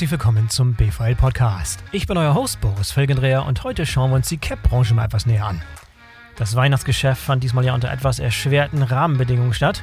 herzlich 0.00 0.12
willkommen 0.12 0.48
zum 0.48 0.72
BVL 0.72 1.14
Podcast. 1.14 1.84
Ich 1.92 2.06
bin 2.06 2.16
euer 2.16 2.32
Host 2.32 2.62
Boris 2.62 2.90
Felgendreher 2.90 3.44
und 3.44 3.64
heute 3.64 3.84
schauen 3.84 4.10
wir 4.10 4.16
uns 4.16 4.30
die 4.30 4.38
Cap-Branche 4.38 4.94
mal 4.94 5.04
etwas 5.04 5.26
näher 5.26 5.44
an. 5.44 5.60
Das 6.36 6.56
Weihnachtsgeschäft 6.56 7.20
fand 7.20 7.44
diesmal 7.44 7.66
ja 7.66 7.74
unter 7.74 7.92
etwas 7.92 8.18
erschwerten 8.18 8.82
Rahmenbedingungen 8.82 9.52
statt. 9.52 9.82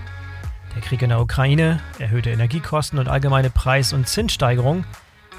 Der 0.73 0.81
Krieg 0.81 1.03
in 1.03 1.09
der 1.09 1.21
Ukraine, 1.21 1.81
erhöhte 1.99 2.31
Energiekosten 2.31 2.97
und 2.97 3.09
allgemeine 3.09 3.51
Preis- 3.51 3.93
und 3.93 4.07
Zinssteigerungen 4.07 4.85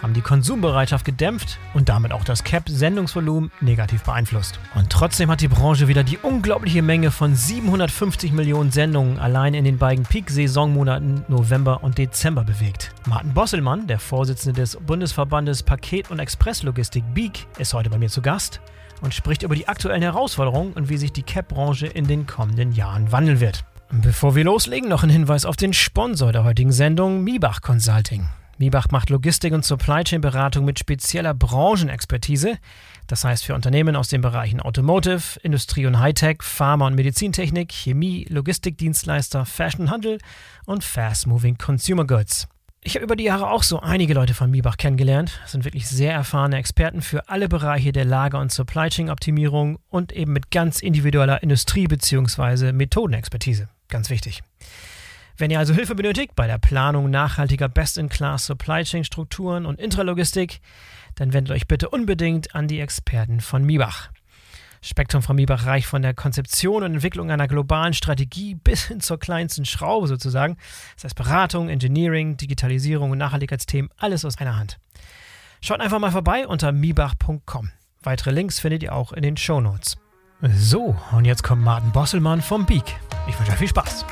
haben 0.03 0.15
die 0.15 0.21
Konsumbereitschaft 0.21 1.05
gedämpft 1.05 1.59
und 1.75 1.89
damit 1.89 2.13
auch 2.13 2.25
das 2.25 2.45
Cap-Sendungsvolumen 2.45 3.51
negativ 3.61 4.03
beeinflusst. 4.03 4.59
Und 4.75 4.91
trotzdem 4.91 5.31
hat 5.31 5.41
die 5.41 5.49
Branche 5.49 5.89
wieder 5.89 6.05
die 6.05 6.19
unglaubliche 6.19 6.83
Menge 6.83 7.11
von 7.11 7.35
750 7.35 8.33
Millionen 8.33 8.71
Sendungen 8.71 9.19
allein 9.19 9.55
in 9.55 9.65
den 9.65 9.79
beiden 9.79 10.05
Peak-Saisonmonaten 10.05 11.25
November 11.29 11.83
und 11.83 11.99
Dezember 11.99 12.45
bewegt. 12.45 12.93
Martin 13.07 13.35
Bosselmann, 13.35 13.87
der 13.87 13.99
Vorsitzende 13.99 14.61
des 14.61 14.77
Bundesverbandes 14.77 15.63
Paket- 15.63 16.11
und 16.11 16.19
Expresslogistik 16.19 17.05
BEAK, 17.15 17.47
ist 17.59 17.75
heute 17.75 17.91
bei 17.91 17.99
mir 17.99 18.09
zu 18.09 18.23
Gast 18.23 18.61
und 19.01 19.15
spricht 19.15 19.43
über 19.43 19.55
die 19.55 19.69
aktuellen 19.69 20.03
Herausforderungen 20.03 20.73
und 20.73 20.89
wie 20.89 20.97
sich 20.97 21.13
die 21.13 21.23
Cap-Branche 21.23 21.87
in 21.87 22.07
den 22.07 22.27
kommenden 22.27 22.73
Jahren 22.73 23.13
wandeln 23.13 23.41
wird. 23.41 23.65
Bevor 23.91 24.35
wir 24.35 24.45
loslegen, 24.45 24.89
noch 24.89 25.03
ein 25.03 25.11
Hinweis 25.11 25.47
auf 25.47 25.57
den 25.57 25.73
Sponsor 25.73 26.31
der 26.31 26.45
heutigen 26.45 26.73
Sendung, 26.73 27.25
Mibach 27.25 27.63
Consulting. 27.63 28.29
Mibach 28.59 28.89
macht 28.91 29.09
Logistik 29.09 29.53
und 29.53 29.65
Supply 29.65 30.03
Chain 30.03 30.21
Beratung 30.21 30.65
mit 30.65 30.79
spezieller 30.79 31.33
Branchenexpertise. 31.33 32.59
Das 33.07 33.25
heißt 33.25 33.45
für 33.45 33.55
Unternehmen 33.55 33.95
aus 33.95 34.09
den 34.09 34.21
Bereichen 34.21 34.61
Automotive, 34.61 35.39
Industrie 35.43 35.87
und 35.87 36.01
Hightech, 36.01 36.43
Pharma 36.43 36.89
und 36.89 36.97
Medizintechnik, 36.97 37.73
Chemie, 37.73 38.27
Logistikdienstleister, 38.29 39.47
Fashion 39.47 39.91
Handel 39.91 40.19
und 40.67 40.83
Fast 40.83 41.29
Moving 41.29 41.57
Consumer 41.57 42.05
Goods. 42.05 42.49
Ich 42.83 42.95
habe 42.95 43.05
über 43.05 43.17
die 43.17 43.25
Jahre 43.25 43.51
auch 43.51 43.63
so 43.63 43.81
einige 43.81 44.15
Leute 44.15 44.35
von 44.35 44.51
Mibach 44.51 44.77
kennengelernt. 44.77 45.39
Das 45.43 45.53
sind 45.53 45.65
wirklich 45.65 45.87
sehr 45.89 46.13
erfahrene 46.13 46.57
Experten 46.57 47.03
für 47.03 47.29
alle 47.29 47.49
Bereiche 47.49 47.93
der 47.93 48.05
Lager- 48.05 48.41
und 48.41 48.53
Supply 48.53 48.89
Chain 48.89 49.11
Optimierung 49.11 49.79
und 49.89 50.13
eben 50.13 50.33
mit 50.33 50.51
ganz 50.51 50.81
individueller 50.81 51.43
Industrie- 51.43 51.87
bzw. 51.87 52.73
Methodenexpertise. 52.73 53.69
Ganz 53.89 54.11
wichtig. 54.11 54.43
Wenn 55.39 55.53
ihr 55.53 55.61
also 55.61 55.73
Hilfe 55.73 55.95
benötigt 55.95 56.35
bei 56.35 56.49
der 56.49 56.59
Planung 56.59 57.11
nachhaltiger 57.11 57.69
Best-in-Class 57.69 58.47
Supply 58.47 58.83
Chain 58.83 59.05
Strukturen 59.05 59.67
und 59.67 59.79
Intralogistik, 59.79 60.61
dann 61.15 61.33
wendet 61.33 61.55
euch 61.55 61.69
bitte 61.69 61.89
unbedingt 61.91 62.57
an 62.57 62.67
die 62.67 62.81
Experten 62.81 63.41
von 63.41 63.63
Mibach. 63.63 64.11
Spektrum 64.83 65.23
von 65.23 65.37
Mibach 65.37 65.65
reicht 65.65 65.87
von 65.87 66.03
der 66.03 66.13
Konzeption 66.13 66.83
und 66.83 66.95
Entwicklung 66.95 67.31
einer 67.31 67.47
globalen 67.47 67.95
Strategie 67.95 68.57
bis 68.57 68.87
hin 68.87 69.01
zur 69.01 69.21
kleinsten 69.21 69.65
Schraube 69.65 70.09
sozusagen. 70.09 70.57
Das 70.97 71.05
heißt 71.05 71.15
Beratung, 71.15 71.69
Engineering, 71.69 72.37
Digitalisierung 72.37 73.13
und 73.13 73.19
Nachhaltigkeitsthemen, 73.19 73.93
alles 73.97 74.25
aus 74.25 74.39
einer 74.39 74.57
Hand. 74.57 74.79
Schaut 75.61 75.81
einfach 75.81 76.01
mal 76.01 76.13
vorbei 76.13 76.49
unter 76.49 76.73
mibach.com. 76.73 77.71
Weitere 78.03 78.33
Links 78.33 78.59
findet 78.59 78.83
ihr 78.83 78.93
auch 78.93 79.13
in 79.13 79.23
den 79.23 79.37
Show 79.37 79.61
Notes. 79.61 79.99
So, 80.43 80.97
und 81.13 81.25
jetzt 81.27 81.45
kommt 81.45 81.63
Martin 81.63 81.93
Bosselmann 81.93 82.43
vom 82.43 82.67
Beak. 82.67 82.97
Ich 83.29 83.39
wünsche 83.39 83.53
euch 83.53 83.59
viel 83.59 83.69
Spaß. 83.69 84.05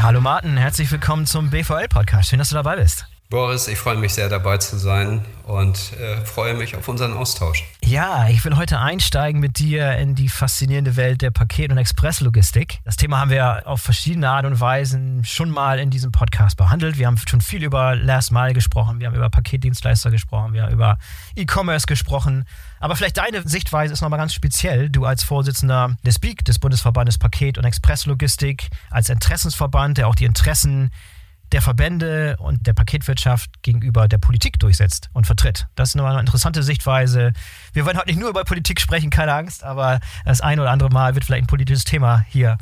Hallo 0.00 0.20
Martin, 0.20 0.56
herzlich 0.56 0.92
willkommen 0.92 1.26
zum 1.26 1.50
BVL-Podcast. 1.50 2.28
Schön, 2.30 2.38
dass 2.38 2.50
du 2.50 2.54
dabei 2.54 2.76
bist. 2.76 3.06
Boris, 3.30 3.68
ich 3.68 3.76
freue 3.76 3.98
mich 3.98 4.14
sehr 4.14 4.30
dabei 4.30 4.56
zu 4.56 4.78
sein 4.78 5.22
und 5.44 5.92
äh, 6.00 6.24
freue 6.24 6.54
mich 6.54 6.74
auf 6.76 6.88
unseren 6.88 7.12
Austausch. 7.12 7.62
Ja, 7.84 8.26
ich 8.30 8.42
will 8.42 8.56
heute 8.56 8.80
einsteigen 8.80 9.38
mit 9.38 9.58
dir 9.58 9.98
in 9.98 10.14
die 10.14 10.30
faszinierende 10.30 10.96
Welt 10.96 11.20
der 11.20 11.30
Paket- 11.30 11.70
und 11.70 11.76
Expresslogistik. 11.76 12.78
Das 12.86 12.96
Thema 12.96 13.20
haben 13.20 13.30
wir 13.30 13.66
auf 13.66 13.82
verschiedene 13.82 14.30
Art 14.30 14.46
und 14.46 14.58
Weisen 14.60 15.26
schon 15.26 15.50
mal 15.50 15.78
in 15.78 15.90
diesem 15.90 16.10
Podcast 16.10 16.56
behandelt. 16.56 16.96
Wir 16.96 17.06
haben 17.06 17.18
schon 17.18 17.42
viel 17.42 17.62
über 17.62 17.94
Last 17.96 18.32
Mile 18.32 18.54
gesprochen, 18.54 18.98
wir 18.98 19.08
haben 19.08 19.14
über 19.14 19.28
Paketdienstleister 19.28 20.10
gesprochen, 20.10 20.54
wir 20.54 20.62
haben 20.62 20.72
über 20.72 20.96
E-Commerce 21.36 21.86
gesprochen. 21.86 22.46
Aber 22.80 22.96
vielleicht 22.96 23.18
deine 23.18 23.46
Sichtweise 23.46 23.92
ist 23.92 24.00
nochmal 24.00 24.20
ganz 24.20 24.32
speziell. 24.32 24.88
Du 24.88 25.04
als 25.04 25.22
Vorsitzender 25.22 25.94
des 26.02 26.18
BIG, 26.18 26.46
des 26.46 26.58
Bundesverbandes 26.58 27.18
Paket- 27.18 27.58
und 27.58 27.64
Expresslogistik, 27.64 28.70
als 28.88 29.10
Interessensverband, 29.10 29.98
der 29.98 30.08
auch 30.08 30.14
die 30.14 30.24
Interessen 30.24 30.90
der 31.52 31.62
Verbände 31.62 32.36
und 32.38 32.66
der 32.66 32.72
Paketwirtschaft 32.72 33.62
gegenüber 33.62 34.08
der 34.08 34.18
Politik 34.18 34.58
durchsetzt 34.58 35.10
und 35.12 35.26
vertritt. 35.26 35.66
Das 35.74 35.90
ist 35.90 35.94
nochmal 35.94 36.12
eine 36.12 36.20
interessante 36.20 36.62
Sichtweise. 36.62 37.32
Wir 37.72 37.86
wollen 37.86 37.96
heute 37.96 38.08
nicht 38.08 38.20
nur 38.20 38.30
über 38.30 38.44
Politik 38.44 38.80
sprechen, 38.80 39.10
keine 39.10 39.32
Angst, 39.32 39.64
aber 39.64 40.00
das 40.24 40.40
ein 40.40 40.60
oder 40.60 40.70
andere 40.70 40.90
Mal 40.90 41.14
wird 41.14 41.24
vielleicht 41.24 41.44
ein 41.44 41.48
politisches 41.48 41.84
Thema 41.84 42.24
hier 42.28 42.58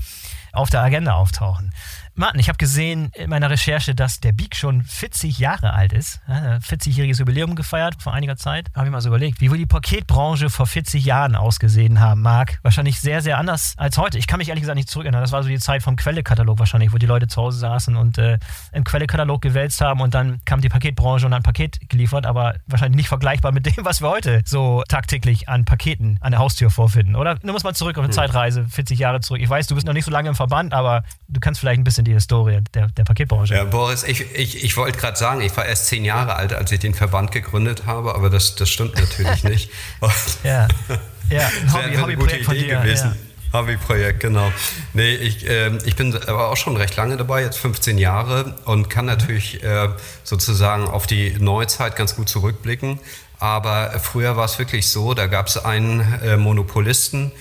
auf 0.52 0.70
der 0.70 0.82
Agenda 0.82 1.14
auftauchen. 1.14 1.72
Martin, 2.19 2.41
ich 2.41 2.49
habe 2.49 2.56
gesehen 2.56 3.10
in 3.12 3.28
meiner 3.28 3.50
Recherche, 3.50 3.94
dass 3.94 4.21
der 4.21 4.32
Beak 4.32 4.56
schon 4.56 4.82
40 4.82 5.38
Jahre 5.38 5.75
alt 5.75 5.93
ist. 5.93 6.22
40-jähriges 6.27 7.19
Jubiläum 7.19 7.54
gefeiert 7.54 7.97
vor 8.00 8.15
einiger 8.15 8.38
Zeit. 8.38 8.69
Habe 8.75 8.87
ich 8.87 8.91
mal 8.91 9.03
so 9.03 9.10
überlegt, 9.10 9.43
wie 9.43 9.50
wohl 9.50 9.59
die 9.59 9.66
Paketbranche 9.66 10.49
vor 10.49 10.66
40 10.66 11.04
Jahren 11.04 11.37
ausgesehen 11.37 12.00
haben 12.00 12.22
mag. 12.22 12.59
Wahrscheinlich 12.62 13.00
sehr, 13.00 13.21
sehr 13.21 13.37
anders 13.37 13.75
als 13.77 13.99
heute. 13.99 14.16
Ich 14.16 14.27
kann 14.27 14.38
mich 14.38 14.49
ehrlich 14.49 14.62
gesagt 14.62 14.77
nicht 14.77 14.88
zurückerinnern. 14.88 15.21
Das 15.21 15.32
war 15.32 15.43
so 15.43 15.50
die 15.50 15.59
Zeit 15.59 15.82
vom 15.82 15.97
Quellekatalog 15.97 16.59
wahrscheinlich, 16.59 16.91
wo 16.94 16.97
die 16.97 17.04
Leute 17.04 17.28
zu 17.28 17.43
Hause 17.43 17.59
saßen 17.59 17.97
und 17.97 18.16
äh, 18.16 18.38
im 18.72 18.84
Quellekatalog 18.84 19.43
gewälzt 19.43 19.83
haben 19.83 20.00
und 20.00 20.15
dann 20.15 20.41
kam 20.47 20.62
die 20.62 20.71
Paketbranche 20.71 21.27
und 21.27 21.34
hat 21.34 21.41
ein 21.41 21.43
Paket 21.43 21.91
geliefert, 21.91 22.25
aber 22.25 22.54
wahrscheinlich 22.66 22.97
nicht 22.97 23.09
vergleichbar 23.09 23.53
mit 23.53 23.66
dem, 23.66 23.84
was 23.84 24.00
wir 24.00 24.09
heute 24.09 24.41
so 24.47 24.83
tagtäglich 24.88 25.50
an 25.50 25.66
Paketen 25.66 26.16
an 26.22 26.31
der 26.31 26.41
Haustür 26.41 26.71
vorfinden. 26.71 27.15
Oder? 27.15 27.34
Du 27.34 27.53
musst 27.53 27.66
mal 27.66 27.75
zurück 27.75 27.98
auf 27.98 28.04
eine 28.04 28.09
hm. 28.09 28.15
Zeitreise, 28.15 28.65
40 28.65 28.98
Jahre 28.98 29.21
zurück. 29.21 29.43
Ich 29.43 29.50
weiß, 29.50 29.66
du 29.66 29.75
bist 29.75 29.87
noch 29.87 29.93
nicht 29.93 30.06
so 30.06 30.10
lange 30.10 30.31
im 30.31 30.34
Verband, 30.34 30.72
aber 30.72 31.04
du 31.28 31.41
kannst 31.41 31.60
vielleicht 31.60 31.78
ein 31.78 31.84
bisschen 31.84 32.05
die 32.06 32.14
Historie 32.14 32.60
der, 32.74 32.88
der 32.88 33.04
Paketbranche. 33.04 33.54
Ja, 33.54 33.64
Boris, 33.64 34.04
ich, 34.04 34.34
ich, 34.34 34.64
ich 34.64 34.76
wollte 34.76 34.98
gerade 34.98 35.16
sagen, 35.16 35.40
ich 35.40 35.56
war 35.56 35.66
erst 35.66 35.86
zehn 35.86 36.04
Jahre 36.04 36.36
alt, 36.36 36.52
als 36.52 36.72
ich 36.72 36.80
den 36.80 36.94
Verband 36.94 37.32
gegründet 37.32 37.84
habe, 37.86 38.14
aber 38.14 38.30
das, 38.30 38.54
das 38.54 38.68
stimmt 38.68 38.96
natürlich 38.96 39.44
nicht. 39.44 39.70
ja, 40.42 40.68
ja, 41.30 41.50
ein 41.62 41.72
Hobby, 41.72 41.96
Hobbyprojekt 41.96 42.44
von 42.44 42.54
dir. 42.54 42.80
Gewesen. 42.80 43.06
Ja. 43.08 43.16
Hobbyprojekt, 43.52 44.20
genau. 44.20 44.52
Nee, 44.92 45.14
ich, 45.14 45.48
äh, 45.48 45.76
ich 45.84 45.96
bin 45.96 46.14
aber 46.26 46.50
auch 46.50 46.56
schon 46.56 46.76
recht 46.76 46.96
lange 46.96 47.16
dabei, 47.16 47.42
jetzt 47.42 47.58
15 47.58 47.98
Jahre 47.98 48.54
und 48.64 48.90
kann 48.90 49.06
natürlich 49.06 49.62
äh, 49.62 49.88
sozusagen 50.24 50.88
auf 50.88 51.06
die 51.06 51.36
Neuzeit 51.38 51.96
ganz 51.96 52.16
gut 52.16 52.28
zurückblicken. 52.28 53.00
Aber 53.38 53.98
früher 54.00 54.36
war 54.36 54.46
es 54.46 54.58
wirklich 54.58 54.88
so, 54.88 55.14
da 55.14 55.26
gab 55.26 55.48
es 55.48 55.58
einen 55.58 56.00
äh, 56.22 56.36
Monopolisten, 56.36 57.32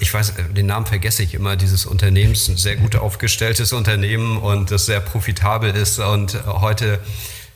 ich 0.00 0.12
weiß, 0.12 0.34
den 0.50 0.66
Namen 0.66 0.86
vergesse 0.86 1.22
ich 1.22 1.34
immer, 1.34 1.56
dieses 1.56 1.86
Unternehmens, 1.86 2.48
ein 2.48 2.56
sehr 2.56 2.76
gut 2.76 2.96
aufgestelltes 2.96 3.72
Unternehmen 3.72 4.36
und 4.38 4.70
das 4.70 4.86
sehr 4.86 5.00
profitabel 5.00 5.70
ist 5.74 5.98
und 6.00 6.44
heute, 6.46 6.98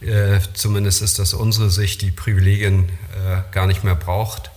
äh, 0.00 0.38
zumindest 0.54 1.02
ist 1.02 1.18
das 1.18 1.34
unsere 1.34 1.70
Sicht, 1.70 2.02
die 2.02 2.12
Privilegien 2.12 2.88
äh, 2.88 3.42
gar 3.52 3.66
nicht 3.66 3.82
mehr 3.82 3.96
braucht 3.96 4.50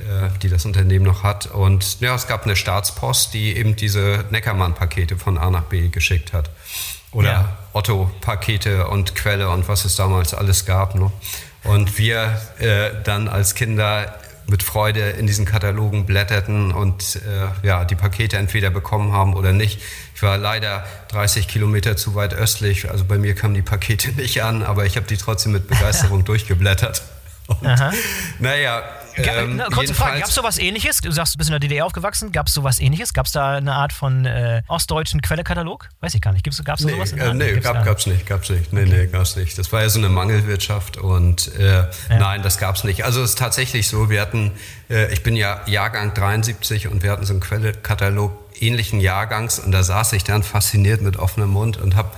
äh, 0.00 0.30
die 0.42 0.48
das 0.48 0.64
Unternehmen 0.64 1.04
noch 1.04 1.24
hat. 1.24 1.46
Und 1.46 2.00
ja, 2.00 2.14
es 2.14 2.26
gab 2.26 2.44
eine 2.44 2.56
Staatspost, 2.56 3.34
die 3.34 3.54
eben 3.56 3.76
diese 3.76 4.24
Neckermann-Pakete 4.30 5.18
von 5.18 5.36
A 5.36 5.50
nach 5.50 5.64
B 5.64 5.88
geschickt 5.88 6.32
hat. 6.32 6.50
Oder 7.12 7.30
ja. 7.30 7.58
Otto-Pakete 7.74 8.86
und 8.88 9.14
Quelle 9.14 9.50
und 9.50 9.68
was 9.68 9.84
es 9.84 9.96
damals 9.96 10.32
alles 10.32 10.64
gab. 10.64 10.94
Ne? 10.94 11.12
Und 11.64 11.98
wir 11.98 12.40
äh, 12.58 12.92
dann 13.04 13.28
als 13.28 13.54
Kinder 13.54 14.18
mit 14.50 14.62
Freude 14.62 15.00
in 15.10 15.26
diesen 15.26 15.46
Katalogen 15.46 16.04
blätterten 16.04 16.72
und 16.72 17.16
äh, 17.16 17.66
ja, 17.66 17.84
die 17.84 17.94
Pakete 17.94 18.36
entweder 18.36 18.70
bekommen 18.70 19.12
haben 19.12 19.34
oder 19.34 19.52
nicht. 19.52 19.80
Ich 20.14 20.22
war 20.22 20.36
leider 20.36 20.84
30 21.08 21.48
Kilometer 21.48 21.96
zu 21.96 22.14
weit 22.14 22.34
östlich, 22.34 22.90
also 22.90 23.04
bei 23.04 23.16
mir 23.16 23.34
kamen 23.34 23.54
die 23.54 23.62
Pakete 23.62 24.10
nicht 24.16 24.42
an, 24.42 24.62
aber 24.62 24.84
ich 24.84 24.96
habe 24.96 25.06
die 25.06 25.16
trotzdem 25.16 25.52
mit 25.52 25.68
Begeisterung 25.68 26.24
durchgeblättert. 26.26 27.02
Und, 27.46 27.64
naja, 28.38 28.82
ähm, 29.16 29.62
kurze 29.72 29.94
Frage, 29.94 30.20
gab 30.20 30.28
es 30.28 30.34
sowas 30.34 30.58
ähnliches? 30.58 30.98
Du 30.98 31.10
sagst, 31.10 31.34
du 31.34 31.38
bist 31.38 31.48
in 31.48 31.52
der 31.52 31.60
DDR 31.60 31.86
aufgewachsen, 31.86 32.32
gab 32.32 32.46
es 32.46 32.54
sowas 32.54 32.80
ähnliches? 32.80 33.12
Gab 33.12 33.26
es 33.26 33.32
da 33.32 33.56
eine 33.56 33.74
Art 33.74 33.92
von 33.92 34.24
äh, 34.26 34.62
ostdeutschen 34.68 35.20
Quellekatalog? 35.20 35.88
Weiß 36.00 36.14
ich 36.14 36.20
gar 36.20 36.32
nicht. 36.32 36.44
Gab 36.64 36.78
es 36.78 36.84
nee, 36.84 36.92
sowas? 36.92 37.12
Äh, 37.12 37.34
nee, 37.34 37.60
gab, 37.60 37.86
es 37.86 38.06
nicht, 38.06 38.26
gab's 38.26 38.50
nicht. 38.50 38.72
Nee, 38.72 38.82
okay. 38.82 38.90
nee, 38.90 39.06
gab's 39.06 39.36
nicht. 39.36 39.58
Das 39.58 39.72
war 39.72 39.82
ja 39.82 39.88
so 39.88 39.98
eine 39.98 40.08
Mangelwirtschaft 40.08 40.96
und 40.96 41.54
äh, 41.56 41.78
ja. 41.78 41.88
nein, 42.08 42.42
das 42.42 42.58
gab 42.58 42.76
es 42.76 42.84
nicht. 42.84 43.04
Also 43.04 43.22
es 43.22 43.30
ist 43.30 43.38
tatsächlich 43.38 43.88
so, 43.88 44.10
wir 44.10 44.20
hatten, 44.20 44.52
äh, 44.88 45.12
ich 45.12 45.22
bin 45.22 45.36
ja 45.36 45.60
Jahrgang 45.66 46.14
73 46.14 46.88
und 46.88 47.02
wir 47.02 47.10
hatten 47.10 47.24
so 47.24 47.32
einen 47.32 47.40
Quellekatalog 47.40 48.32
ähnlichen 48.60 49.00
Jahrgangs 49.00 49.58
und 49.58 49.72
da 49.72 49.82
saß 49.82 50.12
ich 50.12 50.24
dann 50.24 50.42
fasziniert 50.42 51.00
mit 51.00 51.16
offenem 51.16 51.50
Mund 51.50 51.78
und 51.78 51.96
habe 51.96 52.10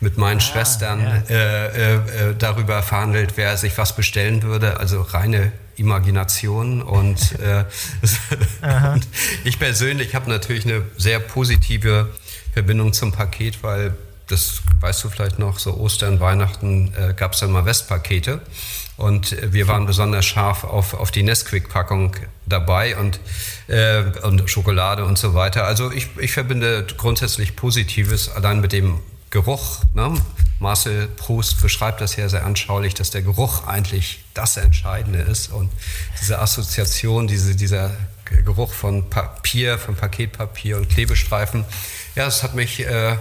mit 0.00 0.16
meinen 0.16 0.38
ah, 0.38 0.40
Schwestern 0.40 1.00
ja. 1.00 1.34
äh, 1.34 1.94
äh, 1.94 2.00
darüber 2.38 2.82
verhandelt, 2.82 3.34
wer 3.36 3.56
sich 3.56 3.76
was 3.78 3.94
bestellen 3.94 4.42
würde. 4.42 4.80
Also 4.80 5.02
reine 5.02 5.52
Imagination 5.80 6.82
und, 6.82 7.38
äh, 7.40 7.64
und 8.94 9.08
ich 9.44 9.58
persönlich 9.58 10.14
habe 10.14 10.30
natürlich 10.30 10.64
eine 10.66 10.82
sehr 10.96 11.18
positive 11.18 12.08
Verbindung 12.52 12.92
zum 12.92 13.12
Paket, 13.12 13.62
weil 13.62 13.96
das 14.28 14.62
weißt 14.80 15.02
du 15.02 15.10
vielleicht 15.10 15.38
noch, 15.38 15.58
so 15.58 15.76
Ostern, 15.76 16.20
Weihnachten 16.20 16.94
äh, 16.94 17.14
gab 17.14 17.32
es 17.32 17.40
dann 17.40 17.50
mal 17.50 17.64
Westpakete 17.64 18.40
und 18.96 19.34
wir 19.52 19.66
waren 19.66 19.86
besonders 19.86 20.26
scharf 20.26 20.62
auf, 20.62 20.94
auf 20.94 21.10
die 21.10 21.22
Nesquik-Packung 21.22 22.16
dabei 22.46 22.96
und, 22.96 23.18
äh, 23.66 24.02
und 24.22 24.48
Schokolade 24.48 25.04
und 25.04 25.18
so 25.18 25.34
weiter. 25.34 25.64
Also 25.64 25.90
ich, 25.90 26.08
ich 26.18 26.32
verbinde 26.32 26.86
grundsätzlich 26.96 27.56
Positives 27.56 28.28
allein 28.28 28.60
mit 28.60 28.72
dem 28.72 29.00
Geruch. 29.30 29.82
Ne? 29.94 30.14
Marcel 30.60 31.08
Proust 31.08 31.60
beschreibt 31.62 32.02
das 32.02 32.16
ja 32.16 32.28
sehr 32.28 32.44
anschaulich, 32.44 32.92
dass 32.94 33.10
der 33.10 33.22
Geruch 33.22 33.66
eigentlich 33.66 34.24
das 34.34 34.58
Entscheidende 34.58 35.18
ist. 35.18 35.50
Und 35.50 35.72
diese 36.20 36.38
Assoziation, 36.38 37.26
diese, 37.26 37.56
dieser 37.56 37.90
Geruch 38.26 38.72
von 38.72 39.08
Papier, 39.08 39.78
von 39.78 39.96
Paketpapier 39.96 40.76
und 40.76 40.90
Klebestreifen, 40.90 41.64
ja, 42.14 42.26
das 42.26 42.42
hat 42.42 42.54
mich 42.54 42.86
äh, 42.86 43.16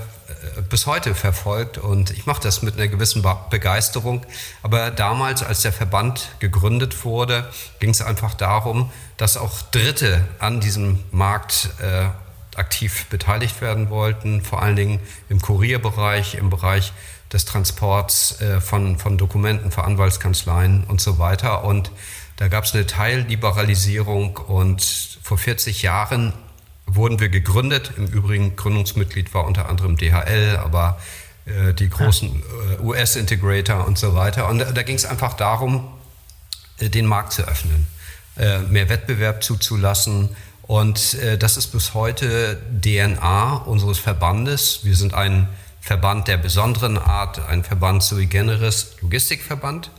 bis 0.70 0.86
heute 0.86 1.16
verfolgt. 1.16 1.78
Und 1.78 2.12
ich 2.12 2.26
mache 2.26 2.42
das 2.42 2.62
mit 2.62 2.76
einer 2.76 2.90
gewissen 2.90 3.26
Begeisterung. 3.50 4.26
Aber 4.62 4.92
damals, 4.92 5.42
als 5.42 5.62
der 5.62 5.72
Verband 5.72 6.32
gegründet 6.40 7.06
wurde, 7.06 7.50
ging 7.80 7.92
es 7.92 8.02
einfach 8.02 8.34
darum, 8.34 8.92
dass 9.16 9.38
auch 9.38 9.62
Dritte 9.72 10.28
an 10.40 10.60
diesem 10.60 11.00
Markt 11.12 11.70
äh, 11.80 12.10
aktiv 12.58 13.06
beteiligt 13.06 13.62
werden 13.62 13.90
wollten, 13.90 14.42
vor 14.42 14.62
allen 14.62 14.76
Dingen 14.76 15.00
im 15.30 15.42
Kurierbereich, 15.42 16.36
im 16.36 16.50
Bereich 16.50 16.92
des 17.32 17.46
Transports 17.46 18.42
äh, 18.42 18.60
von, 18.60 18.98
von 18.98 19.18
Dokumenten 19.18 19.72
für 19.72 19.84
Anwaltskanzleien 19.84 20.84
und 20.86 21.00
so 21.02 21.20
weiter. 21.20 21.64
Und 21.64 21.92
da 22.38 22.48
gab 22.48 22.64
es 22.64 22.74
eine 22.74 22.88
Teilliberalisierung 22.88 24.38
und 24.38 25.20
vor 25.22 25.38
40 25.38 25.82
Jahren 25.82 26.34
wurden 26.86 27.20
wir 27.20 27.30
gegründet. 27.30 27.92
Im 27.98 28.08
Übrigen 28.08 28.56
Gründungsmitglied 28.56 29.34
war 29.34 29.46
unter 29.46 29.70
anderem 29.70 29.98
DHL, 29.98 30.58
aber 30.64 31.00
äh, 31.46 31.74
die 31.74 31.90
großen 31.90 32.42
äh, 32.80 32.82
US-Integrator 32.82 33.86
und 33.86 33.98
so 33.98 34.16
weiter. 34.16 34.50
Und 34.50 34.60
da, 34.60 34.72
da 34.72 34.84
ging 34.84 34.96
es 34.96 35.06
einfach 35.06 35.34
darum, 35.34 35.88
äh, 36.80 36.90
den 36.90 37.06
Markt 37.06 37.34
zu 37.34 37.44
öffnen, 37.44 37.86
äh, 38.38 38.60
mehr 38.60 38.90
Wettbewerb 38.90 39.44
zuzulassen. 39.44 40.36
Und 40.64 41.16
äh, 41.16 41.38
das 41.38 41.58
ist 41.58 41.68
bis 41.68 41.94
heute 41.94 42.60
DNA 42.82 43.58
unseres 43.66 44.00
Verbandes. 44.00 44.82
Wir 44.84 44.96
sind 44.96 45.14
ein 45.14 45.48
Verband 45.90 46.28
der 46.28 46.38
besonderen 46.38 47.00
Art, 47.00 47.50
ein 47.50 47.64
Verband 47.64 48.04
sui 48.04 48.28
generis, 48.28 48.92
Logistikverband 49.02 49.90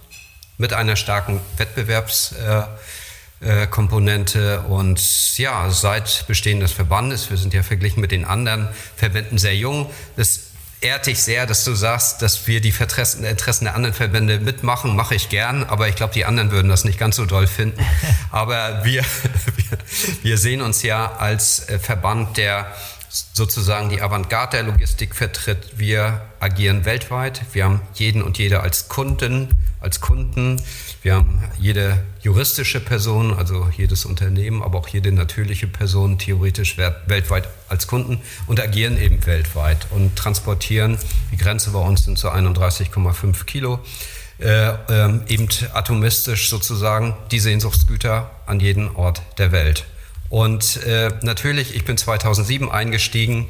mit 0.57 0.73
einer 0.73 0.95
starken 0.95 1.41
Wettbewerbs- 1.59 2.33
äh, 2.37 3.65
äh, 3.65 3.67
Komponente. 3.67 4.61
Und 4.61 5.37
ja, 5.37 5.69
seit 5.71 6.29
Bestehen 6.29 6.61
des 6.61 6.71
Verbandes, 6.71 7.29
wir 7.31 7.37
sind 7.37 7.55
ja 7.55 7.65
verglichen 7.65 8.01
mit 8.01 8.13
den 8.13 8.25
anderen 8.25 8.69
Verbänden 8.95 9.37
sehr 9.37 9.57
jung, 9.57 9.91
das 10.15 10.51
ehrt 10.81 11.07
dich 11.07 11.25
sehr, 11.25 11.45
dass 11.47 11.65
du 11.65 11.75
sagst, 11.75 12.23
dass 12.23 12.47
wir 12.47 12.61
die 12.61 12.69
Interessen 12.69 13.65
der 13.65 13.75
anderen 13.75 13.93
Verbände 13.93 14.39
mitmachen, 14.39 14.95
mache 14.95 15.17
ich 15.17 15.29
gern, 15.29 15.65
aber 15.65 15.89
ich 15.89 15.97
glaube, 15.97 16.15
die 16.15 16.25
anderen 16.25 16.53
würden 16.53 16.69
das 16.69 16.85
nicht 16.85 17.01
ganz 17.01 17.17
so 17.17 17.27
doll 17.27 17.49
finden. 17.49 17.85
Aber 18.31 18.85
wir, 18.85 19.03
wir, 19.57 19.79
wir 20.23 20.39
sehen 20.39 20.63
uns 20.63 20.85
ja 20.85 21.17
als 21.17 21.69
äh, 21.69 21.81
Verband, 21.81 22.37
der 22.37 22.73
sozusagen 23.11 23.89
die 23.89 24.01
Avantgarde 24.01 24.59
der 24.59 24.63
Logistik 24.65 25.17
vertritt. 25.17 25.79
Wir 25.79 26.23
agieren 26.39 26.85
weltweit. 26.85 27.43
Wir 27.53 27.65
haben 27.65 27.81
jeden 27.95 28.23
und 28.23 28.39
jede 28.39 28.61
als 28.61 28.89
Kunden, 28.89 29.49
als 29.81 30.01
Kunden. 30.01 30.63
Wir 31.03 31.17
haben 31.17 31.43
jede 31.59 31.99
juristische 32.23 32.79
Person, 32.79 33.35
also 33.35 33.69
jedes 33.77 34.05
Unternehmen, 34.05 34.63
aber 34.63 34.79
auch 34.79 34.89
jede 34.89 35.11
natürliche 35.11 35.67
Person 35.67 36.19
theoretisch 36.19 36.79
weltweit 36.79 37.49
als 37.69 37.89
Kunden 37.89 38.21
und 38.47 38.61
agieren 38.61 38.97
eben 38.97 39.27
weltweit 39.27 39.89
und 39.91 40.15
transportieren. 40.15 40.97
Die 41.33 41.37
Grenze 41.37 41.71
bei 41.71 41.81
uns 41.81 42.05
sind 42.05 42.19
so 42.19 42.31
31,5 42.31 43.45
Kilo. 43.45 43.81
Äh, 44.39 44.71
äh, 44.71 45.21
eben 45.29 45.49
atomistisch 45.75 46.49
sozusagen 46.49 47.15
die 47.31 47.41
Sehnsuchtsgüter 47.41 48.31
an 48.47 48.59
jeden 48.59 48.95
Ort 48.97 49.21
der 49.37 49.53
Welt. 49.53 49.85
Und 50.31 50.83
äh, 50.85 51.11
natürlich, 51.23 51.75
ich 51.75 51.85
bin 51.85 51.99
2007 51.99 52.71
eingestiegen, 52.71 53.49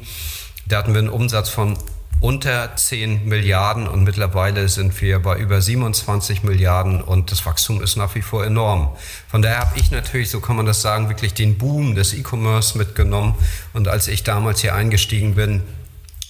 da 0.65 0.79
hatten 0.79 0.93
wir 0.93 0.99
einen 0.99 1.09
Umsatz 1.09 1.49
von 1.49 1.77
unter 2.21 2.75
10 2.75 3.27
Milliarden 3.27 3.87
und 3.87 4.03
mittlerweile 4.03 4.67
sind 4.67 4.99
wir 5.01 5.19
bei 5.19 5.37
über 5.37 5.61
27 5.61 6.43
Milliarden 6.43 7.01
und 7.01 7.31
das 7.31 7.45
Wachstum 7.45 7.81
ist 7.81 7.97
nach 7.97 8.13
wie 8.15 8.21
vor 8.21 8.45
enorm. 8.45 8.95
Von 9.27 9.41
daher 9.41 9.59
habe 9.59 9.79
ich 9.79 9.89
natürlich, 9.91 10.29
so 10.29 10.39
kann 10.39 10.55
man 10.55 10.65
das 10.65 10.81
sagen, 10.81 11.09
wirklich 11.09 11.33
den 11.33 11.57
Boom 11.57 11.95
des 11.95 12.13
E-Commerce 12.13 12.77
mitgenommen 12.77 13.35
und 13.73 13.87
als 13.87 14.07
ich 14.07 14.23
damals 14.23 14.61
hier 14.61 14.75
eingestiegen 14.75 15.35
bin, 15.35 15.63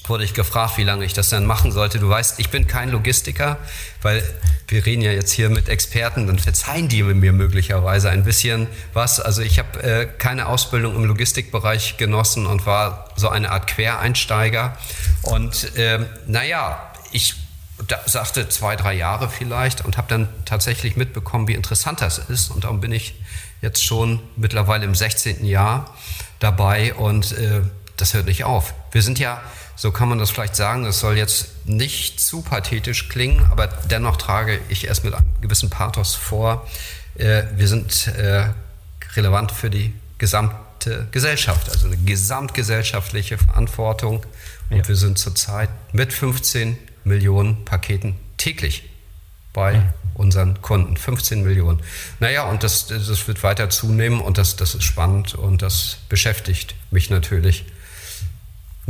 wurde 0.07 0.23
ich 0.23 0.33
gefragt, 0.33 0.77
wie 0.77 0.83
lange 0.83 1.05
ich 1.05 1.13
das 1.13 1.29
dann 1.29 1.45
machen 1.45 1.71
sollte. 1.71 1.99
Du 1.99 2.09
weißt, 2.09 2.39
ich 2.39 2.49
bin 2.49 2.67
kein 2.67 2.89
Logistiker, 2.89 3.57
weil 4.01 4.23
wir 4.67 4.85
reden 4.85 5.01
ja 5.01 5.11
jetzt 5.11 5.31
hier 5.31 5.49
mit 5.49 5.69
Experten, 5.69 6.27
dann 6.27 6.39
verzeihen 6.39 6.87
die 6.87 7.03
mir 7.03 7.33
möglicherweise 7.33 8.09
ein 8.09 8.23
bisschen 8.23 8.67
was. 8.93 9.19
Also 9.19 9.41
ich 9.41 9.59
habe 9.59 9.83
äh, 9.83 10.07
keine 10.17 10.47
Ausbildung 10.47 10.95
im 10.95 11.05
Logistikbereich 11.05 11.97
genossen 11.97 12.45
und 12.45 12.65
war 12.65 13.09
so 13.15 13.29
eine 13.29 13.51
Art 13.51 13.67
Quereinsteiger. 13.67 14.77
Und 15.21 15.75
äh, 15.77 15.99
naja, 16.25 16.91
ich 17.11 17.35
sagte 18.05 18.47
zwei, 18.49 18.75
drei 18.75 18.93
Jahre 18.93 19.29
vielleicht 19.29 19.83
und 19.83 19.97
habe 19.97 20.07
dann 20.07 20.29
tatsächlich 20.45 20.95
mitbekommen, 20.95 21.47
wie 21.47 21.53
interessant 21.53 22.01
das 22.01 22.17
ist. 22.17 22.49
Und 22.49 22.63
darum 22.63 22.79
bin 22.79 22.91
ich 22.91 23.15
jetzt 23.61 23.83
schon 23.83 24.19
mittlerweile 24.35 24.85
im 24.85 24.95
16. 24.95 25.45
Jahr 25.45 25.93
dabei 26.39 26.93
und 26.93 27.33
äh, 27.33 27.61
das 27.97 28.13
hört 28.13 28.25
nicht 28.25 28.43
auf. 28.43 28.73
Wir 28.91 29.01
sind 29.01 29.19
ja 29.19 29.41
so 29.81 29.89
kann 29.91 30.09
man 30.09 30.19
das 30.19 30.29
vielleicht 30.29 30.55
sagen. 30.55 30.83
Das 30.83 30.99
soll 30.99 31.17
jetzt 31.17 31.65
nicht 31.65 32.19
zu 32.19 32.43
pathetisch 32.43 33.09
klingen, 33.09 33.47
aber 33.49 33.65
dennoch 33.65 34.17
trage 34.17 34.59
ich 34.69 34.87
es 34.87 35.01
mit 35.01 35.15
einem 35.15 35.25
gewissen 35.41 35.71
Pathos 35.71 36.13
vor. 36.13 36.67
Äh, 37.15 37.45
wir 37.55 37.67
sind 37.67 38.05
äh, 38.09 38.49
relevant 39.15 39.51
für 39.51 39.71
die 39.71 39.95
gesamte 40.19 41.07
Gesellschaft, 41.09 41.71
also 41.71 41.87
eine 41.87 41.97
gesamtgesellschaftliche 41.97 43.39
Verantwortung. 43.39 44.23
Und 44.69 44.77
ja. 44.77 44.87
wir 44.87 44.95
sind 44.95 45.17
zurzeit 45.17 45.71
mit 45.93 46.13
15 46.13 46.77
Millionen 47.03 47.65
Paketen 47.65 48.15
täglich 48.37 48.87
bei 49.51 49.73
ja. 49.73 49.93
unseren 50.13 50.61
Kunden. 50.61 50.95
15 50.95 51.41
Millionen. 51.41 51.79
Naja, 52.19 52.43
und 52.43 52.61
das, 52.61 52.85
das 52.85 53.27
wird 53.27 53.41
weiter 53.41 53.71
zunehmen 53.71 54.21
und 54.21 54.37
das, 54.37 54.55
das 54.55 54.75
ist 54.75 54.83
spannend 54.83 55.33
und 55.33 55.63
das 55.63 55.97
beschäftigt 56.07 56.75
mich 56.91 57.09
natürlich. 57.09 57.65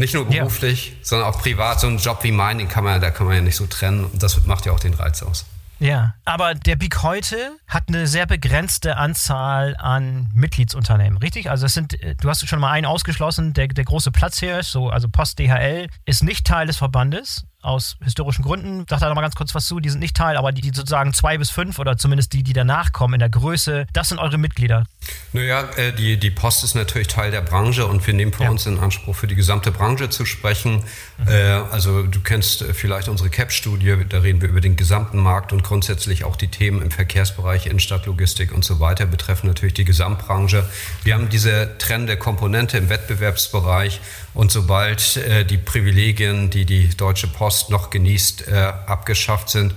Nicht 0.01 0.15
nur 0.15 0.25
beruflich, 0.25 0.89
ja. 0.89 0.95
sondern 1.03 1.27
auch 1.29 1.39
privat. 1.39 1.79
So 1.79 1.87
ein 1.87 1.97
Job 1.97 2.23
wie 2.23 2.31
mein, 2.31 2.57
den 2.57 2.67
kann 2.67 2.83
man, 2.83 2.99
da 2.99 3.11
kann 3.11 3.27
man 3.27 3.35
ja 3.35 3.41
nicht 3.41 3.55
so 3.55 3.67
trennen. 3.67 4.05
Und 4.05 4.21
das 4.21 4.45
macht 4.47 4.65
ja 4.65 4.71
auch 4.71 4.79
den 4.79 4.95
Reiz 4.95 5.21
aus. 5.21 5.45
Ja, 5.77 6.15
aber 6.25 6.55
der 6.55 6.75
Big 6.75 7.01
heute 7.03 7.57
hat 7.67 7.83
eine 7.87 8.07
sehr 8.07 8.25
begrenzte 8.25 8.97
Anzahl 8.97 9.75
an 9.77 10.29
Mitgliedsunternehmen, 10.33 11.17
richtig? 11.17 11.49
Also 11.49 11.67
es 11.67 11.73
sind, 11.73 11.97
du 12.19 12.29
hast 12.29 12.47
schon 12.47 12.59
mal 12.59 12.71
einen 12.71 12.85
ausgeschlossen, 12.85 13.53
der, 13.53 13.67
der 13.67 13.85
große 13.85 14.11
Platzhirsch, 14.11 14.67
so, 14.67 14.89
also 14.89 15.07
Post 15.07 15.39
DHL, 15.39 15.87
ist 16.05 16.23
nicht 16.23 16.45
Teil 16.45 16.67
des 16.67 16.77
Verbandes 16.77 17.45
aus 17.61 17.97
historischen 18.03 18.43
Gründen. 18.43 18.85
Sag 18.89 18.99
da 18.99 19.07
noch 19.07 19.15
mal 19.15 19.21
ganz 19.21 19.35
kurz 19.35 19.53
was 19.53 19.65
zu. 19.65 19.79
Die 19.79 19.89
sind 19.89 19.99
nicht 19.99 20.15
Teil, 20.15 20.37
aber 20.37 20.51
die, 20.51 20.61
die 20.61 20.69
sozusagen 20.69 21.13
zwei 21.13 21.37
bis 21.37 21.49
fünf 21.49 21.79
oder 21.79 21.97
zumindest 21.97 22.33
die, 22.33 22.43
die 22.43 22.53
danach 22.53 22.91
kommen 22.91 23.15
in 23.15 23.19
der 23.19 23.29
Größe, 23.29 23.87
das 23.93 24.09
sind 24.09 24.19
eure 24.19 24.37
Mitglieder. 24.37 24.85
Naja, 25.33 25.63
äh, 25.77 25.93
die, 25.93 26.17
die 26.17 26.29
Post 26.31 26.63
ist 26.63 26.75
natürlich 26.75 27.07
Teil 27.07 27.31
der 27.31 27.41
Branche 27.41 27.85
und 27.85 28.05
wir 28.05 28.13
nehmen 28.13 28.33
für 28.33 28.43
ja. 28.43 28.49
uns 28.49 28.65
in 28.65 28.79
Anspruch, 28.79 29.15
für 29.15 29.27
die 29.27 29.35
gesamte 29.35 29.71
Branche 29.71 30.09
zu 30.09 30.25
sprechen. 30.25 30.83
Mhm. 31.17 31.27
Äh, 31.27 31.41
also 31.71 32.03
du 32.03 32.19
kennst 32.19 32.61
äh, 32.61 32.73
vielleicht 32.73 33.07
unsere 33.07 33.29
CAP-Studie, 33.29 34.05
da 34.09 34.19
reden 34.19 34.41
wir 34.41 34.49
über 34.49 34.61
den 34.61 34.75
gesamten 34.75 35.19
Markt 35.19 35.53
und 35.53 35.63
grundsätzlich 35.63 36.23
auch 36.23 36.35
die 36.35 36.49
Themen 36.49 36.81
im 36.81 36.91
Verkehrsbereich, 36.91 37.67
Innenstadtlogistik 37.67 38.51
und 38.51 38.65
so 38.65 38.79
weiter 38.79 39.05
betreffen 39.05 39.47
natürlich 39.47 39.73
die 39.73 39.85
Gesamtbranche. 39.85 40.67
Wir 41.03 41.13
haben 41.13 41.29
diese 41.29 41.77
trennende 41.77 42.17
Komponente 42.17 42.77
im 42.77 42.89
Wettbewerbsbereich 42.89 44.01
und 44.33 44.51
sobald 44.51 45.17
äh, 45.17 45.45
die 45.45 45.57
Privilegien, 45.57 46.49
die 46.49 46.65
die 46.65 46.89
Deutsche 46.89 47.27
Post 47.27 47.69
noch 47.69 47.89
genießt, 47.89 48.47
äh, 48.47 48.73
abgeschafft 48.87 49.49
sind, 49.49 49.73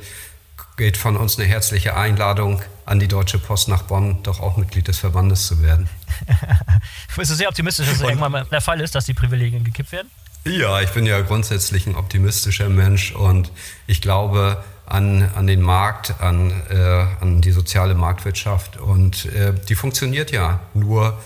geht 0.77 0.97
von 0.97 1.17
uns 1.17 1.39
eine 1.39 1.47
herzliche 1.47 1.97
Einladung 1.97 2.63
an 2.85 2.99
die 2.99 3.09
Deutsche 3.09 3.39
Post 3.39 3.69
nach 3.69 3.83
Bonn, 3.83 4.23
doch 4.23 4.41
auch 4.41 4.57
Mitglied 4.57 4.89
des 4.89 4.99
Verbandes 4.99 5.47
zu 5.47 5.63
werden. 5.63 5.89
Bist 7.17 7.31
du 7.31 7.35
sehr 7.35 7.49
optimistisch, 7.49 7.87
dass 7.87 7.97
es 7.97 8.03
irgendwann 8.03 8.33
mal 8.33 8.45
der 8.45 8.61
Fall 8.61 8.81
ist, 8.81 8.95
dass 8.95 9.07
die 9.07 9.15
Privilegien 9.15 9.65
gekippt 9.65 9.93
werden? 9.93 10.11
Ja, 10.45 10.81
ich 10.81 10.91
bin 10.91 11.07
ja 11.07 11.21
grundsätzlich 11.23 11.87
ein 11.87 11.97
optimistischer 11.97 12.69
Mensch 12.69 13.13
und 13.13 13.51
ich 13.87 14.03
glaube 14.03 14.63
an, 14.85 15.31
an 15.35 15.47
den 15.47 15.63
Markt, 15.63 16.21
an, 16.21 16.51
äh, 16.69 16.77
an 17.21 17.41
die 17.41 17.53
soziale 17.53 17.95
Marktwirtschaft 17.95 18.77
und 18.77 19.25
äh, 19.27 19.55
die 19.69 19.75
funktioniert 19.75 20.33
ja 20.33 20.61
nur 20.75 21.19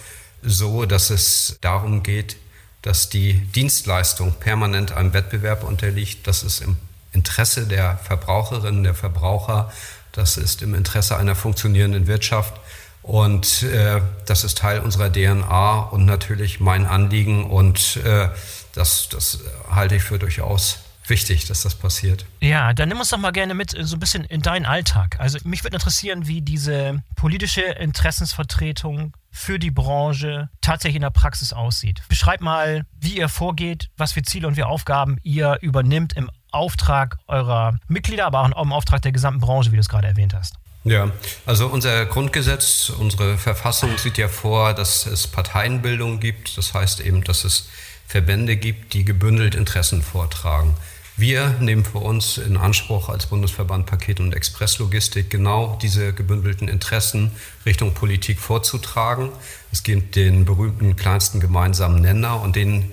so, 0.42 0.86
dass 0.86 1.10
es 1.10 1.58
darum 1.60 2.04
geht, 2.04 2.36
dass 2.82 3.08
die 3.08 3.34
Dienstleistung 3.34 4.34
permanent 4.38 4.92
einem 4.92 5.12
Wettbewerb 5.12 5.64
unterliegt. 5.64 6.26
Das 6.26 6.42
ist 6.42 6.60
im 6.60 6.76
Interesse 7.12 7.66
der 7.66 7.98
Verbraucherinnen, 7.98 8.84
der 8.84 8.94
Verbraucher. 8.94 9.72
Das 10.12 10.36
ist 10.36 10.62
im 10.62 10.74
Interesse 10.74 11.16
einer 11.16 11.34
funktionierenden 11.34 12.06
Wirtschaft. 12.06 12.54
Und 13.02 13.62
äh, 13.62 14.00
das 14.26 14.44
ist 14.44 14.58
Teil 14.58 14.80
unserer 14.80 15.10
DNA 15.10 15.80
und 15.80 16.04
natürlich 16.04 16.60
mein 16.60 16.86
Anliegen. 16.86 17.44
Und 17.50 17.96
äh, 18.04 18.28
das, 18.74 19.08
das 19.08 19.40
halte 19.70 19.96
ich 19.96 20.02
für 20.02 20.18
durchaus 20.18 20.80
wichtig, 21.06 21.46
dass 21.46 21.62
das 21.62 21.74
passiert. 21.74 22.26
Ja, 22.40 22.72
dann 22.74 22.88
nimm 22.88 22.98
uns 22.98 23.08
doch 23.08 23.18
mal 23.18 23.30
gerne 23.30 23.54
mit 23.54 23.74
so 23.80 23.96
ein 23.96 24.00
bisschen 24.00 24.24
in 24.24 24.42
deinen 24.42 24.66
Alltag. 24.66 25.16
Also 25.18 25.38
mich 25.44 25.64
würde 25.64 25.76
interessieren, 25.76 26.26
wie 26.26 26.42
diese 26.42 27.02
politische 27.16 27.62
Interessensvertretung 27.62 29.14
für 29.30 29.58
die 29.58 29.70
Branche 29.70 30.48
tatsächlich 30.60 30.96
in 30.96 31.02
der 31.02 31.10
Praxis 31.10 31.52
aussieht. 31.52 32.02
Beschreib 32.08 32.40
mal, 32.40 32.84
wie 33.00 33.18
ihr 33.18 33.28
vorgeht, 33.28 33.90
was 33.96 34.12
für 34.12 34.22
Ziele 34.22 34.46
und 34.48 34.56
wie 34.56 34.64
Aufgaben 34.64 35.18
ihr 35.22 35.58
übernimmt 35.60 36.14
im 36.14 36.30
Auftrag 36.50 37.18
eurer 37.26 37.78
Mitglieder, 37.88 38.26
aber 38.26 38.40
auch 38.40 38.62
im 38.62 38.72
Auftrag 38.72 39.02
der 39.02 39.12
gesamten 39.12 39.40
Branche, 39.40 39.70
wie 39.70 39.76
du 39.76 39.80
es 39.80 39.88
gerade 39.88 40.08
erwähnt 40.08 40.34
hast. 40.34 40.56
Ja, 40.84 41.10
also 41.44 41.66
unser 41.66 42.06
Grundgesetz, 42.06 42.90
unsere 42.90 43.36
Verfassung 43.36 43.98
sieht 43.98 44.16
ja 44.16 44.28
vor, 44.28 44.72
dass 44.74 45.06
es 45.06 45.26
Parteienbildung 45.26 46.20
gibt. 46.20 46.56
Das 46.56 46.72
heißt 46.72 47.00
eben, 47.00 47.24
dass 47.24 47.44
es 47.44 47.68
Verbände 48.06 48.56
gibt, 48.56 48.94
die 48.94 49.04
gebündelt 49.04 49.54
Interessen 49.54 50.02
vortragen. 50.02 50.74
Wir 51.18 51.56
nehmen 51.58 51.84
für 51.84 51.98
uns 51.98 52.38
in 52.38 52.56
Anspruch 52.56 53.08
als 53.08 53.26
Bundesverband 53.26 53.86
Paket- 53.86 54.20
und 54.20 54.36
Expresslogistik 54.36 55.30
genau 55.30 55.76
diese 55.82 56.12
gebündelten 56.12 56.68
Interessen 56.68 57.32
Richtung 57.66 57.92
Politik 57.92 58.38
vorzutragen. 58.38 59.30
Es 59.72 59.82
gibt 59.82 60.14
den 60.14 60.44
berühmten 60.44 60.94
kleinsten 60.94 61.40
gemeinsamen 61.40 62.00
Nenner 62.00 62.40
und 62.40 62.54
den 62.54 62.92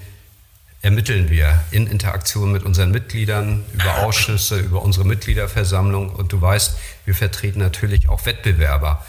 ermitteln 0.81 1.29
wir 1.29 1.61
in 1.69 1.85
Interaktion 1.85 2.51
mit 2.51 2.63
unseren 2.63 2.89
Mitgliedern 2.89 3.63
über 3.73 3.97
Ausschüsse, 3.99 4.57
über 4.57 4.81
unsere 4.81 5.05
Mitgliederversammlung. 5.05 6.09
Und 6.09 6.33
du 6.33 6.41
weißt, 6.41 6.79
wir 7.05 7.13
vertreten 7.13 7.59
natürlich 7.59 8.09
auch 8.09 8.25
Wettbewerber. 8.25 9.05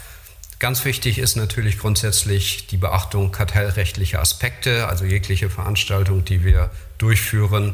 Ganz 0.59 0.85
wichtig 0.85 1.17
ist 1.17 1.35
natürlich 1.37 1.79
grundsätzlich 1.79 2.67
die 2.67 2.77
Beachtung 2.77 3.31
kartellrechtlicher 3.31 4.19
Aspekte, 4.19 4.87
also 4.87 5.05
jegliche 5.05 5.49
Veranstaltung, 5.49 6.23
die 6.23 6.43
wir 6.43 6.69
durchführen, 6.99 7.73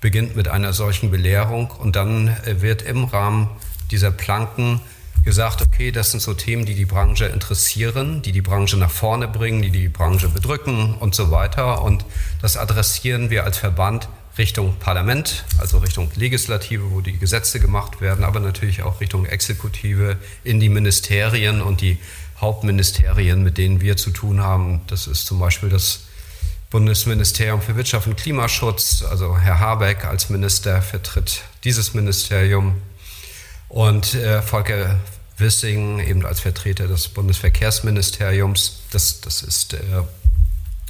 beginnt 0.00 0.36
mit 0.36 0.48
einer 0.48 0.72
solchen 0.72 1.10
Belehrung 1.10 1.70
und 1.70 1.96
dann 1.96 2.28
äh, 2.28 2.62
wird 2.62 2.82
im 2.82 3.04
Rahmen 3.04 3.48
dieser 3.90 4.10
Planken 4.10 4.80
gesagt, 5.24 5.60
okay, 5.60 5.92
das 5.92 6.12
sind 6.12 6.20
so 6.20 6.32
Themen, 6.32 6.64
die 6.64 6.74
die 6.74 6.86
Branche 6.86 7.26
interessieren, 7.26 8.22
die 8.22 8.32
die 8.32 8.40
Branche 8.40 8.78
nach 8.78 8.90
vorne 8.90 9.28
bringen, 9.28 9.60
die 9.60 9.70
die 9.70 9.88
Branche 9.88 10.28
bedrücken 10.28 10.94
und 10.94 11.14
so 11.14 11.30
weiter. 11.30 11.82
Und 11.82 12.04
das 12.40 12.56
adressieren 12.56 13.28
wir 13.28 13.44
als 13.44 13.58
Verband 13.58 14.08
Richtung 14.38 14.76
Parlament, 14.78 15.44
also 15.58 15.78
Richtung 15.78 16.10
Legislative, 16.14 16.92
wo 16.92 17.00
die 17.02 17.18
Gesetze 17.18 17.60
gemacht 17.60 18.00
werden, 18.00 18.24
aber 18.24 18.40
natürlich 18.40 18.82
auch 18.82 19.00
Richtung 19.00 19.26
Exekutive, 19.26 20.16
in 20.44 20.60
die 20.60 20.70
Ministerien 20.70 21.60
und 21.60 21.82
die 21.82 21.98
Hauptministerien, 22.40 23.42
mit 23.42 23.58
denen 23.58 23.82
wir 23.82 23.98
zu 23.98 24.10
tun 24.10 24.40
haben. 24.40 24.80
Das 24.86 25.06
ist 25.06 25.26
zum 25.26 25.38
Beispiel 25.38 25.68
das 25.68 26.04
Bundesministerium 26.70 27.60
für 27.60 27.74
Wirtschaft 27.74 28.06
und 28.06 28.16
Klimaschutz, 28.16 29.02
also 29.02 29.36
Herr 29.36 29.58
Habeck 29.58 30.04
als 30.04 30.30
Minister 30.30 30.80
vertritt 30.82 31.42
dieses 31.64 31.94
Ministerium 31.94 32.80
und 33.68 34.14
äh, 34.14 34.40
Volker 34.40 34.96
Wissing 35.36 35.98
eben 35.98 36.24
als 36.24 36.40
Vertreter 36.40 36.86
des 36.86 37.08
Bundesverkehrsministeriums. 37.08 38.82
Das, 38.92 39.20
das 39.20 39.42
ist 39.42 39.74
äh, 39.74 39.78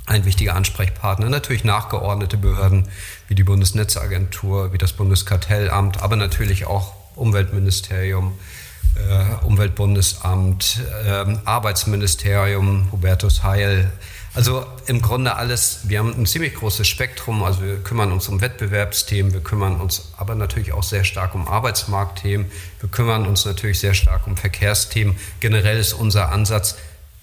ein 0.05 0.27
wichtiger 0.27 0.55
Ansprechpartner. 0.55 1.31
Natürlich 1.31 1.65
nachgeordnete 1.65 2.37
Behörden 2.37 2.89
wie 3.29 3.35
die 3.35 3.45
Bundesnetzagentur, 3.45 4.75
wie 4.75 4.79
das 4.79 4.93
Bundeskartellamt, 4.93 6.03
aber 6.03 6.17
natürlich 6.17 6.67
auch 6.67 6.93
Umweltministerium, 7.15 8.39
äh, 8.97 9.45
Umweltbundesamt, 9.47 10.81
äh, 11.07 11.37
Arbeitsministerium, 11.45 12.91
Hubertus 12.93 13.43
Heil, 13.45 13.93
also 14.33 14.65
im 14.87 15.03
Grunde 15.03 15.35
alles, 15.35 15.81
wir 15.85 15.99
haben 15.99 16.15
ein 16.17 16.27
ziemlich 16.27 16.55
großes 16.55 16.87
Spektrum, 16.87 17.43
also 17.43 17.63
wir 17.63 17.83
kümmern 17.83 18.13
uns 18.13 18.29
um 18.29 18.41
Wettbewerbsthemen, 18.41 19.33
wir 19.33 19.41
kümmern 19.41 19.81
uns 19.81 20.13
aber 20.17 20.37
natürlich 20.37 20.73
auch 20.73 20.85
sehr 20.85 21.03
stark 21.03 21.35
um 21.35 21.49
Arbeitsmarktthemen, 21.49 22.51
wir 22.79 22.89
kümmern 22.89 23.27
uns 23.27 23.45
natürlich 23.45 23.81
sehr 23.81 23.95
stark 23.95 24.27
um 24.27 24.37
Verkehrsthemen. 24.37 25.17
Generell 25.41 25.79
ist 25.79 25.95
unser 25.95 26.31
Ansatz, 26.31 26.77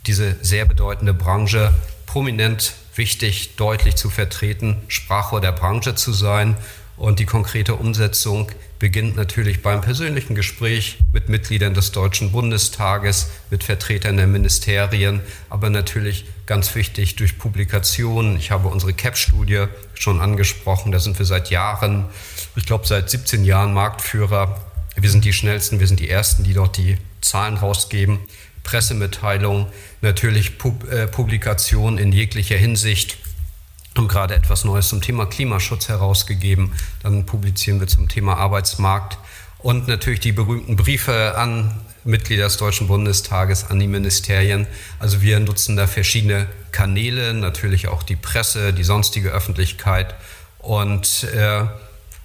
diese 0.05 0.35
sehr 0.41 0.65
bedeutende 0.65 1.13
Branche 1.13 1.73
prominent, 2.05 2.73
wichtig, 2.95 3.55
deutlich 3.55 3.95
zu 3.95 4.09
vertreten, 4.09 4.81
Sprachrohr 4.87 5.39
der 5.39 5.51
Branche 5.51 5.95
zu 5.95 6.11
sein 6.11 6.57
und 6.97 7.19
die 7.19 7.25
konkrete 7.25 7.75
Umsetzung 7.75 8.51
beginnt 8.79 9.15
natürlich 9.15 9.61
beim 9.61 9.81
persönlichen 9.81 10.35
Gespräch 10.35 10.97
mit 11.13 11.29
Mitgliedern 11.29 11.73
des 11.73 11.91
Deutschen 11.91 12.31
Bundestages, 12.31 13.29
mit 13.49 13.63
Vertretern 13.63 14.17
der 14.17 14.27
Ministerien, 14.27 15.21
aber 15.49 15.69
natürlich 15.69 16.25
ganz 16.47 16.73
wichtig 16.75 17.15
durch 17.15 17.37
Publikationen. 17.37 18.37
Ich 18.37 18.51
habe 18.51 18.67
unsere 18.67 18.93
CAP-Studie 18.93 19.65
schon 19.93 20.19
angesprochen, 20.19 20.91
da 20.91 20.99
sind 20.99 21.17
wir 21.19 21.25
seit 21.25 21.49
Jahren, 21.51 22.05
ich 22.55 22.65
glaube 22.65 22.87
seit 22.87 23.09
17 23.09 23.45
Jahren 23.45 23.73
Marktführer. 23.73 24.59
Wir 24.95 25.11
sind 25.11 25.25
die 25.25 25.33
schnellsten, 25.33 25.79
wir 25.79 25.87
sind 25.87 25.99
die 25.99 26.09
Ersten, 26.09 26.43
die 26.43 26.53
dort 26.53 26.77
die 26.77 26.97
Zahlen 27.21 27.57
rausgeben. 27.57 28.19
Pressemitteilungen, 28.63 29.67
natürlich 30.01 30.51
äh, 30.91 31.07
Publikationen 31.07 31.97
in 31.99 32.11
jeglicher 32.11 32.57
Hinsicht 32.57 33.17
haben 33.97 34.07
gerade 34.07 34.35
etwas 34.35 34.63
Neues 34.63 34.89
zum 34.89 35.01
Thema 35.01 35.25
Klimaschutz 35.25 35.89
herausgegeben. 35.89 36.73
Dann 37.01 37.25
publizieren 37.25 37.79
wir 37.79 37.87
zum 37.87 38.07
Thema 38.07 38.37
Arbeitsmarkt 38.37 39.17
und 39.57 39.87
natürlich 39.87 40.19
die 40.19 40.31
berühmten 40.31 40.75
Briefe 40.75 41.35
an 41.35 41.81
Mitglieder 42.03 42.45
des 42.45 42.57
Deutschen 42.57 42.87
Bundestages, 42.87 43.65
an 43.69 43.79
die 43.79 43.87
Ministerien. 43.87 44.67
Also 44.99 45.21
wir 45.21 45.39
nutzen 45.39 45.75
da 45.75 45.87
verschiedene 45.87 46.47
Kanäle, 46.71 47.33
natürlich 47.33 47.87
auch 47.87 48.03
die 48.03 48.15
Presse, 48.15 48.71
die 48.71 48.83
sonstige 48.83 49.31
Öffentlichkeit. 49.31 50.15
Und 50.59 51.25
äh, 51.33 51.65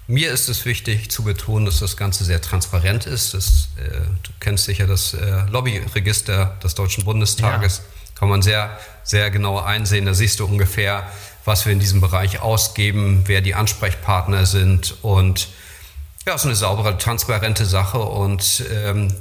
mir 0.07 0.31
ist 0.31 0.47
es 0.49 0.65
wichtig 0.65 1.11
zu 1.11 1.23
betonen, 1.23 1.65
dass 1.65 1.79
das 1.79 1.97
Ganze 1.97 2.23
sehr 2.23 2.41
transparent 2.41 3.07
ist. 3.07 3.33
Das, 3.33 3.69
äh, 3.77 3.89
du 4.21 4.31
kennst 4.39 4.65
sicher 4.65 4.85
das 4.85 5.15
äh, 5.15 5.41
Lobbyregister 5.49 6.57
des 6.63 6.75
Deutschen 6.75 7.03
Bundestages. 7.03 7.79
Ja. 7.79 7.83
Kann 8.19 8.29
man 8.29 8.41
sehr, 8.41 8.77
sehr 9.03 9.31
genau 9.31 9.59
einsehen. 9.59 10.05
Da 10.05 10.13
siehst 10.13 10.39
du 10.39 10.45
ungefähr, 10.45 11.07
was 11.45 11.65
wir 11.65 11.73
in 11.73 11.79
diesem 11.79 12.01
Bereich 12.01 12.41
ausgeben, 12.41 13.23
wer 13.25 13.41
die 13.41 13.55
Ansprechpartner 13.55 14.45
sind 14.45 14.95
und 15.01 15.49
ja, 16.25 16.35
es 16.35 16.41
ist 16.41 16.45
eine 16.45 16.55
saubere, 16.55 16.97
transparente 16.97 17.65
Sache 17.65 17.99
und 17.99 18.63
ähm, 18.73 19.13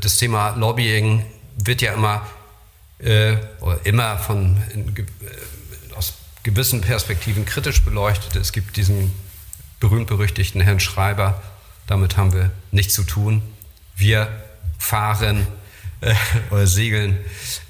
das 0.00 0.18
Thema 0.18 0.50
Lobbying 0.50 1.26
wird 1.56 1.82
ja 1.82 1.92
immer, 1.92 2.24
äh, 2.98 3.36
immer 3.82 4.18
von, 4.18 4.62
in, 4.72 4.96
äh, 4.96 5.02
aus 5.96 6.14
gewissen 6.44 6.80
Perspektiven 6.80 7.44
kritisch 7.44 7.82
beleuchtet. 7.82 8.36
Es 8.36 8.52
gibt 8.52 8.76
diesen 8.76 9.12
berühmt-berüchtigten 9.80 10.60
Herrn 10.60 10.78
Schreiber, 10.78 11.42
damit 11.88 12.16
haben 12.16 12.32
wir 12.32 12.50
nichts 12.70 12.94
zu 12.94 13.02
tun. 13.02 13.42
Wir 13.96 14.28
fahren 14.78 15.46
oder 16.50 16.66
segeln 16.66 17.18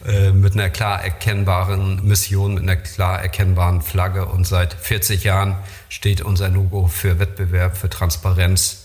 äh, 0.06 0.30
mit 0.30 0.54
einer 0.54 0.70
klar 0.70 1.02
erkennbaren 1.02 2.06
Mission, 2.06 2.54
mit 2.54 2.62
einer 2.62 2.76
klar 2.76 3.20
erkennbaren 3.22 3.82
Flagge. 3.82 4.26
Und 4.26 4.46
seit 4.46 4.74
40 4.74 5.24
Jahren 5.24 5.56
steht 5.88 6.20
unser 6.20 6.48
Logo 6.48 6.88
für 6.88 7.18
Wettbewerb, 7.18 7.76
für 7.76 7.88
Transparenz, 7.88 8.83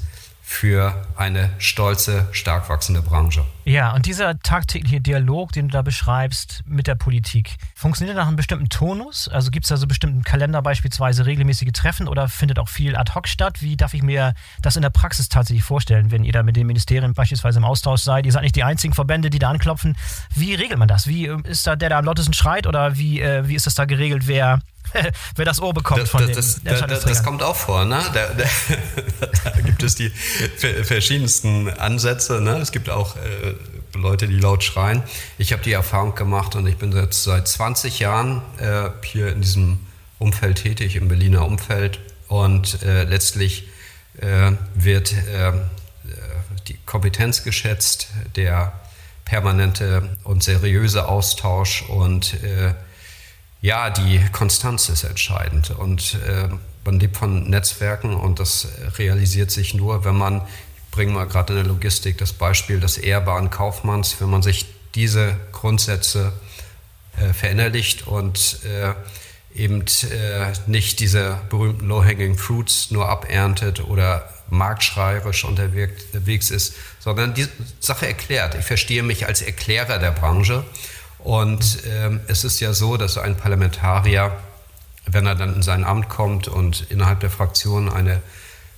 für 0.49 1.05
eine 1.15 1.51
stolze, 1.59 2.27
stark 2.31 2.69
wachsende 2.69 3.03
Branche. 3.03 3.45
Ja, 3.65 3.93
und 3.93 4.07
dieser 4.07 4.39
tagtägliche 4.39 4.99
Dialog, 4.99 5.51
den 5.51 5.67
du 5.67 5.73
da 5.73 5.83
beschreibst 5.83 6.63
mit 6.65 6.87
der 6.87 6.95
Politik, 6.95 7.57
funktioniert 7.75 8.17
nach 8.17 8.25
einem 8.25 8.35
bestimmten 8.35 8.67
Tonus? 8.67 9.27
Also 9.27 9.51
gibt 9.51 9.65
es 9.65 9.69
da 9.69 9.77
so 9.77 9.85
bestimmten 9.85 10.23
Kalender 10.23 10.63
beispielsweise 10.63 11.27
regelmäßige 11.27 11.71
Treffen 11.71 12.07
oder 12.07 12.27
findet 12.27 12.57
auch 12.57 12.67
viel 12.67 12.97
ad 12.97 13.13
hoc 13.13 13.27
statt? 13.27 13.61
Wie 13.61 13.77
darf 13.77 13.93
ich 13.93 14.01
mir 14.01 14.33
das 14.63 14.75
in 14.75 14.81
der 14.81 14.89
Praxis 14.89 15.29
tatsächlich 15.29 15.63
vorstellen, 15.63 16.09
wenn 16.09 16.23
ihr 16.23 16.33
da 16.33 16.41
mit 16.41 16.55
den 16.55 16.65
Ministerien 16.65 17.13
beispielsweise 17.13 17.59
im 17.59 17.65
Austausch 17.65 18.01
seid? 18.01 18.25
Ihr 18.25 18.31
seid 18.31 18.41
nicht 18.41 18.55
die 18.55 18.63
einzigen 18.63 18.95
Verbände, 18.95 19.29
die 19.29 19.39
da 19.39 19.51
anklopfen. 19.51 19.95
Wie 20.33 20.55
regelt 20.55 20.79
man 20.79 20.87
das? 20.87 21.05
Wie 21.05 21.27
äh, 21.27 21.37
ist 21.43 21.67
da 21.67 21.75
der, 21.75 21.89
der 21.89 21.99
am 21.99 22.05
lautesten 22.05 22.33
schreit 22.33 22.65
oder 22.65 22.97
wie, 22.97 23.21
äh, 23.21 23.47
wie 23.47 23.55
ist 23.55 23.67
das 23.67 23.75
da 23.75 23.85
geregelt, 23.85 24.25
wer 24.25 24.59
wer 25.35 25.45
das 25.45 25.61
Ohr 25.61 25.73
bekommt 25.73 26.01
das, 26.01 26.09
von 26.09 26.27
das, 26.31 26.61
den 26.61 26.75
das, 26.87 27.03
das 27.03 27.23
kommt 27.23 27.43
auch 27.43 27.55
vor. 27.55 27.85
Ne? 27.85 28.01
Da, 28.13 28.27
da, 28.33 28.45
da, 29.51 29.61
gibt 29.61 29.83
es 29.83 29.95
die 29.95 30.09
verschiedensten 30.83 31.69
Ansätze. 31.69 32.41
Ne? 32.41 32.57
Es 32.57 32.71
gibt 32.71 32.89
auch 32.89 33.15
äh, 33.15 33.55
Leute, 33.97 34.27
die 34.27 34.39
laut 34.39 34.63
schreien. 34.63 35.03
Ich 35.37 35.51
habe 35.51 35.63
die 35.63 35.73
Erfahrung 35.73 36.15
gemacht 36.15 36.55
und 36.55 36.67
ich 36.67 36.77
bin 36.77 36.91
jetzt 36.91 37.23
seit 37.23 37.47
20 37.47 37.99
Jahren 37.99 38.41
äh, 38.59 38.89
hier 39.03 39.29
in 39.29 39.41
diesem 39.41 39.79
Umfeld 40.17 40.63
tätig, 40.63 40.95
im 40.95 41.07
Berliner 41.07 41.45
Umfeld. 41.45 41.99
Und 42.27 42.83
äh, 42.83 43.03
letztlich 43.03 43.67
äh, 44.19 44.51
wird 44.75 45.13
äh, 45.13 45.53
die 46.67 46.77
Kompetenz 46.85 47.43
geschätzt, 47.43 48.09
der 48.35 48.73
permanente 49.25 50.09
und 50.23 50.43
seriöse 50.43 51.07
Austausch 51.07 51.83
und 51.83 52.35
äh, 52.43 52.73
ja, 53.61 53.89
die 53.89 54.21
Konstanz 54.31 54.89
ist 54.89 55.03
entscheidend 55.03 55.71
und 55.71 56.17
äh, 56.27 56.47
man 56.85 56.99
lebt 56.99 57.17
von 57.17 57.49
Netzwerken 57.49 58.15
und 58.15 58.39
das 58.39 58.67
realisiert 58.97 59.51
sich 59.51 59.73
nur, 59.73 60.05
wenn 60.05 60.15
man, 60.15 60.37
ich 60.37 60.91
bringe 60.91 61.11
mal 61.11 61.27
gerade 61.27 61.53
in 61.53 61.59
der 61.59 61.67
Logistik 61.67 62.17
das 62.17 62.33
Beispiel 62.33 62.79
des 62.79 62.97
ehrbaren 62.97 63.49
Kaufmanns, 63.49 64.19
wenn 64.19 64.29
man 64.29 64.41
sich 64.41 64.65
diese 64.95 65.35
Grundsätze 65.51 66.33
äh, 67.17 67.33
verinnerlicht 67.33 68.07
und 68.07 68.59
äh, 68.63 68.93
eben 69.53 69.81
äh, 69.81 70.53
nicht 70.67 70.99
diese 70.99 71.39
berühmten 71.49 71.87
Low-Hanging 71.87 72.37
Fruits 72.37 72.91
nur 72.91 73.09
aberntet 73.09 73.83
oder 73.83 74.29
marktschreierisch 74.49 75.43
unterwegs 75.43 76.49
ist, 76.49 76.75
sondern 76.99 77.33
die 77.33 77.47
Sache 77.79 78.07
erklärt. 78.07 78.55
Ich 78.55 78.65
verstehe 78.65 79.03
mich 79.03 79.27
als 79.27 79.41
Erklärer 79.41 79.99
der 79.99 80.11
Branche 80.11 80.63
und 81.19 81.79
ähm, 81.85 82.21
es 82.27 82.43
ist 82.43 82.59
ja 82.59 82.73
so, 82.73 82.97
dass 82.97 83.17
ein 83.17 83.35
Parlamentarier, 83.35 84.31
wenn 85.05 85.25
er 85.25 85.35
dann 85.35 85.55
in 85.55 85.61
sein 85.61 85.83
Amt 85.83 86.09
kommt 86.09 86.47
und 86.47 86.85
innerhalb 86.89 87.19
der 87.19 87.29
Fraktion 87.29 87.89
eine 87.89 88.21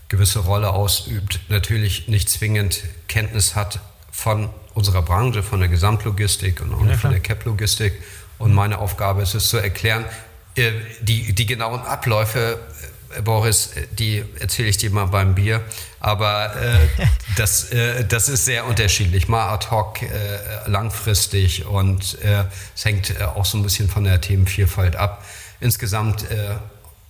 gewisse 0.10 0.39
Rolle 0.39 0.71
ausübt, 0.71 1.39
natürlich 1.50 2.07
nicht 2.07 2.29
zwingend 2.29 2.83
Kenntnis 3.07 3.55
hat 3.55 3.79
von 4.12 4.50
unserer 4.74 5.01
Branche, 5.01 5.43
von 5.43 5.60
der 5.60 5.69
Gesamtlogistik 5.69 6.62
und 6.62 6.74
auch 6.74 6.86
ja, 6.86 6.98
von 6.98 7.12
der 7.12 7.19
CAP-Logistik. 7.19 7.93
Und 8.38 8.53
meine 8.53 8.79
Aufgabe 8.79 9.21
ist 9.21 9.36
es 9.36 9.50
zu 9.50 9.57
erklären, 9.57 10.03
äh, 10.55 10.71
die, 11.01 11.33
die 11.33 11.45
genauen 11.45 11.81
Abläufe, 11.81 12.60
Boris, 13.23 13.71
die 13.91 14.23
erzähle 14.39 14.69
ich 14.69 14.77
dir 14.77 14.91
mal 14.91 15.05
beim 15.05 15.35
Bier. 15.35 15.61
Aber 15.99 16.55
äh, 16.55 16.77
das, 17.37 17.71
äh, 17.71 18.05
das 18.05 18.29
ist 18.29 18.45
sehr 18.45 18.65
unterschiedlich, 18.65 19.27
mal 19.27 19.49
ad 19.49 19.67
hoc, 19.71 20.01
äh, 20.01 20.07
langfristig 20.65 21.65
und 21.65 22.21
äh, 22.23 22.45
es 22.75 22.85
hängt 22.85 23.21
auch 23.21 23.45
so 23.45 23.57
ein 23.57 23.63
bisschen 23.63 23.89
von 23.89 24.03
der 24.03 24.19
Themenvielfalt 24.21 24.95
ab. 24.95 25.23
Insgesamt 25.59 26.25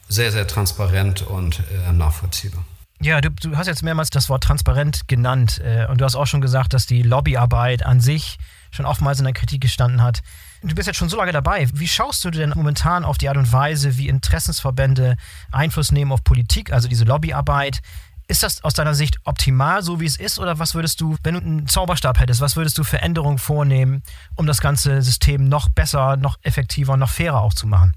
sehr, 0.09 0.31
sehr 0.33 0.45
transparent 0.45 1.21
und 1.21 1.63
nachvollziehbar. 1.93 2.65
Ja, 3.01 3.19
du, 3.19 3.31
du, 3.31 3.57
hast 3.57 3.65
jetzt 3.65 3.81
mehrmals 3.81 4.11
das 4.11 4.29
Wort 4.29 4.43
transparent 4.43 5.07
genannt 5.07 5.59
äh, 5.63 5.87
und 5.87 5.99
du 5.99 6.05
hast 6.05 6.15
auch 6.15 6.27
schon 6.27 6.39
gesagt, 6.39 6.73
dass 6.73 6.85
die 6.85 7.01
Lobbyarbeit 7.01 7.83
an 7.83 7.99
sich 7.99 8.37
schon 8.69 8.85
oftmals 8.85 9.17
in 9.17 9.25
der 9.25 9.33
Kritik 9.33 9.61
gestanden 9.61 10.03
hat. 10.03 10.21
Du 10.63 10.75
bist 10.75 10.87
jetzt 10.87 10.97
schon 10.97 11.09
so 11.09 11.17
lange 11.17 11.31
dabei. 11.31 11.67
Wie 11.73 11.87
schaust 11.87 12.23
du 12.23 12.29
denn 12.29 12.53
momentan 12.55 13.03
auf 13.03 13.17
die 13.17 13.29
Art 13.29 13.37
und 13.37 13.51
Weise, 13.51 13.97
wie 13.97 14.07
Interessensverbände 14.07 15.17
Einfluss 15.51 15.91
nehmen 15.91 16.11
auf 16.11 16.23
Politik, 16.23 16.71
also 16.71 16.87
diese 16.87 17.03
Lobbyarbeit? 17.03 17.81
Ist 18.27 18.43
das 18.43 18.63
aus 18.63 18.75
deiner 18.75 18.93
Sicht 18.93 19.17
optimal, 19.23 19.81
so 19.81 19.99
wie 19.99 20.05
es 20.05 20.17
ist? 20.17 20.39
Oder 20.39 20.59
was 20.59 20.75
würdest 20.75 21.01
du, 21.01 21.17
wenn 21.23 21.33
du 21.33 21.41
einen 21.41 21.67
Zauberstab 21.67 22.19
hättest, 22.19 22.41
was 22.41 22.55
würdest 22.55 22.77
du 22.77 22.83
für 22.83 23.01
Änderungen 23.01 23.39
vornehmen, 23.39 24.03
um 24.35 24.45
das 24.45 24.61
ganze 24.61 25.01
System 25.01 25.49
noch 25.49 25.67
besser, 25.67 26.15
noch 26.15 26.37
effektiver, 26.43 26.95
noch 26.95 27.09
fairer 27.09 27.41
auch 27.41 27.53
zu 27.53 27.67
machen? 27.67 27.95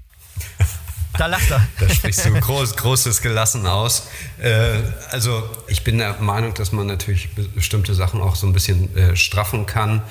Da 1.17 1.27
lacht 1.27 1.49
er. 1.49 1.65
Da 1.79 1.87
sprichst 1.87 2.25
du 2.25 2.33
groß, 2.33 2.75
Großes 2.75 3.21
gelassen 3.21 3.65
aus. 3.67 4.09
Äh, 4.37 4.81
also 5.11 5.49
ich 5.67 5.83
bin 5.85 5.97
der 5.97 6.19
Meinung, 6.19 6.53
dass 6.55 6.73
man 6.73 6.87
natürlich 6.87 7.33
bestimmte 7.33 7.93
Sachen 7.93 8.21
auch 8.21 8.35
so 8.35 8.45
ein 8.47 8.51
bisschen 8.51 8.93
äh, 8.97 9.15
straffen 9.15 9.65
kann. 9.65 10.01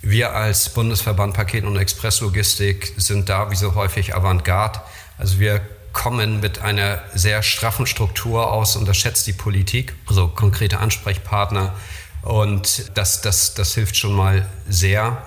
Wir 0.00 0.32
als 0.32 0.68
Bundesverband 0.68 1.34
Paket- 1.34 1.64
und 1.64 1.76
Expresslogistik 1.76 2.94
sind 2.96 3.28
da 3.28 3.50
wie 3.50 3.56
so 3.56 3.74
häufig 3.74 4.14
Avantgarde. 4.14 4.80
Also 5.18 5.40
wir 5.40 5.60
kommen 5.92 6.38
mit 6.40 6.60
einer 6.60 7.02
sehr 7.14 7.42
straffen 7.42 7.86
Struktur 7.86 8.52
aus 8.52 8.76
und 8.76 8.86
das 8.86 8.96
schätzt 8.96 9.26
die 9.26 9.32
Politik, 9.32 9.94
also 10.06 10.28
konkrete 10.28 10.78
Ansprechpartner. 10.78 11.74
Und 12.22 12.90
das, 12.94 13.22
das, 13.22 13.54
das 13.54 13.74
hilft 13.74 13.96
schon 13.96 14.14
mal 14.14 14.48
sehr. 14.68 15.24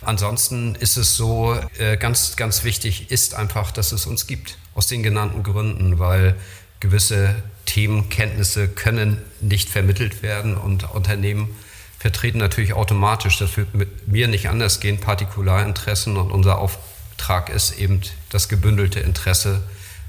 Ansonsten 0.00 0.74
ist 0.76 0.96
es 0.96 1.16
so, 1.16 1.58
äh, 1.78 1.96
ganz, 1.96 2.36
ganz 2.36 2.64
wichtig 2.64 3.10
ist 3.10 3.34
einfach, 3.34 3.70
dass 3.70 3.92
es 3.92 4.06
uns 4.06 4.26
gibt. 4.26 4.56
Aus 4.74 4.86
den 4.86 5.02
genannten 5.02 5.42
Gründen, 5.42 5.98
weil 5.98 6.36
gewisse 6.80 7.34
Themenkenntnisse 7.66 8.68
können 8.68 9.22
nicht 9.40 9.68
vermittelt 9.68 10.22
werden 10.22 10.56
und 10.56 10.90
Unternehmen 10.94 11.54
vertreten 11.98 12.38
natürlich 12.38 12.74
automatisch, 12.74 13.38
das 13.38 13.56
wird 13.56 13.74
mit 13.74 14.08
mir 14.08 14.28
nicht 14.28 14.48
anders 14.48 14.80
gehen, 14.80 14.98
Partikularinteressen 14.98 16.16
und 16.16 16.30
unser 16.30 16.58
Auftrag 16.58 17.48
ist 17.48 17.78
eben 17.78 18.00
das 18.30 18.48
gebündelte 18.48 19.00
Interesse 19.00 19.62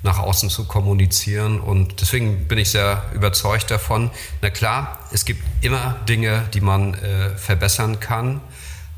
nach 0.04 0.20
außen 0.20 0.50
zu 0.50 0.66
kommunizieren 0.66 1.60
und 1.60 2.02
deswegen 2.02 2.48
bin 2.48 2.58
ich 2.60 2.70
sehr 2.70 3.04
überzeugt 3.14 3.72
davon. 3.72 4.12
Na 4.42 4.50
klar, 4.50 5.00
es 5.12 5.26
gibt 5.26 5.44
immer 5.62 5.98
Dinge, 6.08 6.48
die 6.54 6.62
man 6.62 6.94
äh, 6.94 7.36
verbessern 7.38 8.00
kann. 8.00 8.42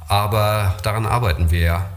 Aber 0.10 0.75
daran 0.81 1.05
arbeiten 1.05 1.51
wir 1.51 1.60
ja 1.60 1.89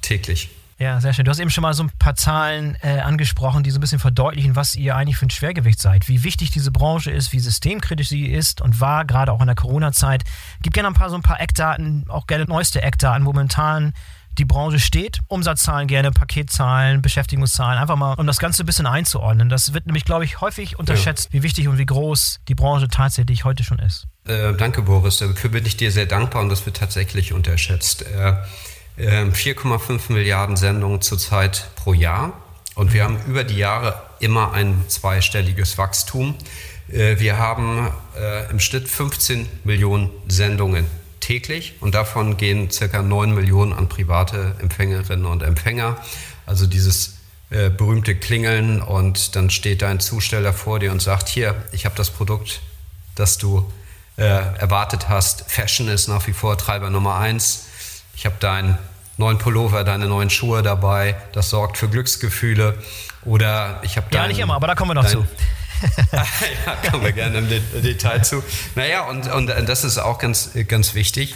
täglich. 0.00 0.50
Ja, 0.82 1.00
sehr 1.00 1.12
schön. 1.12 1.24
Du 1.24 1.30
hast 1.30 1.38
eben 1.38 1.48
schon 1.48 1.62
mal 1.62 1.74
so 1.74 1.84
ein 1.84 1.92
paar 1.96 2.16
Zahlen 2.16 2.76
äh, 2.82 2.98
angesprochen, 2.98 3.62
die 3.62 3.70
so 3.70 3.78
ein 3.78 3.80
bisschen 3.80 4.00
verdeutlichen, 4.00 4.56
was 4.56 4.74
ihr 4.74 4.96
eigentlich 4.96 5.16
für 5.16 5.26
ein 5.26 5.30
Schwergewicht 5.30 5.80
seid, 5.80 6.08
wie 6.08 6.24
wichtig 6.24 6.50
diese 6.50 6.72
Branche 6.72 7.12
ist, 7.12 7.32
wie 7.32 7.38
systemkritisch 7.38 8.08
sie 8.08 8.26
ist 8.26 8.60
und 8.60 8.80
war, 8.80 9.04
gerade 9.04 9.30
auch 9.30 9.40
in 9.40 9.46
der 9.46 9.54
Corona-Zeit. 9.54 10.24
Gib 10.60 10.74
gerne 10.74 10.88
ein 10.88 10.94
paar 10.94 11.08
so 11.08 11.14
ein 11.14 11.22
paar 11.22 11.40
Eckdaten, 11.40 12.06
auch 12.08 12.26
gerne 12.26 12.46
neueste 12.46 12.82
Eckdaten, 12.82 13.24
wo 13.24 13.30
momentan 13.30 13.92
die 14.38 14.44
Branche 14.44 14.80
steht. 14.80 15.20
Umsatzzahlen 15.28 15.86
gerne, 15.86 16.10
Paketzahlen, 16.10 17.00
Beschäftigungszahlen, 17.00 17.78
einfach 17.78 17.94
mal, 17.94 18.14
um 18.14 18.26
das 18.26 18.40
Ganze 18.40 18.64
ein 18.64 18.66
bisschen 18.66 18.86
einzuordnen. 18.86 19.48
Das 19.48 19.74
wird 19.74 19.86
nämlich, 19.86 20.04
glaube 20.04 20.24
ich, 20.24 20.40
häufig 20.40 20.80
unterschätzt, 20.80 21.26
ja. 21.26 21.38
wie 21.38 21.44
wichtig 21.44 21.68
und 21.68 21.78
wie 21.78 21.86
groß 21.86 22.40
die 22.48 22.56
Branche 22.56 22.88
tatsächlich 22.88 23.44
heute 23.44 23.62
schon 23.62 23.78
ist. 23.78 24.08
Äh, 24.24 24.54
danke, 24.54 24.82
Boris. 24.82 25.18
Dafür 25.18 25.50
bin 25.50 25.64
ich 25.64 25.76
dir 25.76 25.92
sehr 25.92 26.06
dankbar 26.06 26.42
und 26.42 26.48
das 26.48 26.66
wird 26.66 26.78
tatsächlich 26.78 27.32
unterschätzt. 27.32 28.02
Äh, 28.02 28.34
4,5 28.98 30.12
Milliarden 30.12 30.56
Sendungen 30.56 31.00
zurzeit 31.00 31.70
pro 31.76 31.94
Jahr 31.94 32.32
und 32.74 32.94
wir 32.94 33.04
haben 33.04 33.18
über 33.26 33.44
die 33.44 33.56
Jahre 33.56 34.00
immer 34.20 34.52
ein 34.52 34.84
zweistelliges 34.88 35.76
Wachstum. 35.76 36.34
Äh, 36.90 37.18
wir 37.18 37.38
haben 37.38 37.90
äh, 38.16 38.50
im 38.50 38.60
Schnitt 38.60 38.88
15 38.88 39.48
Millionen 39.64 40.10
Sendungen 40.28 40.86
täglich 41.20 41.74
und 41.80 41.94
davon 41.94 42.36
gehen 42.36 42.70
circa 42.70 43.02
9 43.02 43.34
Millionen 43.34 43.72
an 43.72 43.88
private 43.88 44.56
Empfängerinnen 44.60 45.26
und 45.26 45.42
Empfänger. 45.42 45.98
Also 46.46 46.66
dieses 46.66 47.18
äh, 47.50 47.68
berühmte 47.68 48.14
Klingeln 48.14 48.80
und 48.80 49.36
dann 49.36 49.50
steht 49.50 49.82
dein 49.82 50.00
Zusteller 50.00 50.54
vor 50.54 50.78
dir 50.78 50.92
und 50.92 51.02
sagt, 51.02 51.28
hier, 51.28 51.54
ich 51.72 51.84
habe 51.84 51.94
das 51.96 52.10
Produkt, 52.10 52.60
das 53.14 53.38
du 53.38 53.70
erwartet 54.14 55.08
hast. 55.08 55.50
Fashion 55.50 55.88
ist 55.88 56.06
nach 56.06 56.26
wie 56.26 56.34
vor 56.34 56.58
Treiber 56.58 56.90
Nummer 56.90 57.16
eins. 57.16 57.68
Ich 58.14 58.26
habe 58.26 58.36
deinen 58.40 58.78
neuen 59.16 59.38
Pullover, 59.38 59.84
deine 59.84 60.06
neuen 60.06 60.30
Schuhe 60.30 60.62
dabei. 60.62 61.16
Das 61.32 61.50
sorgt 61.50 61.78
für 61.78 61.88
Glücksgefühle. 61.88 62.76
Oder 63.24 63.80
ich 63.82 63.96
habe 63.96 64.06
Ja, 64.12 64.26
nicht 64.26 64.38
immer, 64.38 64.54
aber 64.54 64.66
da 64.66 64.74
kommen 64.74 64.90
wir 64.90 64.94
noch 64.94 65.04
dein, 65.04 65.12
zu. 65.12 65.26
ja, 66.12 66.90
kommen 66.90 67.04
wir 67.04 67.12
gerne 67.12 67.38
im 67.38 67.82
Detail 67.82 68.22
zu. 68.22 68.42
Naja, 68.74 69.02
und, 69.02 69.30
und 69.32 69.46
das 69.46 69.84
ist 69.84 69.98
auch 69.98 70.18
ganz, 70.18 70.50
ganz 70.68 70.94
wichtig. 70.94 71.34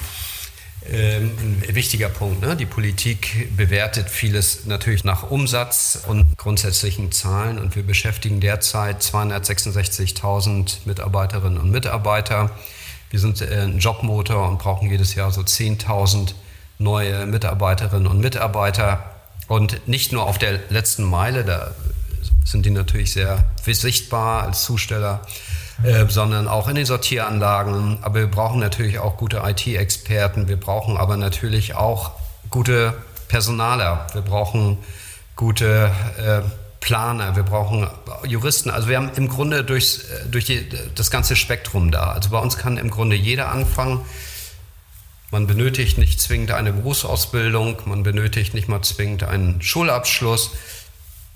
Ähm, 0.88 1.32
ein 1.68 1.74
wichtiger 1.74 2.08
Punkt. 2.08 2.42
Ne? 2.42 2.54
Die 2.54 2.66
Politik 2.66 3.56
bewertet 3.56 4.08
vieles 4.08 4.66
natürlich 4.66 5.02
nach 5.02 5.30
Umsatz 5.30 5.98
und 6.06 6.38
grundsätzlichen 6.38 7.10
Zahlen. 7.10 7.58
Und 7.58 7.74
wir 7.74 7.82
beschäftigen 7.82 8.40
derzeit 8.40 9.02
266.000 9.02 10.78
Mitarbeiterinnen 10.84 11.58
und 11.58 11.70
Mitarbeiter. 11.70 12.50
Wir 13.10 13.18
sind 13.18 13.40
äh, 13.40 13.62
ein 13.62 13.78
Jobmotor 13.78 14.48
und 14.48 14.58
brauchen 14.58 14.88
jedes 14.88 15.14
Jahr 15.16 15.32
so 15.32 15.40
10.000 15.40 16.34
neue 16.78 17.26
Mitarbeiterinnen 17.26 18.06
und 18.06 18.20
Mitarbeiter. 18.20 19.04
Und 19.48 19.86
nicht 19.86 20.12
nur 20.12 20.24
auf 20.24 20.38
der 20.38 20.58
letzten 20.70 21.04
Meile, 21.04 21.44
da 21.44 21.72
sind 22.44 22.66
die 22.66 22.70
natürlich 22.70 23.12
sehr 23.12 23.44
sichtbar 23.64 24.44
als 24.44 24.64
Zusteller, 24.64 25.20
äh, 25.82 26.06
sondern 26.08 26.48
auch 26.48 26.68
in 26.68 26.76
den 26.76 26.86
Sortieranlagen. 26.86 27.98
Aber 28.02 28.20
wir 28.20 28.30
brauchen 28.30 28.60
natürlich 28.60 28.98
auch 28.98 29.16
gute 29.16 29.42
IT-Experten. 29.44 30.48
Wir 30.48 30.58
brauchen 30.58 30.96
aber 30.96 31.16
natürlich 31.16 31.74
auch 31.74 32.12
gute 32.50 32.94
Personaler. 33.28 34.06
Wir 34.12 34.22
brauchen 34.22 34.78
gute 35.34 35.90
äh, 36.18 36.40
Planer. 36.80 37.34
Wir 37.34 37.42
brauchen 37.42 37.88
Juristen. 38.24 38.70
Also 38.70 38.88
wir 38.88 38.96
haben 38.96 39.10
im 39.16 39.28
Grunde 39.28 39.64
durchs, 39.64 40.04
äh, 40.04 40.26
durch 40.30 40.44
die, 40.44 40.68
das 40.94 41.10
ganze 41.10 41.34
Spektrum 41.36 41.90
da. 41.90 42.12
Also 42.12 42.30
bei 42.30 42.38
uns 42.38 42.56
kann 42.56 42.78
im 42.78 42.90
Grunde 42.90 43.16
jeder 43.16 43.50
anfangen. 43.50 44.00
Man 45.30 45.46
benötigt 45.46 45.98
nicht 45.98 46.20
zwingend 46.20 46.52
eine 46.52 46.72
Berufsausbildung, 46.72 47.78
man 47.86 48.02
benötigt 48.02 48.54
nicht 48.54 48.68
mal 48.68 48.82
zwingend 48.82 49.24
einen 49.24 49.60
Schulabschluss. 49.60 50.52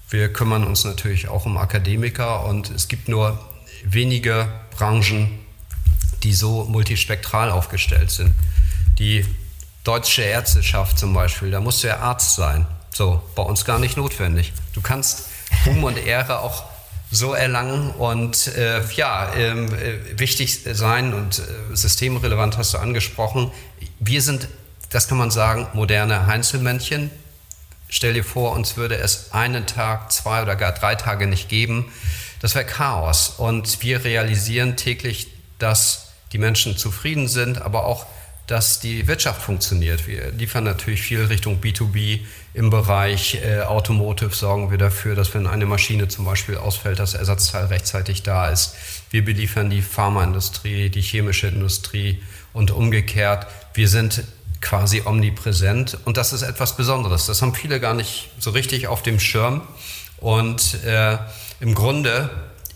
Wir 0.08 0.32
kümmern 0.32 0.64
uns 0.64 0.84
natürlich 0.84 1.28
auch 1.28 1.44
um 1.44 1.56
Akademiker 1.56 2.44
und 2.44 2.70
es 2.70 2.88
gibt 2.88 3.08
nur 3.08 3.38
wenige 3.84 4.48
Branchen, 4.76 5.38
die 6.22 6.32
so 6.32 6.64
multispektral 6.64 7.50
aufgestellt 7.50 8.10
sind. 8.10 8.32
Die 8.98 9.24
deutsche 9.82 10.22
Ärzteschaft 10.22 10.98
zum 10.98 11.12
Beispiel, 11.12 11.50
da 11.50 11.60
musst 11.60 11.82
du 11.82 11.88
ja 11.88 11.98
Arzt 11.98 12.34
sein. 12.36 12.66
So, 12.92 13.22
bei 13.34 13.42
uns 13.42 13.64
gar 13.64 13.78
nicht 13.78 13.96
notwendig. 13.96 14.52
Du 14.72 14.80
kannst 14.80 15.26
Ruhm 15.66 15.84
und 15.84 15.96
Ehre 15.96 16.40
auch 16.40 16.64
so 17.10 17.34
erlangen 17.34 17.90
und 17.90 18.46
äh, 18.48 18.82
ja, 18.94 19.32
ähm, 19.34 19.66
äh, 19.74 20.18
wichtig 20.18 20.60
sein 20.72 21.12
und 21.12 21.40
äh, 21.40 21.76
systemrelevant 21.76 22.56
hast 22.56 22.74
du 22.74 22.78
angesprochen. 22.78 23.50
Wir 23.98 24.22
sind, 24.22 24.48
das 24.90 25.08
kann 25.08 25.18
man 25.18 25.30
sagen, 25.30 25.66
moderne 25.72 26.26
Heinzelmännchen, 26.26 27.10
Stell 27.92 28.14
dir 28.14 28.22
vor, 28.22 28.52
uns 28.52 28.76
würde 28.76 28.96
es 28.96 29.32
einen 29.32 29.66
Tag, 29.66 30.12
zwei 30.12 30.42
oder 30.42 30.54
gar 30.54 30.70
drei 30.70 30.94
Tage 30.94 31.26
nicht 31.26 31.48
geben. 31.48 31.90
Das 32.40 32.54
wäre 32.54 32.64
Chaos. 32.64 33.30
Und 33.36 33.82
wir 33.82 34.04
realisieren 34.04 34.76
täglich, 34.76 35.26
dass 35.58 36.12
die 36.32 36.38
Menschen 36.38 36.76
zufrieden 36.76 37.26
sind, 37.26 37.60
aber 37.60 37.84
auch, 37.84 38.06
dass 38.50 38.80
die 38.80 39.06
Wirtschaft 39.06 39.42
funktioniert. 39.42 40.08
Wir 40.08 40.32
liefern 40.32 40.64
natürlich 40.64 41.02
viel 41.02 41.22
Richtung 41.24 41.60
B2B. 41.60 42.20
Im 42.52 42.68
Bereich 42.68 43.38
äh, 43.44 43.60
Automotive 43.60 44.34
sorgen 44.34 44.72
wir 44.72 44.78
dafür, 44.78 45.14
dass 45.14 45.32
wenn 45.34 45.46
eine 45.46 45.66
Maschine 45.66 46.08
zum 46.08 46.24
Beispiel 46.24 46.56
ausfällt, 46.56 46.98
das 46.98 47.14
Ersatzteil 47.14 47.66
rechtzeitig 47.66 48.24
da 48.24 48.48
ist. 48.48 48.74
Wir 49.10 49.24
beliefern 49.24 49.70
die 49.70 49.82
Pharmaindustrie, 49.82 50.90
die 50.90 51.00
chemische 51.00 51.46
Industrie 51.46 52.20
und 52.52 52.72
umgekehrt. 52.72 53.46
Wir 53.72 53.86
sind 53.86 54.24
quasi 54.60 55.02
omnipräsent 55.04 55.98
und 56.04 56.16
das 56.16 56.32
ist 56.32 56.42
etwas 56.42 56.76
Besonderes. 56.76 57.26
Das 57.26 57.42
haben 57.42 57.54
viele 57.54 57.78
gar 57.78 57.94
nicht 57.94 58.30
so 58.40 58.50
richtig 58.50 58.88
auf 58.88 59.04
dem 59.04 59.20
Schirm 59.20 59.62
und 60.16 60.82
äh, 60.84 61.18
im 61.60 61.76
Grunde 61.76 62.30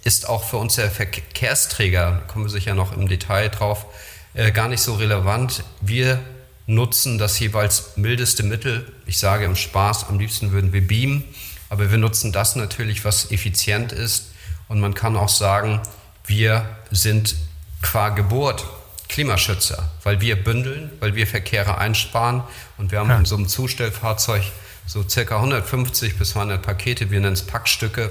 ist 0.05 0.29
auch 0.29 0.45
für 0.45 0.59
uns 0.59 0.77
der 0.77 0.91
Verkehrsträger, 0.91 2.23
kommen 2.29 2.45
wir 2.45 2.51
sicher 2.51 2.75
noch 2.75 2.97
im 2.97 3.09
Detail 3.09 3.49
drauf, 3.49 3.87
äh, 4.35 4.53
gar 4.53 4.69
nicht 4.69 4.83
so 4.83 4.95
relevant. 4.95 5.65
Wir 5.81 6.21
nutzen 6.67 7.19
das 7.19 7.39
jeweils 7.39 7.97
mildeste 7.97 8.43
Mittel. 8.43 8.93
Ich 9.07 9.19
sage 9.19 9.45
im 9.45 9.57
Spaß, 9.57 10.09
am 10.09 10.19
liebsten 10.19 10.53
würden 10.53 10.73
wir 10.73 10.87
beamen, 10.87 11.25
aber 11.69 11.91
wir 11.91 11.99
nutzen 11.99 12.33
das 12.33 12.57
natürlich, 12.57 13.05
was 13.05 13.31
effizient 13.31 13.93
ist. 13.93 14.33
Und 14.69 14.81
man 14.81 14.95
kann 14.95 15.17
auch 15.17 15.29
sagen, 15.29 15.81
wir 16.27 16.69
sind 16.91 17.37
qua 17.83 18.09
Geburt 18.11 18.65
Klimaschützer, 19.09 19.91
weil 20.03 20.21
wir 20.21 20.43
bündeln, 20.43 20.91
weil 21.01 21.15
wir 21.15 21.27
Verkehre 21.27 21.79
einsparen 21.79 22.43
und 22.79 22.91
wir 22.91 23.01
haben 23.01 23.11
ja. 23.11 23.19
in 23.19 23.25
so 23.27 23.37
einem 23.37 23.47
Zustellfahrzeug 23.47 24.43
so 24.87 25.07
circa 25.09 25.37
150 25.37 26.19
bis 26.19 26.31
200 26.31 26.63
Pakete, 26.63 27.11
wir 27.11 27.21
nennen 27.21 27.35
es 27.35 27.43
Packstücke 27.43 28.11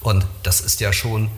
und 0.00 0.26
das 0.42 0.60
ist 0.60 0.80
ja 0.80 0.92
schon 0.92 1.30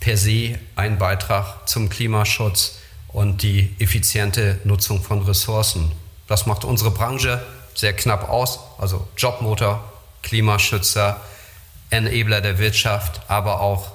per 0.00 0.16
se 0.16 0.58
ein 0.76 0.98
Beitrag 0.98 1.68
zum 1.68 1.88
Klimaschutz 1.88 2.78
und 3.16 3.42
die 3.42 3.74
effiziente 3.78 4.58
Nutzung 4.64 5.02
von 5.02 5.22
Ressourcen. 5.22 5.90
Das 6.28 6.44
macht 6.44 6.66
unsere 6.66 6.90
Branche 6.90 7.42
sehr 7.74 7.94
knapp 7.94 8.28
aus, 8.28 8.60
also 8.76 9.08
Jobmotor, 9.16 9.82
Klimaschützer, 10.22 11.22
Enabler 11.88 12.42
der 12.42 12.58
Wirtschaft, 12.58 13.22
aber 13.26 13.62
auch 13.62 13.90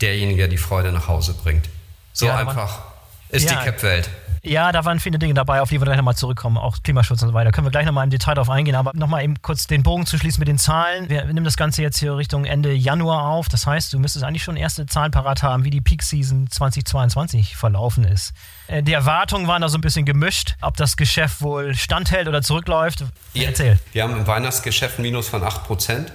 derjenige, 0.00 0.38
der 0.38 0.48
die 0.48 0.56
Freude 0.56 0.90
nach 0.90 1.06
Hause 1.06 1.34
bringt. 1.34 1.68
So 2.12 2.26
ja, 2.26 2.38
einfach 2.38 2.80
ist 3.28 3.48
ja, 3.48 3.52
die 3.60 3.66
CAP-Welt. 3.66 4.10
Ja, 4.46 4.70
da 4.70 4.84
waren 4.84 5.00
viele 5.00 5.18
Dinge 5.18 5.34
dabei, 5.34 5.60
auf 5.60 5.70
die 5.70 5.80
wir 5.80 5.84
gleich 5.84 5.96
nochmal 5.96 6.14
zurückkommen, 6.14 6.56
auch 6.56 6.76
Klimaschutz 6.84 7.20
und 7.20 7.28
so 7.28 7.34
weiter. 7.34 7.50
Können 7.50 7.66
wir 7.66 7.72
gleich 7.72 7.84
nochmal 7.84 8.04
im 8.04 8.10
Detail 8.10 8.34
darauf 8.34 8.48
eingehen, 8.48 8.76
aber 8.76 8.92
nochmal 8.94 9.24
eben 9.24 9.42
kurz 9.42 9.66
den 9.66 9.82
Bogen 9.82 10.06
zu 10.06 10.18
schließen 10.18 10.38
mit 10.38 10.46
den 10.46 10.56
Zahlen. 10.56 11.08
Wir 11.08 11.24
nehmen 11.24 11.42
das 11.42 11.56
Ganze 11.56 11.82
jetzt 11.82 11.98
hier 11.98 12.16
Richtung 12.16 12.44
Ende 12.44 12.72
Januar 12.72 13.26
auf. 13.26 13.48
Das 13.48 13.66
heißt, 13.66 13.92
du 13.92 13.98
müsstest 13.98 14.24
eigentlich 14.24 14.44
schon 14.44 14.56
erste 14.56 14.86
Zahlen 14.86 15.10
parat 15.10 15.42
haben, 15.42 15.64
wie 15.64 15.70
die 15.70 15.80
Peak 15.80 16.04
Season 16.04 16.48
2022 16.48 17.56
verlaufen 17.56 18.04
ist. 18.04 18.34
Äh, 18.68 18.84
die 18.84 18.92
Erwartungen 18.92 19.48
waren 19.48 19.62
da 19.62 19.68
so 19.68 19.78
ein 19.78 19.80
bisschen 19.80 20.04
gemischt, 20.04 20.54
ob 20.60 20.76
das 20.76 20.96
Geschäft 20.96 21.42
wohl 21.42 21.74
standhält 21.74 22.28
oder 22.28 22.40
zurückläuft. 22.40 23.04
Ja, 23.34 23.48
Erzähl. 23.48 23.80
Wir 23.92 24.04
haben 24.04 24.16
im 24.16 24.28
Weihnachtsgeschäft 24.28 25.00
ein 25.00 25.02
Minus 25.02 25.28
von 25.28 25.42
8 25.42 25.64
Prozent. 25.64 26.12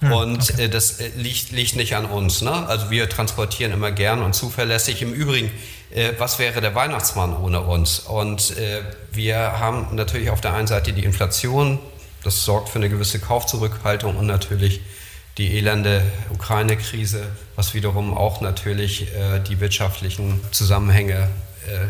Hm, 0.00 0.12
und 0.12 0.50
okay. 0.50 0.64
äh, 0.64 0.68
das 0.68 1.00
äh, 1.00 1.10
liegt, 1.16 1.52
liegt 1.52 1.76
nicht 1.76 1.96
an 1.96 2.04
uns. 2.04 2.42
Ne? 2.42 2.50
Also 2.50 2.90
wir 2.90 3.08
transportieren 3.08 3.72
immer 3.72 3.90
gern 3.90 4.22
und 4.22 4.34
zuverlässig. 4.34 5.02
Im 5.02 5.12
Übrigen, 5.12 5.50
äh, 5.94 6.12
was 6.18 6.38
wäre 6.38 6.60
der 6.60 6.74
Weihnachtsmann 6.74 7.34
ohne 7.36 7.62
uns? 7.62 8.00
Und 8.00 8.56
äh, 8.58 8.82
wir 9.12 9.36
haben 9.36 9.94
natürlich 9.94 10.30
auf 10.30 10.40
der 10.40 10.52
einen 10.52 10.66
Seite 10.66 10.92
die 10.92 11.04
Inflation, 11.04 11.78
das 12.24 12.44
sorgt 12.44 12.68
für 12.68 12.78
eine 12.78 12.88
gewisse 12.90 13.20
Kaufzurückhaltung 13.20 14.16
und 14.16 14.26
natürlich 14.26 14.80
die 15.38 15.56
elende 15.58 16.02
Ukraine-Krise, 16.30 17.22
was 17.56 17.74
wiederum 17.74 18.16
auch 18.16 18.40
natürlich 18.40 19.14
äh, 19.14 19.38
die 19.40 19.60
wirtschaftlichen 19.60 20.40
Zusammenhänge 20.50 21.28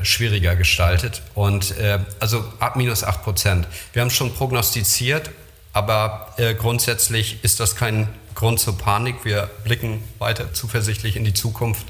schwieriger 0.02 0.56
gestaltet. 0.56 1.20
Und 1.34 1.74
also 2.18 2.42
ab 2.60 2.76
minus 2.76 3.04
8 3.04 3.22
Prozent. 3.22 3.68
Wir 3.92 4.00
haben 4.00 4.08
schon 4.08 4.32
prognostiziert, 4.32 5.28
aber 5.76 6.32
äh, 6.38 6.54
grundsätzlich 6.54 7.44
ist 7.44 7.60
das 7.60 7.76
kein 7.76 8.08
Grund 8.34 8.58
zur 8.58 8.78
Panik. 8.78 9.26
Wir 9.26 9.50
blicken 9.62 10.02
weiter 10.18 10.54
zuversichtlich 10.54 11.16
in 11.16 11.24
die 11.24 11.34
Zukunft 11.34 11.86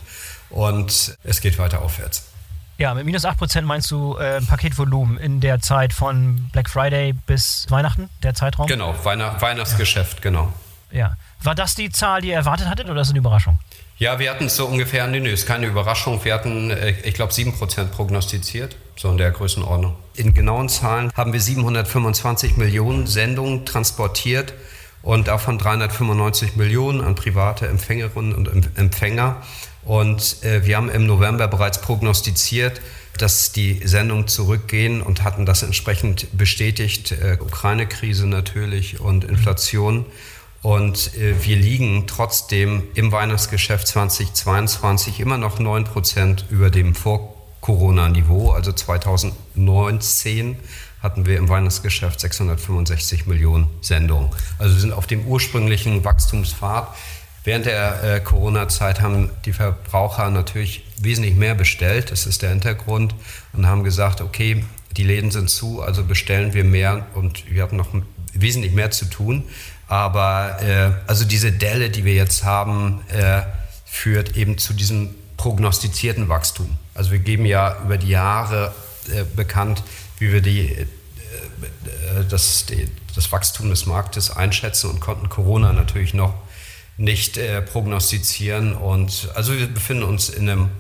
und 0.50 1.16
es 1.22 1.40
geht 1.40 1.56
weiter 1.60 1.82
aufwärts. 1.82 2.26
Ja, 2.78 2.94
mit 2.94 3.06
minus 3.06 3.24
8% 3.24 3.62
meinst 3.62 3.88
du 3.92 4.16
äh, 4.16 4.40
Paketvolumen 4.40 5.18
in 5.18 5.40
der 5.40 5.60
Zeit 5.60 5.92
von 5.92 6.50
Black 6.50 6.68
Friday 6.68 7.12
bis 7.12 7.66
Weihnachten, 7.68 8.10
der 8.24 8.34
Zeitraum? 8.34 8.66
Genau, 8.66 8.92
Weihnacht, 9.04 9.40
Weihnachtsgeschäft, 9.40 10.16
ja. 10.16 10.22
genau. 10.22 10.52
Ja. 10.90 11.16
War 11.44 11.54
das 11.54 11.76
die 11.76 11.88
Zahl, 11.90 12.22
die 12.22 12.28
ihr 12.28 12.34
erwartet 12.34 12.66
hattet 12.68 12.90
oder 12.90 13.00
ist 13.00 13.06
das 13.06 13.12
eine 13.12 13.20
Überraschung? 13.20 13.56
Ja, 13.98 14.18
wir 14.18 14.30
hatten 14.30 14.50
so 14.50 14.66
ungefähr, 14.66 15.06
nee, 15.06 15.20
nee, 15.20 15.32
ist 15.32 15.46
keine 15.46 15.66
Überraschung. 15.66 16.22
Wir 16.22 16.34
hatten, 16.34 16.70
äh, 16.70 16.94
ich 17.04 17.14
glaube, 17.14 17.32
7% 17.32 17.86
prognostiziert 17.86 18.76
so 18.96 19.10
in 19.10 19.18
der 19.18 19.30
Größenordnung. 19.30 19.94
In 20.14 20.34
genauen 20.34 20.68
Zahlen 20.68 21.10
haben 21.14 21.32
wir 21.32 21.40
725 21.40 22.56
Millionen 22.56 23.06
Sendungen 23.06 23.64
transportiert 23.64 24.54
und 25.02 25.28
davon 25.28 25.58
395 25.58 26.56
Millionen 26.56 27.00
an 27.00 27.14
private 27.14 27.68
Empfängerinnen 27.68 28.34
und 28.34 28.70
Empfänger. 28.76 29.42
Und 29.84 30.42
äh, 30.42 30.66
wir 30.66 30.76
haben 30.76 30.90
im 30.90 31.06
November 31.06 31.46
bereits 31.48 31.80
prognostiziert, 31.80 32.80
dass 33.18 33.52
die 33.52 33.80
Sendungen 33.86 34.28
zurückgehen 34.28 35.00
und 35.00 35.22
hatten 35.22 35.46
das 35.46 35.62
entsprechend 35.62 36.36
bestätigt. 36.36 37.12
Äh, 37.12 37.38
Ukraine-Krise 37.40 38.26
natürlich 38.26 39.00
und 39.00 39.24
Inflation. 39.24 40.06
Und 40.66 41.14
äh, 41.14 41.44
wir 41.44 41.54
liegen 41.54 42.08
trotzdem 42.08 42.82
im 42.94 43.12
Weihnachtsgeschäft 43.12 43.86
2022 43.86 45.20
immer 45.20 45.38
noch 45.38 45.60
9 45.60 45.84
Prozent 45.84 46.44
über 46.50 46.70
dem 46.70 46.96
Vor 46.96 47.36
Corona-Niveau. 47.60 48.50
Also 48.50 48.72
2019 48.72 50.56
hatten 51.00 51.24
wir 51.24 51.38
im 51.38 51.48
Weihnachtsgeschäft 51.48 52.18
665 52.18 53.26
Millionen 53.26 53.68
Sendungen. 53.80 54.30
Also 54.58 54.74
wir 54.74 54.80
sind 54.80 54.92
auf 54.92 55.06
dem 55.06 55.24
ursprünglichen 55.28 56.04
Wachstumspfad. 56.04 56.88
Während 57.44 57.66
der 57.66 58.02
äh, 58.02 58.18
Corona-Zeit 58.18 59.00
haben 59.00 59.30
die 59.44 59.52
Verbraucher 59.52 60.30
natürlich 60.30 60.84
wesentlich 61.00 61.36
mehr 61.36 61.54
bestellt. 61.54 62.10
Das 62.10 62.26
ist 62.26 62.42
der 62.42 62.50
Hintergrund. 62.50 63.14
Und 63.52 63.68
haben 63.68 63.84
gesagt, 63.84 64.20
okay, 64.20 64.64
die 64.96 65.04
Läden 65.04 65.30
sind 65.30 65.48
zu, 65.48 65.80
also 65.80 66.02
bestellen 66.02 66.54
wir 66.54 66.64
mehr 66.64 67.06
und 67.14 67.48
wir 67.48 67.62
haben 67.62 67.76
noch 67.76 67.90
wesentlich 68.32 68.72
mehr 68.72 68.90
zu 68.90 69.04
tun. 69.04 69.44
Aber 69.88 70.60
äh, 70.62 70.90
also 71.06 71.24
diese 71.24 71.52
Delle, 71.52 71.90
die 71.90 72.04
wir 72.04 72.14
jetzt 72.14 72.44
haben, 72.44 73.02
äh, 73.08 73.42
führt 73.84 74.36
eben 74.36 74.58
zu 74.58 74.72
diesem 74.72 75.14
prognostizierten 75.36 76.28
Wachstum. 76.28 76.78
Also 76.94 77.12
wir 77.12 77.18
geben 77.18 77.46
ja 77.46 77.76
über 77.84 77.98
die 77.98 78.08
Jahre 78.08 78.74
äh, 79.08 79.24
bekannt, 79.24 79.82
wie 80.18 80.32
wir 80.32 80.40
die, 80.40 80.70
äh, 80.70 80.86
das, 82.28 82.66
die, 82.66 82.88
das 83.14 83.30
Wachstum 83.30 83.70
des 83.70 83.86
Marktes 83.86 84.30
einschätzen 84.30 84.90
und 84.90 85.00
konnten 85.00 85.28
Corona 85.28 85.72
natürlich 85.72 86.14
noch 86.14 86.34
nicht 86.96 87.36
äh, 87.36 87.62
prognostizieren. 87.62 88.74
Und 88.74 89.28
also 89.34 89.56
wir 89.56 89.66
befinden 89.66 90.02
uns 90.02 90.28
in 90.28 90.48
einem 90.48 90.70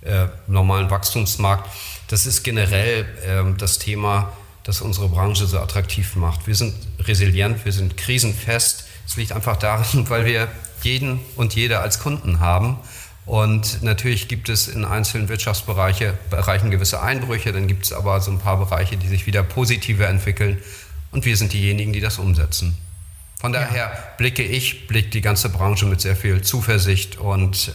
äh, 0.00 0.26
normalen 0.46 0.90
Wachstumsmarkt. 0.90 1.70
Das 2.08 2.26
ist 2.26 2.42
generell 2.42 3.06
ähm, 3.24 3.56
das 3.56 3.78
Thema, 3.78 4.32
das 4.64 4.80
unsere 4.80 5.08
Branche 5.08 5.46
so 5.46 5.58
attraktiv 5.58 6.16
macht. 6.16 6.46
Wir 6.46 6.54
sind 6.54 6.74
resilient, 7.00 7.64
wir 7.64 7.72
sind 7.72 7.96
krisenfest. 7.96 8.86
Es 9.06 9.16
liegt 9.16 9.32
einfach 9.32 9.56
daran, 9.56 9.86
weil 10.08 10.24
wir 10.24 10.48
jeden 10.82 11.20
und 11.36 11.54
jede 11.54 11.80
als 11.80 12.00
Kunden 12.00 12.40
haben 12.40 12.78
und 13.24 13.82
natürlich 13.82 14.26
gibt 14.26 14.48
es 14.48 14.66
in 14.68 14.84
einzelnen 14.84 15.28
Wirtschaftsbereichen 15.28 16.70
gewisse 16.70 17.02
Einbrüche, 17.02 17.52
dann 17.52 17.68
gibt 17.68 17.84
es 17.84 17.92
aber 17.92 18.20
so 18.20 18.32
ein 18.32 18.38
paar 18.38 18.56
Bereiche, 18.56 18.96
die 18.96 19.06
sich 19.06 19.26
wieder 19.26 19.42
positiver 19.42 20.08
entwickeln. 20.08 20.58
Und 21.12 21.24
wir 21.24 21.36
sind 21.36 21.52
diejenigen, 21.52 21.92
die 21.92 22.00
das 22.00 22.18
umsetzen. 22.18 22.76
Von 23.40 23.52
daher 23.52 23.76
ja. 23.76 23.92
blicke 24.16 24.42
ich, 24.42 24.86
blickt 24.88 25.14
die 25.14 25.20
ganze 25.20 25.50
Branche 25.50 25.86
mit 25.86 26.00
sehr 26.00 26.16
viel 26.16 26.42
Zuversicht 26.42 27.18
und 27.18 27.72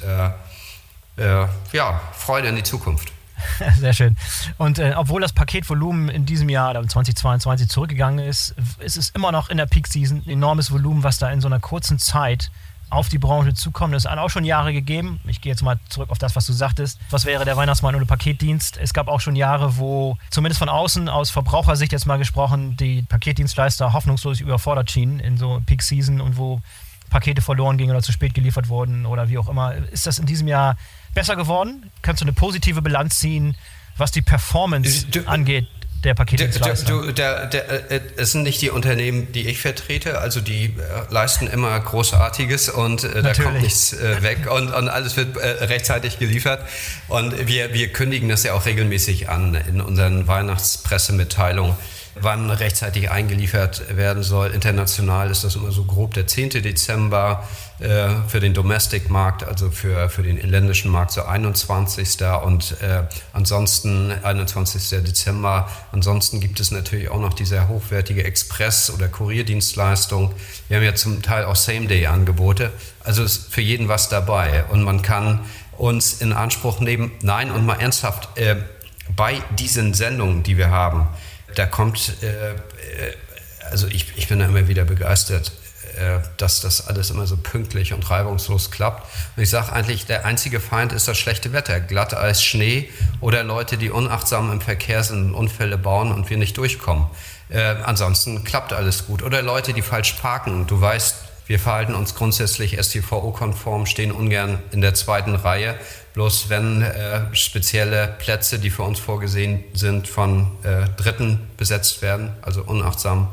äh, 1.17 1.41
äh, 1.43 1.47
ja, 1.71 2.01
Freude 2.17 2.47
in 2.47 2.55
die 2.55 2.63
Zukunft. 2.63 3.11
Sehr 3.79 3.93
schön. 3.93 4.15
Und 4.57 4.79
äh, 4.79 4.93
obwohl 4.95 5.21
das 5.21 5.33
Paketvolumen 5.33 6.09
in 6.09 6.25
diesem 6.25 6.49
Jahr, 6.49 6.73
2022, 6.73 7.69
zurückgegangen 7.69 8.25
ist, 8.25 8.55
ist 8.79 8.97
es 8.97 9.09
immer 9.11 9.31
noch 9.31 9.49
in 9.49 9.57
der 9.57 9.65
Peak-Season 9.65 10.23
ein 10.25 10.29
enormes 10.29 10.71
Volumen, 10.71 11.03
was 11.03 11.17
da 11.17 11.29
in 11.29 11.41
so 11.41 11.47
einer 11.47 11.59
kurzen 11.59 11.99
Zeit 11.99 12.51
auf 12.89 13.09
die 13.09 13.17
Branche 13.17 13.53
zukommen. 13.53 13.93
Das 13.93 14.05
hat 14.05 14.17
auch 14.17 14.29
schon 14.29 14.45
Jahre 14.45 14.71
gegeben. 14.71 15.19
Ich 15.27 15.41
gehe 15.41 15.51
jetzt 15.51 15.61
mal 15.61 15.77
zurück 15.89 16.09
auf 16.09 16.19
das, 16.19 16.35
was 16.35 16.45
du 16.45 16.53
sagtest. 16.53 16.99
Was 17.09 17.25
wäre 17.25 17.43
der 17.43 17.57
Weihnachtsmann 17.57 17.95
ohne 17.95 18.05
Paketdienst? 18.05 18.77
Es 18.77 18.93
gab 18.93 19.09
auch 19.09 19.19
schon 19.19 19.35
Jahre, 19.35 19.77
wo 19.77 20.17
zumindest 20.29 20.59
von 20.59 20.69
außen, 20.69 21.09
aus 21.09 21.29
Verbrauchersicht 21.29 21.91
jetzt 21.91 22.05
mal 22.05 22.17
gesprochen, 22.17 22.77
die 22.77 23.01
Paketdienstleister 23.01 23.91
hoffnungslos 23.91 24.39
überfordert 24.39 24.89
schienen 24.89 25.19
in 25.19 25.37
so 25.37 25.61
Peak 25.65 25.81
Season 25.81 26.21
und 26.21 26.37
wo 26.37 26.61
Pakete 27.09 27.41
verloren 27.41 27.77
gingen 27.77 27.91
oder 27.91 28.01
zu 28.01 28.11
spät 28.11 28.33
geliefert 28.33 28.69
wurden 28.69 29.05
oder 29.05 29.29
wie 29.29 29.37
auch 29.37 29.49
immer. 29.49 29.75
Ist 29.75 30.07
das 30.07 30.19
in 30.19 30.25
diesem 30.25 30.47
Jahr 30.47 30.77
besser 31.17 31.35
geworden? 31.35 31.91
Kannst 32.01 32.21
du 32.21 32.25
eine 32.25 32.33
positive 32.33 32.81
Bilanz 32.81 33.19
ziehen, 33.19 33.55
was 33.97 34.11
die 34.11 34.21
Performance 34.21 35.07
du, 35.07 35.27
angeht 35.27 35.67
der 36.03 36.13
Paketdienstleister? 36.13 36.87
Du, 36.87 37.11
der, 37.11 37.47
der, 37.47 37.91
äh, 37.91 38.01
es 38.17 38.33
sind 38.33 38.43
nicht 38.43 38.61
die 38.61 38.69
Unternehmen, 38.69 39.31
die 39.31 39.47
ich 39.47 39.59
vertrete, 39.59 40.19
also 40.19 40.41
die 40.41 40.65
äh, 40.65 40.73
leisten 41.09 41.47
immer 41.47 41.79
Großartiges 41.79 42.69
und 42.69 43.03
äh, 43.03 43.23
da 43.23 43.33
kommt 43.33 43.61
nichts 43.61 43.93
äh, 43.93 44.21
weg 44.21 44.49
und, 44.51 44.71
und, 44.71 44.89
alles 44.89 45.17
wird 45.17 45.37
äh, 45.37 45.47
rechtzeitig 45.65 46.19
geliefert. 46.19 46.61
Und 47.07 47.47
wir, 47.47 47.73
wir 47.73 47.91
kündigen 47.91 48.29
das 48.29 48.43
ja 48.43 48.53
auch 48.53 48.67
regelmäßig 48.67 49.27
an 49.27 49.55
in 49.55 49.81
unseren 49.81 50.27
Weihnachtspressemitteilungen. 50.27 51.75
Wann 52.21 52.49
rechtzeitig 52.49 53.11
eingeliefert 53.11 53.95
werden 53.95 54.23
soll. 54.23 54.51
International 54.51 55.29
ist 55.29 55.43
das 55.43 55.55
immer 55.55 55.71
so 55.71 55.83
grob 55.83 56.13
der 56.13 56.27
10. 56.27 56.49
Dezember 56.49 57.47
äh, 57.79 58.09
für 58.27 58.39
den 58.39 58.53
Domestic-Markt, 58.53 59.43
also 59.43 59.69
für, 59.71 60.09
für 60.09 60.23
den 60.23 60.37
inländischen 60.37 60.91
Markt 60.91 61.11
so 61.11 61.23
21. 61.23 62.17
und 62.43 62.81
äh, 62.81 63.03
ansonsten 63.33 64.11
21. 64.23 65.03
Dezember. 65.03 65.69
Ansonsten 65.91 66.39
gibt 66.39 66.59
es 66.59 66.71
natürlich 66.71 67.09
auch 67.09 67.19
noch 67.19 67.33
die 67.33 67.45
sehr 67.45 67.67
hochwertige 67.67 68.23
Express- 68.23 68.89
oder 68.89 69.07
Kurierdienstleistung. 69.07 70.33
Wir 70.67 70.77
haben 70.77 70.83
ja 70.83 70.95
zum 70.95 71.21
Teil 71.21 71.45
auch 71.45 71.55
Same-Day-Angebote. 71.55 72.71
Also 73.03 73.23
ist 73.23 73.53
für 73.53 73.61
jeden 73.61 73.87
was 73.87 74.09
dabei 74.09 74.65
und 74.65 74.83
man 74.83 75.01
kann 75.01 75.41
uns 75.77 76.21
in 76.21 76.33
Anspruch 76.33 76.79
nehmen. 76.79 77.11
Nein, 77.21 77.51
und 77.51 77.65
mal 77.65 77.79
ernsthaft, 77.79 78.37
äh, 78.37 78.55
bei 79.15 79.41
diesen 79.57 79.93
Sendungen, 79.93 80.43
die 80.43 80.57
wir 80.57 80.69
haben, 80.69 81.07
da 81.57 81.65
kommt, 81.65 82.13
äh, 82.21 82.51
äh, 82.51 82.55
also 83.69 83.87
ich, 83.87 84.13
ich 84.15 84.27
bin 84.27 84.39
da 84.39 84.45
immer 84.45 84.67
wieder 84.67 84.85
begeistert, 84.85 85.51
äh, 85.97 86.19
dass 86.37 86.61
das 86.61 86.87
alles 86.87 87.09
immer 87.09 87.25
so 87.25 87.37
pünktlich 87.37 87.93
und 87.93 88.07
reibungslos 88.09 88.69
klappt. 88.69 89.07
Und 89.35 89.43
ich 89.43 89.49
sage 89.49 89.73
eigentlich, 89.73 90.05
der 90.05 90.25
einzige 90.25 90.59
Feind 90.59 90.93
ist 90.93 91.07
das 91.07 91.17
schlechte 91.17 91.53
Wetter, 91.53 91.79
Glatteis, 91.79 92.43
Schnee 92.43 92.89
oder 93.21 93.43
Leute, 93.43 93.77
die 93.77 93.89
unachtsam 93.89 94.51
im 94.51 94.61
Verkehr 94.61 95.03
sind, 95.03 95.33
Unfälle 95.33 95.77
bauen 95.77 96.11
und 96.11 96.29
wir 96.29 96.37
nicht 96.37 96.57
durchkommen. 96.57 97.07
Äh, 97.49 97.61
ansonsten 97.83 98.43
klappt 98.43 98.73
alles 98.73 99.07
gut. 99.07 99.23
Oder 99.23 99.41
Leute, 99.41 99.73
die 99.73 99.81
falsch 99.81 100.13
parken. 100.13 100.67
Du 100.67 100.79
weißt, 100.79 101.15
wir 101.47 101.59
verhalten 101.59 101.95
uns 101.95 102.13
grundsätzlich 102.13 102.77
STVO-konform, 102.77 103.85
stehen 103.85 104.11
ungern 104.11 104.59
in 104.71 104.81
der 104.81 104.93
zweiten 104.93 105.33
Reihe. 105.33 105.75
Bloß 106.17 106.49
wenn 106.49 106.81
äh, 106.81 107.35
spezielle 107.35 108.07
Plätze, 108.07 108.57
die 108.57 108.71
für 108.71 108.81
uns 108.81 108.97
vorgesehen 108.97 109.63
sind, 109.75 110.07
von 110.07 110.47
äh, 110.63 110.87
Dritten 110.97 111.47
besetzt 111.57 112.01
werden, 112.01 112.31
also 112.41 112.63
unachtsam 112.63 113.27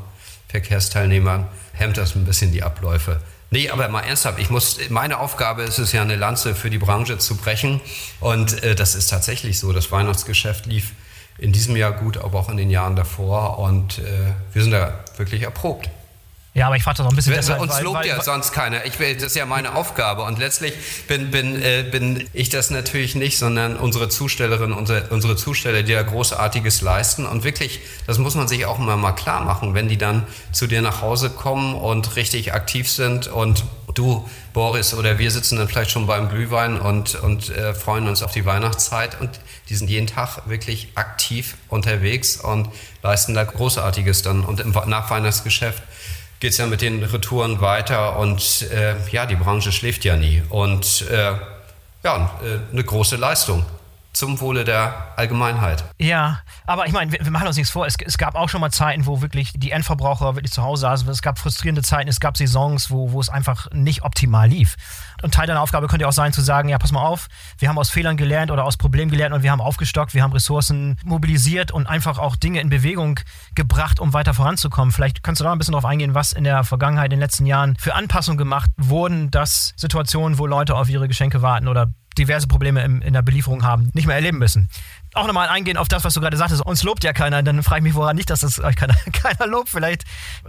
Verkehrsteilnehmern, 0.49 1.47
hemmt 1.73 1.97
das 1.97 2.15
ein 2.15 2.25
bisschen 2.25 2.51
die 2.51 2.61
Abläufe. 2.61 3.21
Nee, 3.49 3.71
aber 3.71 3.89
mal 3.89 4.01
ernsthaft, 4.01 4.37
ich 4.37 4.51
muss, 4.51 4.77
meine 4.89 5.17
Aufgabe 5.17 5.63
ist 5.63 5.79
es 5.79 5.93
ja, 5.93 6.03
eine 6.03 6.15
Lanze 6.15 6.53
für 6.53 6.69
die 6.69 6.77
Branche 6.77 7.17
zu 7.17 7.37
brechen. 7.37 7.81
Und 8.19 8.61
äh, 8.61 8.75
das 8.75 8.93
ist 8.93 9.09
tatsächlich 9.09 9.57
so. 9.57 9.73
Das 9.73 9.91
Weihnachtsgeschäft 9.91 10.67
lief 10.67 10.91
in 11.39 11.53
diesem 11.53 11.75
Jahr 11.75 11.91
gut, 11.91 12.17
aber 12.17 12.37
auch 12.37 12.49
in 12.49 12.57
den 12.57 12.69
Jahren 12.69 12.95
davor. 12.95 13.57
Und 13.57 13.97
äh, 13.97 14.03
wir 14.53 14.61
sind 14.61 14.73
da 14.73 15.03
wirklich 15.17 15.41
erprobt. 15.41 15.89
Ja, 16.55 16.67
aber 16.67 16.77
ich 16.77 16.83
frage 16.83 16.99
das 16.99 17.05
auch 17.05 17.09
ein 17.09 17.15
bisschen 17.17 17.33
weil, 17.33 17.41
deshalb, 17.41 17.59
Uns 17.59 17.73
weil, 17.73 17.83
lobt 17.83 17.99
weil, 17.99 18.07
ja 18.07 18.23
sonst 18.23 18.53
keiner. 18.53 18.85
Ich 18.85 18.97
will, 18.97 19.13
das 19.13 19.25
ist 19.25 19.35
ja 19.35 19.45
meine 19.45 19.75
Aufgabe. 19.75 20.23
Und 20.23 20.39
letztlich 20.39 20.73
bin, 21.05 21.29
bin, 21.29 21.61
äh, 21.61 21.83
bin 21.83 22.29
ich 22.31 22.47
das 22.47 22.69
natürlich 22.69 23.13
nicht, 23.13 23.37
sondern 23.37 23.75
unsere 23.75 24.07
Zustellerinnen, 24.07 24.71
unsere, 24.71 25.09
unsere 25.09 25.35
Zusteller, 25.35 25.83
die 25.83 25.91
da 25.91 26.01
Großartiges 26.01 26.79
leisten. 26.79 27.25
Und 27.25 27.43
wirklich, 27.43 27.81
das 28.07 28.19
muss 28.19 28.35
man 28.35 28.47
sich 28.47 28.65
auch 28.65 28.79
immer 28.79 28.95
mal 28.95 29.11
klar 29.11 29.43
machen, 29.43 29.73
wenn 29.73 29.89
die 29.89 29.97
dann 29.97 30.25
zu 30.53 30.65
dir 30.65 30.81
nach 30.81 31.01
Hause 31.01 31.29
kommen 31.29 31.75
und 31.75 32.15
richtig 32.15 32.53
aktiv 32.53 32.89
sind 32.89 33.27
und 33.27 33.65
du, 33.93 34.25
Boris 34.53 34.93
oder 34.93 35.19
wir 35.19 35.31
sitzen 35.31 35.57
dann 35.57 35.67
vielleicht 35.67 35.91
schon 35.91 36.07
beim 36.07 36.29
Glühwein 36.29 36.79
und, 36.79 37.15
und 37.15 37.49
äh, 37.49 37.73
freuen 37.73 38.07
uns 38.07 38.23
auf 38.23 38.31
die 38.31 38.45
Weihnachtszeit. 38.45 39.19
Und 39.19 39.41
die 39.67 39.75
sind 39.75 39.89
jeden 39.89 40.07
Tag 40.07 40.47
wirklich 40.47 40.89
aktiv 40.95 41.57
unterwegs 41.67 42.37
und 42.37 42.69
leisten 43.03 43.33
da 43.33 43.43
Großartiges 43.43 44.21
dann. 44.21 44.45
Und 44.45 44.61
im 44.61 44.71
Nachweihnachtsgeschäft 44.71 45.83
geht 46.39 46.51
es 46.51 46.57
ja 46.57 46.65
mit 46.65 46.81
den 46.81 47.03
Retouren 47.03 47.61
weiter 47.61 48.17
und 48.17 48.63
äh, 48.71 48.95
ja, 49.11 49.25
die 49.25 49.35
Branche 49.35 49.71
schläft 49.71 50.05
ja 50.05 50.15
nie. 50.15 50.43
Und 50.49 51.05
äh, 51.09 51.33
ja, 52.03 52.31
äh, 52.43 52.71
eine 52.71 52.83
große 52.83 53.15
Leistung 53.15 53.65
zum 54.15 54.39
Wohle 54.39 54.63
der 54.63 55.13
Allgemeinheit. 55.17 55.83
Ja, 55.99 56.39
aber 56.65 56.87
ich 56.87 56.93
meine, 56.93 57.11
wir, 57.11 57.19
wir, 57.21 57.31
machen 57.31 57.47
uns 57.47 57.57
nichts 57.57 57.71
vor. 57.71 57.85
Es, 57.85 57.95
es, 58.03 58.17
gab 58.17 58.35
auch 58.35 58.47
schon 58.47 58.61
mal 58.61 58.71
Zeiten, 58.71 59.05
wo 59.05 59.21
wirklich 59.21 59.51
die 59.55 59.71
Endverbraucher 59.71 60.35
wirklich 60.35 60.53
zu 60.53 60.63
Hause 60.63 60.81
saßen. 60.81 61.09
Es 61.09 61.21
gab 61.21 61.37
frustrierende 61.37 61.81
Zeiten, 61.81 62.07
es 62.09 62.19
gab 62.19 62.37
Saisons, 62.37 62.89
wo, 62.89 63.11
wo 63.11 63.19
es 63.19 63.29
einfach 63.29 63.69
nicht 63.71 64.03
optimal 64.03 64.47
lief. 64.47 64.75
Und 65.21 65.33
Teil 65.33 65.47
deiner 65.47 65.61
Aufgabe 65.61 65.87
könnte 65.87 66.07
auch 66.07 66.13
sein, 66.13 66.33
zu 66.33 66.41
sagen, 66.41 66.69
ja, 66.69 66.77
pass 66.77 66.91
mal 66.91 67.01
auf, 67.01 67.27
wir 67.57 67.69
haben 67.69 67.77
aus 67.77 67.89
Fehlern 67.89 68.17
gelernt 68.17 68.51
oder 68.51 68.65
aus 68.65 68.77
Problemen 68.77 69.11
gelernt 69.11 69.33
und 69.33 69.43
wir 69.43 69.51
haben 69.51 69.61
aufgestockt, 69.61 70.13
wir 70.13 70.23
haben 70.23 70.33
Ressourcen 70.33 70.97
mobilisiert 71.03 71.71
und 71.71 71.87
einfach 71.87 72.19
auch 72.19 72.35
Dinge 72.35 72.59
in 72.59 72.69
Bewegung 72.69 73.19
gebracht, 73.55 73.99
um 73.99 74.13
weiter 74.13 74.33
voranzukommen. 74.33 74.91
Vielleicht 74.91 75.23
kannst 75.23 75.41
du 75.41 75.45
da 75.45 75.51
ein 75.51 75.57
bisschen 75.57 75.73
drauf 75.73 75.85
eingehen, 75.85 76.13
was 76.13 76.31
in 76.31 76.43
der 76.43 76.63
Vergangenheit, 76.63 77.05
in 77.05 77.17
den 77.17 77.19
letzten 77.19 77.45
Jahren 77.45 77.75
für 77.77 77.95
Anpassungen 77.95 78.37
gemacht 78.37 78.69
wurden, 78.77 79.31
dass 79.31 79.73
Situationen, 79.75 80.37
wo 80.37 80.45
Leute 80.45 80.75
auf 80.75 80.89
ihre 80.89 81.07
Geschenke 81.07 81.41
warten 81.41 81.67
oder 81.67 81.93
diverse 82.17 82.47
Probleme 82.47 82.83
in, 82.83 83.01
in 83.01 83.13
der 83.13 83.21
Belieferung 83.21 83.63
haben, 83.63 83.89
nicht 83.93 84.07
mehr 84.07 84.15
erleben 84.15 84.37
müssen 84.37 84.69
auch 85.15 85.27
nochmal 85.27 85.47
eingehen 85.47 85.77
auf 85.77 85.87
das, 85.87 86.03
was 86.03 86.13
du 86.13 86.21
gerade 86.21 86.37
sagtest. 86.37 86.61
Uns 86.61 86.83
lobt 86.83 87.03
ja 87.03 87.13
keiner. 87.13 87.41
Dann 87.41 87.63
frage 87.63 87.79
ich 87.79 87.83
mich, 87.83 87.95
woran 87.95 88.15
nicht, 88.15 88.29
dass 88.29 88.41
das 88.41 88.59
euch 88.59 88.75
keiner, 88.75 88.95
keiner 89.13 89.47
lobt. 89.47 89.69
Vielleicht 89.69 90.03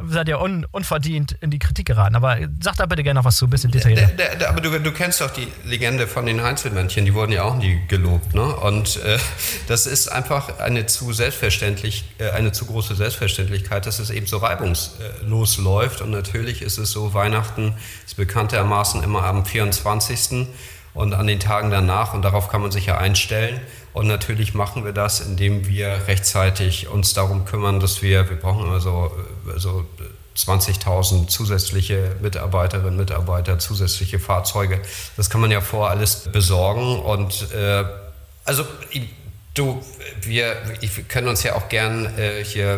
seid 0.07 0.29
ihr 0.29 0.41
un, 0.41 0.67
unverdient 0.71 1.37
in 1.41 1.51
die 1.51 1.59
Kritik 1.59 1.87
geraten. 1.87 2.17
Aber 2.17 2.39
sag 2.61 2.77
da 2.77 2.87
bitte 2.87 3.03
gerne 3.03 3.21
noch 3.21 3.25
was 3.25 3.37
zu, 3.37 3.47
ein 3.47 3.51
bisschen 3.51 3.71
detaillierter. 3.71 4.49
Aber 4.49 4.61
du, 4.61 4.79
du, 4.81 4.93
kennst 4.93 5.21
doch 5.21 5.31
die 5.31 5.49
Legende 5.65 6.07
von 6.07 6.27
den 6.27 6.41
Einzelmännchen. 6.41 7.05
Die 7.05 7.15
wurden 7.15 7.33
ja 7.33 7.45
auch 7.45 7.57
nie 7.57 7.81
gelobt. 7.89 8.35
Ne? 8.35 8.45
Und 8.45 8.97
äh, 8.97 9.19
das 9.69 9.87
ist 9.87 10.09
einfach 10.09 10.59
eine 10.59 10.87
zu 10.87 11.13
selbstverständlich, 11.13 12.05
äh, 12.19 12.31
eine 12.31 12.53
zu 12.53 12.67
große 12.67 12.97
Selbstverständlichkeit, 12.97 13.87
dass 13.87 13.99
es 13.99 14.11
eben 14.11 14.27
so 14.27 14.39
reibungslos 14.39 15.59
läuft. 15.59 16.01
Und 16.01 16.11
natürlich 16.11 16.63
ist 16.63 16.79
es 16.79 16.91
so, 16.91 17.15
Weihnachten 17.15 17.75
ist 18.05 18.17
bekanntermaßen 18.17 19.03
immer 19.03 19.23
am 19.25 19.45
24. 19.45 20.49
und 20.93 21.15
an 21.15 21.27
den 21.27 21.39
Tagen 21.39 21.71
danach. 21.71 22.15
Und 22.15 22.23
darauf 22.23 22.49
kann 22.49 22.63
man 22.63 22.73
sich 22.73 22.87
ja 22.87 22.99
einstellen. 22.99 23.61
Und 23.97 24.09
natürlich 24.09 24.53
machen 24.53 24.85
wir 24.85 24.93
das, 24.93 25.21
indem 25.21 25.69
wir 25.69 26.03
rechtzeitig 26.07 26.89
uns 26.89 27.15
darum 27.15 27.47
kümmern, 27.47 27.81
dass 27.81 28.03
wir, 28.03 28.29
wir 28.29 28.37
brauchen 28.37 28.67
immer 28.67 28.79
so, 28.79 29.11
so 29.57 29.87
20.000 30.37 31.29
zusätzliche 31.29 32.15
Mitarbeiterinnen, 32.21 32.95
Mitarbeiter, 32.95 33.59
zusätzliche 33.59 34.19
Fahrzeuge. 34.19 34.83
Das 35.17 35.31
kann 35.31 35.41
man 35.41 35.51
ja 35.51 35.63
vor 35.63 35.89
alles 35.89 36.29
besorgen. 36.31 36.99
Und 36.99 37.51
äh, 37.53 37.85
also 38.45 38.67
du, 39.55 39.83
wir, 40.21 40.57
wir 40.79 41.05
können 41.05 41.29
uns 41.29 41.43
ja 41.43 41.55
auch 41.55 41.71
gern 41.71 42.05
äh, 42.19 42.45
hier 42.45 42.75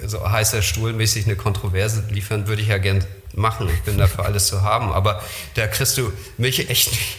äh, 0.00 0.06
so 0.06 0.30
heißer 0.30 0.62
Stuhlmäßig 0.62 1.26
eine 1.26 1.34
Kontroverse 1.34 2.04
liefern, 2.10 2.46
würde 2.46 2.62
ich 2.62 2.68
ja 2.68 2.78
gern 2.78 3.04
machen. 3.34 3.68
Ich 3.74 3.82
bin 3.82 3.98
dafür 3.98 4.24
alles 4.24 4.46
zu 4.46 4.62
haben. 4.62 4.92
Aber 4.92 5.20
da 5.54 5.66
kriegst 5.66 5.98
du 5.98 6.12
mich 6.36 6.70
echt 6.70 6.92
nicht. 6.92 7.16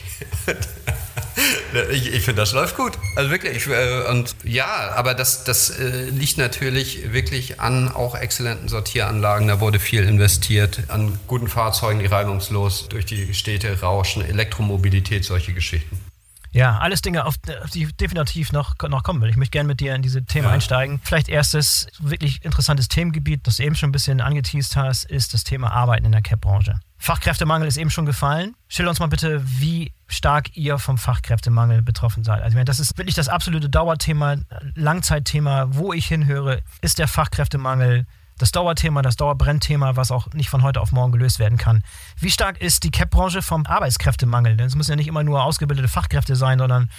ich, 1.91 2.13
ich 2.13 2.23
finde, 2.23 2.41
das 2.41 2.54
läuft 2.54 2.75
gut. 2.75 2.93
Also 3.15 3.32
wirklich. 3.32 3.67
Äh, 3.67 4.10
und 4.10 4.36
ja, 4.43 4.93
aber 4.95 5.13
das, 5.13 5.43
das 5.43 5.69
äh, 5.69 6.06
liegt 6.10 6.38
natürlich 6.38 7.12
wirklich 7.13 7.60
an 7.60 7.91
auch 7.91 8.15
exzellenten 8.15 8.67
Sortieranlagen. 8.67 9.47
Da 9.47 9.60
wurde 9.60 9.80
viel 9.80 10.04
investiert, 10.04 10.84
an 10.88 11.17
guten 11.28 11.47
Fahrzeugen, 11.47 11.99
die 11.99 12.06
reibungslos 12.06 12.89
durch 12.89 13.06
die 13.06 13.34
Städte 13.34 13.82
rauschen, 13.82 14.23
Elektromobilität, 14.23 15.23
solche 15.23 15.54
Geschichten. 15.54 16.09
Ja, 16.52 16.80
alles 16.80 17.02
Dinge, 17.02 17.26
auf, 17.26 17.36
die 17.74 17.86
definitiv 17.94 18.52
noch, 18.52 18.76
noch 18.88 19.04
kommen 19.04 19.22
will. 19.22 19.30
Ich 19.30 19.38
möchte 19.38 19.52
gerne 19.52 19.68
mit 19.68 19.80
dir 19.80 19.94
in 19.96 20.02
diese 20.02 20.24
Themen 20.24 20.48
ja. 20.48 20.54
einsteigen. 20.54 21.00
Vielleicht 21.04 21.30
erstes 21.30 21.88
wirklich 22.00 22.44
interessantes 22.44 22.88
Themengebiet, 22.88 23.46
das 23.46 23.58
du 23.58 23.64
eben 23.64 23.76
schon 23.76 23.90
ein 23.90 23.92
bisschen 23.92 24.22
angeteased 24.22 24.76
hast, 24.76 25.06
ist 25.06 25.34
das 25.34 25.44
Thema 25.44 25.72
Arbeiten 25.72 26.06
in 26.06 26.12
der 26.12 26.22
CAP-Branche. 26.22 26.80
Fachkräftemangel 26.98 27.68
ist 27.68 27.78
eben 27.78 27.90
schon 27.90 28.06
gefallen. 28.06 28.56
Schilder 28.68 28.90
uns 28.90 29.00
mal 29.00 29.08
bitte, 29.08 29.42
wie 29.44 29.94
stark 30.08 30.58
ihr 30.58 30.78
vom 30.80 30.98
Fachkräftemangel 30.98 31.82
betroffen 31.82 32.24
seid. 32.24 32.42
Also 32.42 32.62
das 32.64 32.80
ist 32.80 32.98
wirklich 32.98 33.16
das 33.16 33.30
absolute 33.30 33.70
Dauerthema, 33.70 34.36
Langzeitthema, 34.76 35.68
wo 35.70 35.94
ich 35.94 36.08
hinhöre, 36.08 36.62
ist 36.82 37.00
der 37.00 37.08
Fachkräftemangel 37.08 38.06
das 38.39 38.52
Dauerthema, 38.52 39.04
das 39.04 39.17
Dauerbrennthema, 39.17 39.95
was 39.95 40.12
auch 40.12 40.34
nicht 40.34 40.49
von 40.49 40.63
heute 40.63 40.82
auf 40.82 40.91
morgen 40.91 41.12
gelöst 41.12 41.38
werden 41.38 41.58
kann. 41.58 41.84
Wie 42.17 42.32
stark 42.32 42.60
ist 42.60 42.84
die 42.84 42.91
CAP-Branche 42.91 43.41
vom 43.41 43.65
Arbeitskräftemangel? 43.65 44.58
Denn 44.58 44.65
es 44.65 44.75
müssen 44.75 44.91
ja 44.91 44.95
nicht 44.95 45.08
immer 45.08 45.23
nur 45.23 45.43
ausgebildete 45.43 45.88
Fachkräfte 45.88 46.36
sein, 46.36 46.58
sondern 46.58 46.89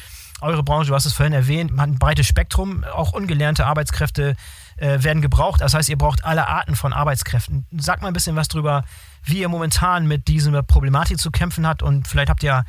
eure 0.42 0.62
Branche, 0.62 0.88
du 0.88 0.94
hast 0.94 1.07
es 1.07 1.12
vorhin 1.12 1.33
erwähnt, 1.33 1.72
hat 1.72 1.88
ein 1.88 1.98
breites 1.98 2.26
Spektrum, 2.26 2.85
auch 2.85 3.12
ungelernte 3.12 3.66
Arbeitskräfte 3.66 4.37
äh, 4.76 5.03
werden 5.03 5.22
gebraucht. 5.22 5.61
Das 5.61 5.74
heißt, 5.74 5.88
ihr 5.88 5.98
braucht 5.98 6.24
alle 6.24 6.46
Arten 6.48 6.76
von 6.76 6.92
Arbeitskräften. 6.92 7.66
Sag 7.76 8.00
mal 8.03 8.09
ein 8.09 8.14
bisschen 8.14 8.37
was 8.37 8.48
drüber, 8.48 8.85
wie 9.24 9.40
ihr 9.40 9.48
momentan 9.48 10.07
mit 10.07 10.29
dieser 10.29 10.62
Problematik 10.62 11.18
zu 11.18 11.31
kämpfen 11.31 11.66
habt 11.66 11.83
und 11.83 12.09
vielleicht 12.09 12.31
habt 12.31 12.42
ihr 12.42 12.64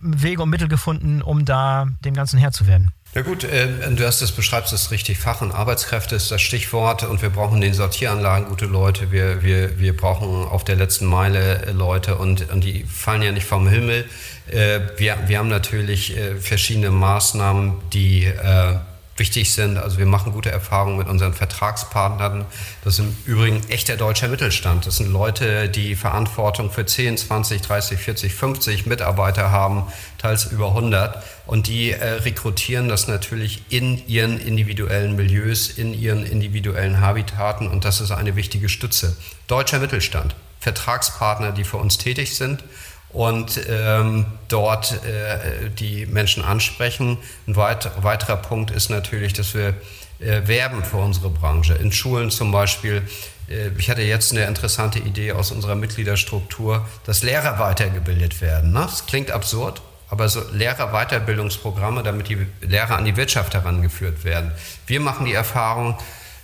Wege 0.00 0.42
und 0.42 0.50
Mittel 0.50 0.68
gefunden, 0.68 1.22
um 1.22 1.44
da 1.44 1.86
dem 2.04 2.14
Ganzen 2.14 2.38
Herr 2.38 2.52
zu 2.52 2.66
werden. 2.66 2.92
Ja 3.16 3.22
gut, 3.22 3.44
äh, 3.44 3.66
du 3.92 4.06
hast 4.06 4.20
es 4.20 4.30
beschreibst 4.30 4.74
es 4.74 4.90
richtig. 4.90 5.16
Fach- 5.16 5.40
und 5.40 5.50
Arbeitskräfte 5.50 6.14
ist 6.16 6.30
das 6.30 6.42
Stichwort 6.42 7.02
und 7.02 7.22
wir 7.22 7.30
brauchen 7.30 7.62
den 7.62 7.72
Sortieranlagen 7.72 8.46
gute 8.46 8.66
Leute. 8.66 9.10
Wir, 9.10 9.42
wir, 9.42 9.78
wir 9.78 9.96
brauchen 9.96 10.44
auf 10.46 10.64
der 10.64 10.76
letzten 10.76 11.06
Meile 11.06 11.64
äh, 11.64 11.70
Leute 11.70 12.16
und, 12.16 12.50
und 12.50 12.62
die 12.62 12.84
fallen 12.84 13.22
ja 13.22 13.32
nicht 13.32 13.46
vom 13.46 13.68
Himmel. 13.68 14.04
Äh, 14.48 14.80
wir, 14.98 15.16
wir 15.28 15.38
haben 15.38 15.48
natürlich 15.48 16.14
äh, 16.14 16.36
verschiedene 16.36 16.90
Maßnahmen, 16.90 17.76
die 17.94 18.24
äh, 18.24 18.74
wichtig 19.18 19.52
sind. 19.52 19.78
Also 19.78 19.98
wir 19.98 20.06
machen 20.06 20.32
gute 20.32 20.50
Erfahrungen 20.50 20.98
mit 20.98 21.08
unseren 21.08 21.32
Vertragspartnern. 21.32 22.44
Das 22.84 22.94
ist 22.94 22.98
im 23.00 23.16
Übrigen 23.24 23.62
echter 23.68 23.96
deutscher 23.96 24.28
Mittelstand. 24.28 24.86
Das 24.86 24.96
sind 24.96 25.12
Leute, 25.12 25.68
die 25.68 25.94
Verantwortung 25.96 26.70
für 26.70 26.86
10, 26.86 27.16
20, 27.16 27.62
30, 27.62 27.98
40, 27.98 28.34
50 28.34 28.86
Mitarbeiter 28.86 29.50
haben, 29.50 29.84
teils 30.18 30.46
über 30.46 30.68
100. 30.68 31.22
Und 31.46 31.66
die 31.66 31.92
äh, 31.92 32.04
rekrutieren 32.04 32.88
das 32.88 33.08
natürlich 33.08 33.62
in 33.68 34.06
ihren 34.08 34.38
individuellen 34.38 35.16
Milieus, 35.16 35.68
in 35.70 35.94
ihren 35.94 36.24
individuellen 36.24 37.00
Habitaten. 37.00 37.68
Und 37.68 37.84
das 37.84 38.00
ist 38.00 38.10
eine 38.10 38.36
wichtige 38.36 38.68
Stütze. 38.68 39.16
Deutscher 39.46 39.78
Mittelstand. 39.78 40.34
Vertragspartner, 40.60 41.52
die 41.52 41.64
für 41.64 41.76
uns 41.76 41.98
tätig 41.98 42.34
sind 42.34 42.64
und 43.10 43.60
ähm, 43.68 44.26
dort 44.48 44.92
äh, 45.04 45.70
die 45.70 46.06
Menschen 46.06 46.44
ansprechen. 46.44 47.18
Ein 47.46 47.56
weit, 47.56 47.90
weiterer 48.02 48.36
Punkt 48.36 48.70
ist 48.70 48.90
natürlich, 48.90 49.32
dass 49.32 49.54
wir 49.54 49.74
äh, 50.18 50.46
werben 50.46 50.84
für 50.84 50.98
unsere 50.98 51.30
Branche. 51.30 51.74
In 51.74 51.92
Schulen 51.92 52.30
zum 52.30 52.52
Beispiel. 52.52 53.02
Äh, 53.48 53.70
ich 53.78 53.90
hatte 53.90 54.02
jetzt 54.02 54.32
eine 54.32 54.44
interessante 54.44 54.98
Idee 54.98 55.32
aus 55.32 55.50
unserer 55.50 55.74
Mitgliederstruktur, 55.74 56.86
dass 57.04 57.22
Lehrer 57.22 57.58
weitergebildet 57.58 58.40
werden. 58.40 58.72
Ne? 58.72 58.80
Das 58.80 59.06
klingt 59.06 59.30
absurd, 59.30 59.82
aber 60.08 60.28
so 60.28 60.42
Lehrerweiterbildungsprogramme, 60.52 62.02
damit 62.02 62.28
die 62.28 62.46
Lehrer 62.60 62.96
an 62.96 63.04
die 63.04 63.16
Wirtschaft 63.16 63.54
herangeführt 63.54 64.24
werden. 64.24 64.52
Wir 64.86 65.00
machen 65.00 65.26
die 65.26 65.34
Erfahrung, 65.34 65.98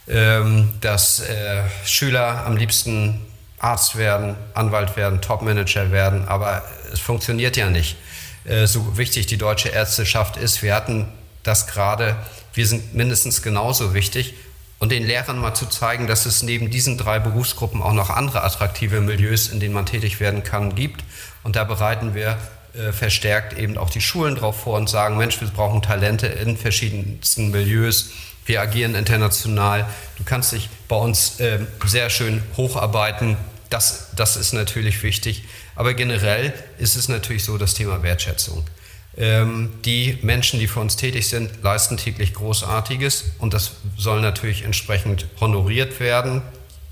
ähm, 0.09 0.71
dass 0.81 1.21
äh, 1.21 1.63
Schüler 1.85 2.45
am 2.45 2.57
liebsten 2.57 3.21
Arzt 3.63 3.97
werden, 3.97 4.37
Anwalt 4.55 4.97
werden, 4.97 5.21
Topmanager 5.21 5.91
werden, 5.91 6.27
aber 6.29 6.65
es 6.93 7.01
funktioniert 7.01 7.57
ja 7.57 7.71
nicht. 7.71 7.97
Äh, 8.45 8.67
so 8.67 8.99
wichtig 8.99 9.27
die 9.27 9.39
deutsche 9.39 9.69
Ärzteschaft 9.69 10.37
ist, 10.37 10.63
wir 10.63 10.75
hatten 10.75 11.09
das 11.45 11.67
gerade, 11.67 12.17
wir 12.55 12.67
sind 12.67 12.95
mindestens 12.95 13.41
genauso 13.41 13.95
wichtig. 13.95 14.35
Und 14.81 14.91
den 14.91 15.07
Lehrern 15.07 15.39
mal 15.39 15.55
zu 15.55 15.67
zeigen, 15.67 16.09
dass 16.09 16.27
es 16.27 16.43
neben 16.43 16.69
diesen 16.69 16.99
drei 16.99 17.21
Berufsgruppen 17.21 17.81
auch 17.83 17.93
noch 17.93 18.11
andere 18.11 18.43
attraktive 18.43 19.01
Milieus, 19.01 19.47
in 19.47 19.61
denen 19.61 19.75
man 19.75 19.87
tätig 19.87 20.19
werden 20.19 20.43
kann, 20.43 20.75
gibt. 20.75 21.05
Und 21.45 21.55
da 21.55 21.63
bereiten 21.63 22.17
wir 22.17 22.37
äh, 22.75 22.91
verstärkt 22.91 23.57
eben 23.57 23.79
auch 23.79 23.91
die 23.91 24.01
Schulen 24.01 24.35
drauf 24.35 24.63
vor 24.63 24.77
und 24.77 24.91
sagen, 24.91 25.19
Mensch, 25.19 25.41
wir 25.41 25.47
brauchen 25.47 25.83
Talente 25.83 26.27
in 26.27 26.57
verschiedensten 26.57 27.53
Milieus 27.53 28.11
wir 28.47 28.61
agieren 28.61 28.95
international. 28.95 29.87
Du 30.19 30.25
kannst 30.25 30.53
dich 30.53 30.69
bei 30.89 30.97
uns 30.97 31.39
äh, 31.41 31.61
sehr 31.87 32.11
schön 32.11 32.43
hocharbeiten. 32.57 33.37
Das, 33.73 34.09
das 34.15 34.37
ist 34.37 34.53
natürlich 34.53 35.03
wichtig. 35.03 35.45
Aber 35.77 35.95
generell 35.95 36.53
ist 36.77 36.95
es 36.95 37.09
natürlich 37.09 37.43
so 37.45 37.57
das 37.57 37.73
Thema 37.73 38.03
Wertschätzung. 38.03 38.67
Ähm, 39.17 39.71
die 39.87 40.19
Menschen, 40.21 40.61
die 40.61 40.69
für 40.69 40.81
uns 40.81 40.97
tätig 40.97 41.27
sind, 41.27 41.63
leisten 41.63 41.97
täglich 41.97 42.35
Großartiges 42.35 43.33
und 43.39 43.55
das 43.55 43.73
soll 43.97 44.21
natürlich 44.21 44.65
entsprechend 44.65 45.27
honoriert 45.41 46.01
werden. 46.01 46.43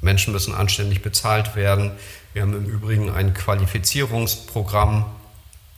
Menschen 0.00 0.32
müssen 0.32 0.54
anständig 0.54 1.02
bezahlt 1.02 1.54
werden. 1.54 1.92
Wir 2.32 2.40
haben 2.42 2.54
im 2.54 2.64
Übrigen 2.64 3.10
ein 3.10 3.34
Qualifizierungsprogramm 3.34 5.04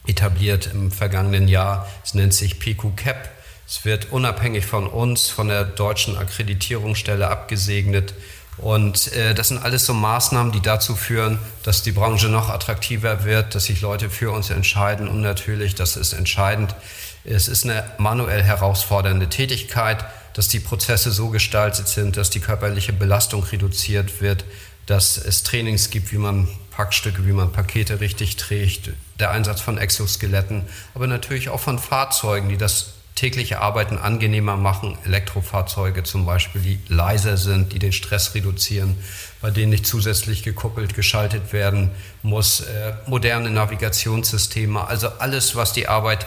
etabliert 0.07 0.69
im 0.73 0.89
vergangenen 0.89 1.49
Jahr. 1.49 1.85
Es 2.05 2.13
nennt 2.13 2.33
sich 2.33 2.59
PQ 2.59 2.95
Cap. 2.95 3.29
Es 3.67 3.83
wird 3.83 4.13
unabhängig 4.13 4.65
von 4.65 4.87
uns, 4.87 5.29
von 5.29 5.49
der 5.49 5.65
deutschen 5.65 6.17
Akkreditierungsstelle 6.17 7.27
abgesegnet. 7.27 8.13
Und 8.57 9.11
äh, 9.13 9.33
das 9.33 9.47
sind 9.47 9.63
alles 9.63 9.85
so 9.85 9.93
Maßnahmen, 9.93 10.51
die 10.51 10.61
dazu 10.61 10.95
führen, 10.95 11.39
dass 11.63 11.81
die 11.81 11.91
Branche 11.91 12.27
noch 12.27 12.49
attraktiver 12.49 13.23
wird, 13.23 13.55
dass 13.55 13.65
sich 13.65 13.81
Leute 13.81 14.09
für 14.09 14.31
uns 14.31 14.49
entscheiden. 14.49 15.07
Und 15.07 15.21
natürlich, 15.21 15.75
das 15.75 15.95
ist 15.95 16.13
entscheidend, 16.13 16.75
es 17.23 17.47
ist 17.47 17.63
eine 17.63 17.83
manuell 17.97 18.43
herausfordernde 18.43 19.29
Tätigkeit, 19.29 20.05
dass 20.33 20.47
die 20.47 20.59
Prozesse 20.59 21.11
so 21.11 21.29
gestaltet 21.29 21.87
sind, 21.87 22.17
dass 22.17 22.29
die 22.29 22.39
körperliche 22.39 22.93
Belastung 22.93 23.43
reduziert 23.43 24.21
wird, 24.21 24.45
dass 24.85 25.17
es 25.17 25.43
Trainings 25.43 25.89
gibt, 25.89 26.11
wie 26.11 26.17
man 26.17 26.47
Packstücke, 26.71 27.25
wie 27.25 27.31
man 27.31 27.51
Pakete 27.51 27.99
richtig 27.99 28.35
trägt, 28.35 28.89
der 29.19 29.31
Einsatz 29.31 29.61
von 29.61 29.77
Exoskeletten, 29.77 30.63
aber 30.95 31.07
natürlich 31.07 31.49
auch 31.49 31.59
von 31.59 31.79
Fahrzeugen, 31.79 32.49
die 32.49 32.57
das 32.57 32.93
tägliche 33.15 33.61
Arbeiten 33.61 33.97
angenehmer 33.97 34.57
machen. 34.57 34.97
Elektrofahrzeuge 35.05 36.03
zum 36.03 36.25
Beispiel, 36.25 36.61
die 36.61 36.79
leiser 36.87 37.37
sind, 37.37 37.73
die 37.73 37.79
den 37.79 37.93
Stress 37.93 38.33
reduzieren, 38.33 38.97
bei 39.41 39.51
denen 39.51 39.71
nicht 39.71 39.85
zusätzlich 39.85 40.43
gekuppelt, 40.43 40.95
geschaltet 40.95 41.53
werden 41.53 41.91
muss. 42.21 42.61
Äh, 42.61 42.93
moderne 43.05 43.49
Navigationssysteme, 43.49 44.87
also 44.87 45.09
alles, 45.19 45.55
was 45.55 45.73
die 45.73 45.87
Arbeit 45.87 46.25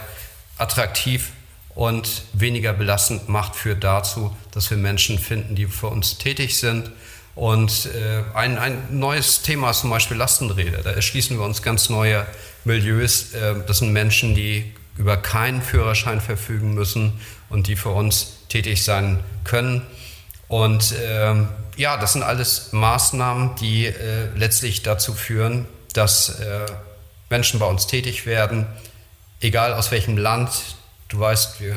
attraktiv 0.57 1.31
und 1.75 2.23
weniger 2.33 2.73
belastend 2.73 3.29
macht, 3.29 3.55
führt 3.55 3.83
dazu, 3.83 4.35
dass 4.51 4.71
wir 4.71 4.77
Menschen 4.77 5.19
finden, 5.19 5.55
die 5.55 5.67
für 5.67 5.87
uns 5.87 6.17
tätig 6.17 6.57
sind. 6.57 6.91
Und 7.35 7.89
äh, 7.93 8.23
ein, 8.33 8.57
ein 8.57 8.81
neues 8.89 9.43
Thema 9.43 9.69
ist 9.69 9.81
zum 9.81 9.91
Beispiel 9.91 10.17
Lastenräder. 10.17 10.81
Da 10.81 10.89
erschließen 10.89 11.37
wir 11.37 11.45
uns 11.45 11.61
ganz 11.61 11.89
neue 11.89 12.25
Milieus. 12.63 13.33
Äh, 13.33 13.55
das 13.67 13.77
sind 13.77 13.93
Menschen, 13.93 14.33
die 14.33 14.73
über 14.97 15.17
keinen 15.17 15.61
Führerschein 15.61 16.21
verfügen 16.21 16.73
müssen 16.73 17.19
und 17.49 17.67
die 17.67 17.75
für 17.75 17.89
uns 17.89 18.37
tätig 18.49 18.83
sein 18.83 19.19
können. 19.43 19.81
Und 20.47 20.93
ähm, 21.01 21.49
ja, 21.75 21.97
das 21.97 22.13
sind 22.13 22.23
alles 22.23 22.71
Maßnahmen, 22.71 23.55
die 23.55 23.85
äh, 23.85 24.29
letztlich 24.35 24.81
dazu 24.81 25.13
führen, 25.13 25.65
dass 25.93 26.39
äh, 26.39 26.65
Menschen 27.29 27.59
bei 27.59 27.65
uns 27.65 27.87
tätig 27.87 28.25
werden, 28.25 28.65
egal 29.41 29.73
aus 29.73 29.91
welchem 29.91 30.17
Land. 30.17 30.49
Du 31.09 31.19
weißt, 31.19 31.59
wir 31.59 31.75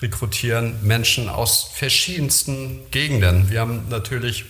rekrutieren 0.00 0.76
Menschen 0.82 1.28
aus 1.28 1.70
verschiedensten 1.74 2.80
Gegenden. 2.90 3.50
Wir 3.50 3.60
haben 3.60 3.88
natürlich 3.88 4.44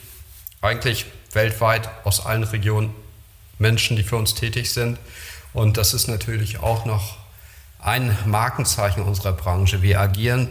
eigentlich 0.60 1.06
weltweit 1.32 1.88
aus 2.04 2.24
allen 2.24 2.44
Regionen 2.44 2.94
Menschen, 3.58 3.96
die 3.96 4.02
für 4.02 4.16
uns 4.16 4.34
tätig 4.34 4.72
sind. 4.72 4.98
Und 5.52 5.76
das 5.76 5.94
ist 5.94 6.08
natürlich 6.08 6.58
auch 6.58 6.84
noch 6.84 7.21
ein 7.82 8.16
Markenzeichen 8.24 9.02
unserer 9.02 9.32
Branche. 9.32 9.82
Wir 9.82 10.00
agieren 10.00 10.50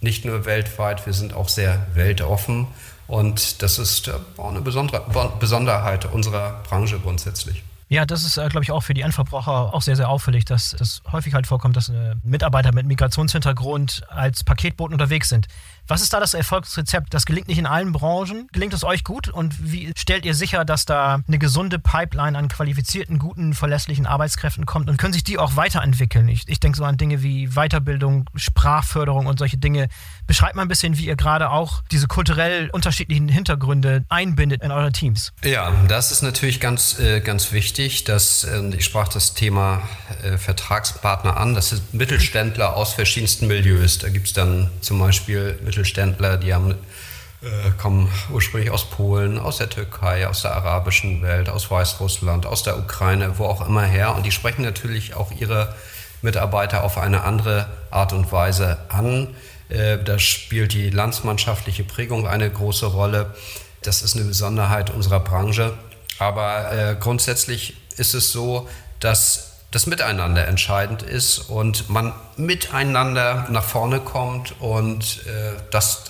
nicht 0.00 0.24
nur 0.24 0.44
weltweit, 0.44 1.06
wir 1.06 1.14
sind 1.14 1.34
auch 1.34 1.48
sehr 1.48 1.86
weltoffen 1.94 2.68
und 3.08 3.62
das 3.62 3.78
ist 3.78 4.10
auch 4.36 4.50
eine 4.50 4.60
Besonderheit 4.60 6.04
unserer 6.04 6.62
Branche 6.68 6.98
grundsätzlich. 6.98 7.64
Ja, 7.88 8.04
das 8.04 8.24
ist, 8.24 8.36
äh, 8.36 8.48
glaube 8.48 8.64
ich, 8.64 8.72
auch 8.72 8.82
für 8.82 8.94
die 8.94 9.02
Endverbraucher 9.02 9.72
auch 9.72 9.82
sehr, 9.82 9.94
sehr 9.94 10.08
auffällig, 10.08 10.44
dass 10.44 10.72
es 10.72 11.02
häufig 11.12 11.34
halt 11.34 11.46
vorkommt, 11.46 11.76
dass 11.76 11.88
äh, 11.88 12.16
Mitarbeiter 12.24 12.72
mit 12.72 12.84
Migrationshintergrund 12.86 14.02
als 14.08 14.42
Paketboten 14.42 14.92
unterwegs 14.92 15.28
sind. 15.28 15.46
Was 15.86 16.02
ist 16.02 16.12
da 16.12 16.18
das 16.18 16.34
Erfolgsrezept? 16.34 17.14
Das 17.14 17.26
gelingt 17.26 17.46
nicht 17.46 17.58
in 17.58 17.66
allen 17.66 17.92
Branchen. 17.92 18.48
Gelingt 18.50 18.74
es 18.74 18.82
euch 18.82 19.04
gut? 19.04 19.28
Und 19.28 19.72
wie 19.72 19.92
stellt 19.96 20.24
ihr 20.24 20.34
sicher, 20.34 20.64
dass 20.64 20.84
da 20.84 21.20
eine 21.28 21.38
gesunde 21.38 21.78
Pipeline 21.78 22.36
an 22.36 22.48
qualifizierten, 22.48 23.20
guten, 23.20 23.54
verlässlichen 23.54 24.04
Arbeitskräften 24.04 24.66
kommt? 24.66 24.90
Und 24.90 24.96
können 24.96 25.12
sich 25.12 25.22
die 25.22 25.38
auch 25.38 25.54
weiterentwickeln? 25.54 26.26
Ich, 26.26 26.48
ich 26.48 26.58
denke 26.58 26.76
so 26.76 26.84
an 26.84 26.96
Dinge 26.96 27.22
wie 27.22 27.50
Weiterbildung, 27.50 28.28
Sprachförderung 28.34 29.26
und 29.26 29.38
solche 29.38 29.58
Dinge. 29.58 29.88
Beschreibt 30.26 30.56
mal 30.56 30.62
ein 30.62 30.68
bisschen, 30.68 30.98
wie 30.98 31.06
ihr 31.06 31.14
gerade 31.14 31.50
auch 31.50 31.84
diese 31.92 32.08
kulturell 32.08 32.68
unterschiedlichen 32.70 33.28
Hintergründe 33.28 34.04
einbindet 34.08 34.62
in 34.62 34.72
eure 34.72 34.90
Teams. 34.90 35.32
Ja, 35.44 35.72
das 35.86 36.10
ist 36.10 36.22
natürlich 36.22 36.58
ganz, 36.58 36.98
äh, 36.98 37.20
ganz 37.20 37.52
wichtig. 37.52 37.75
Dass, 37.76 38.44
ähm, 38.44 38.72
ich 38.72 38.86
sprach 38.86 39.08
das 39.08 39.34
Thema 39.34 39.82
äh, 40.22 40.38
Vertragspartner 40.38 41.36
an. 41.36 41.54
Das 41.54 41.68
sind 41.68 41.92
Mittelständler 41.92 42.74
aus 42.74 42.94
verschiedensten 42.94 43.48
Milieus. 43.48 43.98
Da 43.98 44.08
gibt 44.08 44.28
es 44.28 44.32
dann 44.32 44.70
zum 44.80 44.98
Beispiel 44.98 45.58
Mittelständler, 45.62 46.38
die 46.38 46.54
haben, 46.54 46.70
äh, 46.70 47.70
kommen 47.76 48.10
ursprünglich 48.32 48.70
aus 48.70 48.88
Polen, 48.88 49.38
aus 49.38 49.58
der 49.58 49.68
Türkei, 49.68 50.26
aus 50.26 50.40
der 50.40 50.56
arabischen 50.56 51.20
Welt, 51.20 51.50
aus 51.50 51.70
Weißrussland, 51.70 52.46
aus 52.46 52.62
der 52.62 52.78
Ukraine, 52.78 53.38
wo 53.38 53.44
auch 53.44 53.66
immer 53.66 53.84
her. 53.84 54.16
Und 54.16 54.24
die 54.24 54.32
sprechen 54.32 54.62
natürlich 54.62 55.14
auch 55.14 55.30
ihre 55.38 55.74
Mitarbeiter 56.22 56.82
auf 56.82 56.96
eine 56.96 57.24
andere 57.24 57.66
Art 57.90 58.14
und 58.14 58.32
Weise 58.32 58.78
an. 58.88 59.28
Äh, 59.68 59.98
da 60.02 60.18
spielt 60.18 60.72
die 60.72 60.88
landsmannschaftliche 60.88 61.84
Prägung 61.84 62.26
eine 62.26 62.48
große 62.48 62.86
Rolle. 62.86 63.34
Das 63.82 64.00
ist 64.00 64.16
eine 64.16 64.24
Besonderheit 64.24 64.88
unserer 64.88 65.20
Branche. 65.20 65.74
Aber 66.18 66.72
äh, 66.72 66.96
grundsätzlich 66.98 67.76
ist 67.96 68.14
es 68.14 68.32
so, 68.32 68.68
dass 69.00 69.52
das 69.70 69.86
Miteinander 69.86 70.46
entscheidend 70.46 71.02
ist 71.02 71.38
und 71.38 71.90
man 71.90 72.12
miteinander 72.36 73.46
nach 73.50 73.64
vorne 73.64 74.00
kommt 74.00 74.54
und 74.60 75.26
äh, 75.26 75.52
das, 75.70 76.04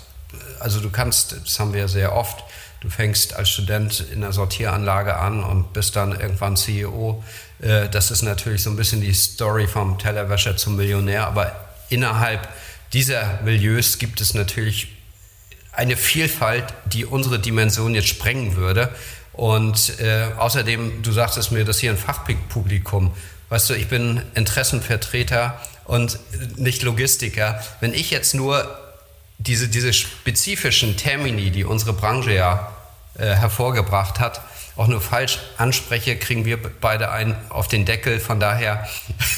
also 0.60 0.80
du 0.80 0.90
kannst, 0.90 1.34
das 1.44 1.58
haben 1.58 1.72
wir 1.72 1.88
sehr 1.88 2.14
oft, 2.14 2.44
du 2.80 2.90
fängst 2.90 3.34
als 3.34 3.48
Student 3.48 4.04
in 4.12 4.20
der 4.20 4.32
Sortieranlage 4.32 5.16
an 5.16 5.42
und 5.42 5.72
bist 5.72 5.96
dann 5.96 6.12
irgendwann 6.12 6.56
CEO. 6.56 7.24
Äh, 7.60 7.88
das 7.88 8.10
ist 8.10 8.22
natürlich 8.22 8.62
so 8.62 8.70
ein 8.70 8.76
bisschen 8.76 9.00
die 9.00 9.14
Story 9.14 9.66
vom 9.66 9.98
Tellerwäscher 9.98 10.56
zum 10.56 10.76
Millionär, 10.76 11.26
aber 11.26 11.52
innerhalb 11.88 12.48
dieser 12.92 13.40
Milieus 13.42 13.98
gibt 13.98 14.20
es 14.20 14.34
natürlich 14.34 14.88
eine 15.72 15.96
Vielfalt, 15.96 16.72
die 16.86 17.04
unsere 17.04 17.38
Dimension 17.38 17.94
jetzt 17.94 18.08
sprengen 18.08 18.56
würde. 18.56 18.94
Und 19.36 20.00
äh, 20.00 20.28
außerdem, 20.36 21.02
du 21.02 21.12
sagtest 21.12 21.52
mir, 21.52 21.64
dass 21.64 21.78
hier 21.78 21.90
ein 21.90 21.98
Fachpublikum 21.98 23.12
Weißt 23.48 23.70
du, 23.70 23.74
ich 23.74 23.86
bin 23.88 24.22
Interessenvertreter 24.34 25.60
und 25.84 26.18
nicht 26.56 26.82
Logistiker. 26.82 27.62
Wenn 27.80 27.94
ich 27.94 28.10
jetzt 28.10 28.34
nur 28.34 28.76
diese, 29.38 29.68
diese 29.68 29.92
spezifischen 29.92 30.96
Termini, 30.96 31.52
die 31.52 31.64
unsere 31.64 31.92
Branche 31.92 32.32
ja 32.32 32.72
äh, 33.14 33.34
hervorgebracht 33.34 34.18
hat, 34.18 34.40
auch 34.76 34.88
nur 34.88 35.00
falsch 35.00 35.38
anspreche, 35.58 36.16
kriegen 36.16 36.44
wir 36.44 36.58
beide 36.60 37.12
einen 37.12 37.36
auf 37.48 37.68
den 37.68 37.84
Deckel. 37.84 38.18
Von 38.18 38.40
daher 38.40 38.88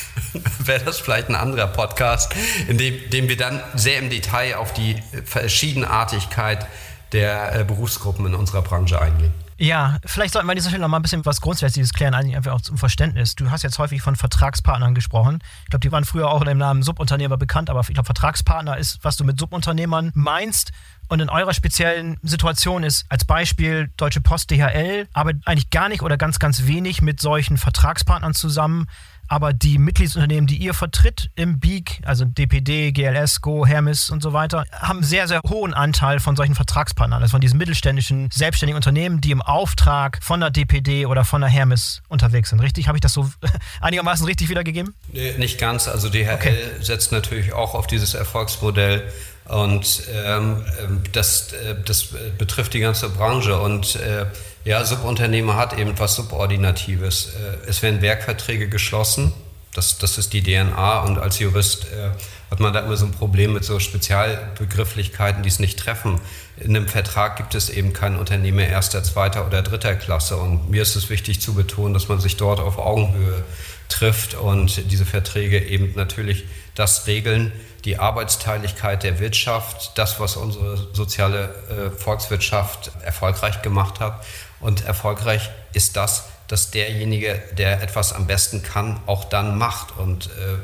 wäre 0.59 0.85
das 0.85 0.99
vielleicht 0.99 1.29
ein 1.29 1.35
anderer 1.35 1.67
Podcast, 1.67 2.35
in 2.67 2.79
dem, 2.79 3.11
dem 3.11 3.29
wir 3.29 3.37
dann 3.37 3.61
sehr 3.75 3.99
im 3.99 4.09
Detail 4.09 4.57
auf 4.57 4.73
die 4.73 4.97
Verschiedenartigkeit 5.27 6.67
der 7.13 7.61
äh, 7.61 7.65
Berufsgruppen 7.65 8.25
in 8.25 8.35
unserer 8.35 8.63
Branche 8.63 9.01
eingehen. 9.01 9.35
Ja, 9.61 9.99
vielleicht 10.05 10.35
sollten 10.35 10.47
wir 10.47 10.53
an 10.53 10.57
dieser 10.57 10.69
Stelle 10.69 10.83
noch 10.83 10.89
mal 10.89 11.01
ein 11.01 11.03
bisschen 11.03 11.27
was 11.27 11.41
Grundsätzliches 11.41 11.93
klären, 11.93 12.15
eigentlich 12.15 12.37
einfach 12.37 12.53
auch 12.53 12.61
zum 12.61 12.79
Verständnis. 12.79 13.35
Du 13.35 13.51
hast 13.51 13.65
jetzt 13.65 13.81
häufig 13.81 14.01
von 14.01 14.15
Vertragspartnern 14.15 14.95
gesprochen. 14.95 15.41
Ich 15.65 15.71
glaube, 15.71 15.81
die 15.81 15.91
waren 15.91 16.05
früher 16.05 16.29
auch 16.29 16.39
unter 16.39 16.53
dem 16.53 16.59
Namen 16.59 16.85
Subunternehmer 16.85 17.37
bekannt, 17.37 17.69
aber 17.69 17.81
ich 17.81 17.89
glaube, 17.89 18.05
Vertragspartner 18.05 18.77
ist, 18.77 19.01
was 19.03 19.17
du 19.17 19.25
mit 19.25 19.41
Subunternehmern 19.41 20.13
meinst. 20.15 20.71
Und 21.09 21.19
in 21.21 21.29
eurer 21.29 21.55
speziellen 21.55 22.19
Situation 22.23 22.85
ist 22.85 23.07
als 23.09 23.25
Beispiel 23.25 23.91
Deutsche 23.97 24.21
Post 24.21 24.53
DHL 24.53 25.09
arbeitet 25.13 25.45
eigentlich 25.47 25.71
gar 25.71 25.89
nicht 25.89 26.03
oder 26.03 26.17
ganz, 26.17 26.39
ganz 26.39 26.67
wenig 26.67 27.03
mit 27.03 27.21
solchen 27.21 27.57
Vertragspartnern 27.57 28.35
zusammen 28.35 28.87
aber 29.29 29.53
die 29.53 29.79
Mitgliedsunternehmen, 29.79 30.47
die 30.47 30.57
ihr 30.57 30.75
vertritt 30.75 31.31
im 31.37 31.61
BEAG, 31.61 32.01
also 32.05 32.25
DPD, 32.25 32.93
GLS, 32.93 33.41
Go, 33.41 33.67
Hermes 33.67 34.11
und 34.11 34.23
so 34.23 34.33
weiter, 34.33 34.65
haben 34.73 35.03
sehr, 35.03 35.29
sehr 35.29 35.41
hohen 35.49 35.75
Anteil 35.75 36.19
von 36.19 36.35
solchen 36.35 36.55
Vertragspartnern, 36.55 37.23
also 37.23 37.33
von 37.33 37.41
diesen 37.41 37.59
mittelständischen, 37.59 38.31
selbstständigen 38.33 38.77
Unternehmen, 38.77 39.21
die 39.21 39.31
im 39.31 39.43
Auftrag 39.43 40.19
von 40.23 40.41
der 40.41 40.51
DPD 40.51 41.07
oder 41.07 41.25
von 41.25 41.43
der 41.43 41.51
Hermes 41.51 42.03
unterwegs 42.09 42.51
sind. 42.51 42.61
Richtig? 42.61 42.89
Habe 42.89 42.97
ich 42.97 43.03
das 43.03 43.13
so 43.13 43.31
einigermaßen 43.81 44.27
richtig 44.27 44.49
wiedergegeben? 44.49 44.95
Nee, 45.13 45.35
nicht 45.39 45.59
ganz. 45.59 45.89
Also 45.89 46.09
DHL 46.09 46.35
okay. 46.35 46.57
setzt 46.81 47.13
natürlich 47.13 47.53
auch 47.53 47.75
auf 47.75 47.87
dieses 47.87 48.15
Erfolgsmodell 48.15 49.13
und 49.45 50.03
ähm, 50.13 50.65
ähm 50.81 51.03
das, 51.13 51.53
äh, 51.53 51.75
das 51.85 52.09
betrifft 52.37 52.75
die 52.75 52.81
ganze 52.81 53.09
Branche 53.09 53.59
und 53.59 53.97
äh, 53.97 54.27
ja, 54.69 54.85
Subunternehmer 54.85 55.57
hat 55.57 55.79
eben 55.79 55.99
was 55.99 56.15
Subordinatives. 56.15 57.31
Äh, 57.35 57.69
es 57.71 57.83
werden 57.83 58.03
Werkverträge 58.03 58.69
geschlossen. 58.69 59.33
Das, 59.73 59.97
das 59.97 60.19
ist 60.19 60.35
die 60.35 60.43
DNA 60.43 61.01
und 61.05 61.19
als 61.19 61.39
Jurist 61.39 61.87
äh, 61.87 62.11
hat 62.51 62.61
man 62.61 62.75
da 62.75 62.81
immer 62.81 62.97
so 62.99 63.07
ein 63.07 63.13
Problem 63.13 63.55
mit 63.55 63.65
so 63.65 63.81
Spezialbegrifflichkeiten, 63.81 65.43
die 65.43 65.49
es 65.49 65.59
nicht 65.59 65.79
treffen. 65.79 66.21
In 66.59 66.77
einem 66.77 66.87
Vertrag 66.87 67.37
gibt 67.37 67.55
es 67.55 67.71
eben 67.71 67.95
keinen 67.95 68.19
Unternehmer 68.19 68.63
erster, 68.63 69.03
zweiter 69.03 69.47
oder 69.47 69.63
dritter 69.63 69.95
Klasse 69.95 70.37
und 70.37 70.69
mir 70.69 70.83
ist 70.83 70.97
es 70.97 71.09
wichtig 71.09 71.41
zu 71.41 71.55
betonen, 71.55 71.95
dass 71.95 72.09
man 72.09 72.21
sich 72.21 72.37
dort 72.37 72.61
auf 72.61 72.77
Augenhöhe 72.77 73.45
trifft 73.89 74.35
und 74.35 74.91
diese 74.91 75.07
Verträge 75.07 75.65
eben 75.65 75.95
natürlich 75.97 76.45
das 76.75 77.07
regeln, 77.07 77.53
die 77.85 77.99
Arbeitsteiligkeit 77.99 79.03
der 79.03 79.19
Wirtschaft, 79.19 79.93
das, 79.97 80.21
was 80.21 80.37
unsere 80.37 80.77
soziale 80.93 81.55
äh, 81.71 81.91
Volkswirtschaft 81.91 82.91
erfolgreich 83.03 83.63
gemacht 83.63 84.01
hat. 84.01 84.25
Und 84.61 84.85
erfolgreich 84.85 85.51
ist 85.73 85.97
das, 85.97 86.25
dass 86.49 86.71
derjenige, 86.71 87.41
der 87.57 87.83
etwas 87.83 88.13
am 88.13 88.27
besten 88.27 88.63
kann, 88.63 89.01
auch 89.07 89.25
dann 89.25 89.59
macht. 89.59 89.97
Und 89.99 90.27
äh, 90.27 90.57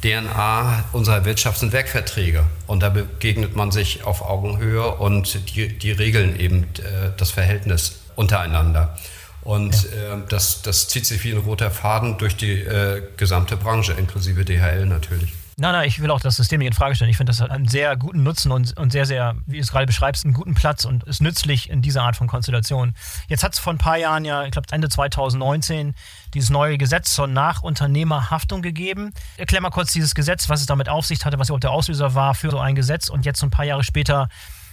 DNA 0.00 0.84
unserer 0.92 1.24
Wirtschaft 1.24 1.60
sind 1.60 1.72
Werkverträge. 1.72 2.44
Und 2.66 2.82
da 2.82 2.88
begegnet 2.88 3.54
man 3.54 3.70
sich 3.70 4.04
auf 4.04 4.22
Augenhöhe 4.22 4.86
und 4.96 5.54
die, 5.54 5.78
die 5.78 5.92
regeln 5.92 6.38
eben 6.38 6.64
äh, 6.64 7.10
das 7.16 7.30
Verhältnis 7.30 8.00
untereinander. 8.16 8.98
Und 9.42 9.84
ja. 9.84 10.14
äh, 10.14 10.18
das, 10.28 10.62
das 10.62 10.88
zieht 10.88 11.06
sich 11.06 11.22
wie 11.24 11.32
ein 11.32 11.38
roter 11.38 11.70
Faden 11.70 12.18
durch 12.18 12.36
die 12.36 12.60
äh, 12.60 13.02
gesamte 13.16 13.56
Branche, 13.56 13.92
inklusive 13.92 14.44
DHL 14.44 14.86
natürlich. 14.86 15.32
Nein, 15.62 15.74
nein, 15.74 15.86
ich 15.86 16.02
will 16.02 16.10
auch 16.10 16.18
das 16.18 16.34
System 16.34 16.58
nicht 16.58 16.66
in 16.66 16.72
Frage 16.72 16.96
stellen. 16.96 17.08
Ich 17.08 17.16
finde, 17.16 17.30
das 17.30 17.40
hat 17.40 17.52
einen 17.52 17.68
sehr 17.68 17.96
guten 17.96 18.24
Nutzen 18.24 18.50
und, 18.50 18.76
und 18.76 18.90
sehr, 18.90 19.06
sehr, 19.06 19.36
wie 19.46 19.58
du 19.58 19.62
es 19.62 19.70
gerade 19.70 19.86
beschreibst, 19.86 20.24
einen 20.24 20.34
guten 20.34 20.54
Platz 20.54 20.84
und 20.84 21.04
ist 21.04 21.22
nützlich 21.22 21.70
in 21.70 21.82
dieser 21.82 22.02
Art 22.02 22.16
von 22.16 22.26
Konstellation. 22.26 22.94
Jetzt 23.28 23.44
hat 23.44 23.52
es 23.52 23.60
vor 23.60 23.72
ein 23.72 23.78
paar 23.78 23.96
Jahren 23.96 24.24
ja, 24.24 24.42
ich 24.42 24.50
glaube 24.50 24.66
Ende 24.72 24.88
2019, 24.88 25.94
dieses 26.34 26.50
neue 26.50 26.78
Gesetz 26.78 27.14
zur 27.14 27.28
Nachunternehmerhaftung 27.28 28.60
gegeben. 28.60 29.12
Erklär 29.36 29.60
mal 29.60 29.70
kurz 29.70 29.92
dieses 29.92 30.16
Gesetz, 30.16 30.48
was 30.48 30.62
es 30.62 30.66
damit 30.66 30.88
auf 30.88 31.06
sich 31.06 31.24
hatte, 31.24 31.38
was 31.38 31.48
überhaupt 31.48 31.62
der 31.62 31.70
Auslöser 31.70 32.16
war 32.16 32.34
für 32.34 32.50
so 32.50 32.58
ein 32.58 32.74
Gesetz 32.74 33.08
und 33.08 33.24
jetzt 33.24 33.38
so 33.38 33.46
ein 33.46 33.50
paar 33.50 33.64
Jahre 33.64 33.84
später, 33.84 34.28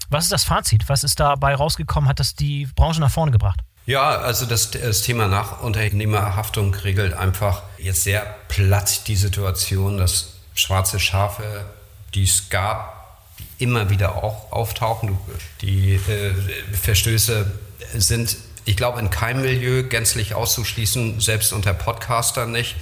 was 0.10 0.24
ist 0.24 0.32
das 0.32 0.44
Fazit? 0.44 0.90
Was 0.90 1.04
ist 1.04 1.20
dabei 1.20 1.54
rausgekommen? 1.54 2.10
Hat 2.10 2.20
das 2.20 2.34
die 2.34 2.68
Branche 2.76 3.00
nach 3.00 3.12
vorne 3.12 3.32
gebracht? 3.32 3.60
Ja, 3.86 4.10
also 4.18 4.48
das, 4.48 4.72
das, 4.72 5.04
Thema 5.04 5.28
Nachunternehmerhaftung 5.28 6.74
regelt 6.74 7.14
einfach 7.14 7.62
jetzt 7.78 8.06
sehr 8.06 8.22
platt 8.48 9.08
die 9.08 9.16
Situation, 9.16 10.00
dass 10.00 10.39
schwarze 10.60 10.99
Schafe, 10.99 11.66
die 12.14 12.24
es 12.24 12.49
gab, 12.49 13.20
die 13.39 13.64
immer 13.64 13.89
wieder 13.89 14.24
auch 14.24 14.51
auftauchen. 14.51 15.18
Die 15.62 15.95
äh, 15.95 16.34
Verstöße 16.74 17.51
sind, 17.95 18.38
ich 18.66 18.78
glaube, 18.78 18.99
in 18.99 19.10
keinem 19.10 19.41
Milieu 19.41 19.84
gänzlich 19.84 20.34
auszuschließen, 20.34 21.20
selbst 21.20 21.53
unter 21.53 21.74
Podcastern 21.74 22.51
nicht. 22.51 22.76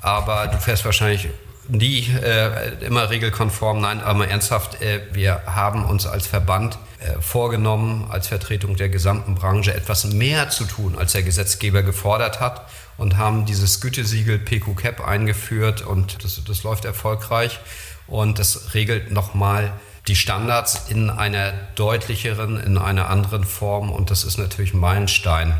Aber 0.00 0.48
du 0.48 0.58
fährst 0.58 0.84
wahrscheinlich 0.84 1.28
nie 1.68 2.06
äh, 2.22 2.84
immer 2.84 3.08
regelkonform. 3.10 3.80
Nein, 3.80 4.00
aber 4.00 4.28
ernsthaft, 4.28 4.82
äh, 4.82 5.00
wir 5.12 5.42
haben 5.46 5.84
uns 5.84 6.06
als 6.06 6.26
Verband 6.26 6.76
äh, 6.98 7.20
vorgenommen, 7.20 8.08
als 8.10 8.28
Vertretung 8.28 8.76
der 8.76 8.88
gesamten 8.88 9.36
Branche 9.36 9.72
etwas 9.72 10.04
mehr 10.04 10.50
zu 10.50 10.64
tun, 10.64 10.98
als 10.98 11.12
der 11.12 11.22
Gesetzgeber 11.22 11.82
gefordert 11.82 12.40
hat 12.40 12.66
und 13.02 13.16
haben 13.16 13.46
dieses 13.46 13.80
Gütesiegel 13.80 14.38
PQ-Cap 14.38 15.00
eingeführt 15.00 15.82
und 15.82 16.22
das, 16.22 16.40
das 16.46 16.62
läuft 16.62 16.84
erfolgreich 16.84 17.58
und 18.06 18.38
das 18.38 18.74
regelt 18.74 19.10
nochmal 19.10 19.72
die 20.06 20.14
Standards 20.14 20.88
in 20.88 21.10
einer 21.10 21.52
deutlicheren, 21.74 22.60
in 22.60 22.78
einer 22.78 23.10
anderen 23.10 23.42
Form 23.42 23.90
und 23.90 24.12
das 24.12 24.22
ist 24.22 24.38
natürlich 24.38 24.72
ein 24.72 24.78
Meilenstein. 24.78 25.52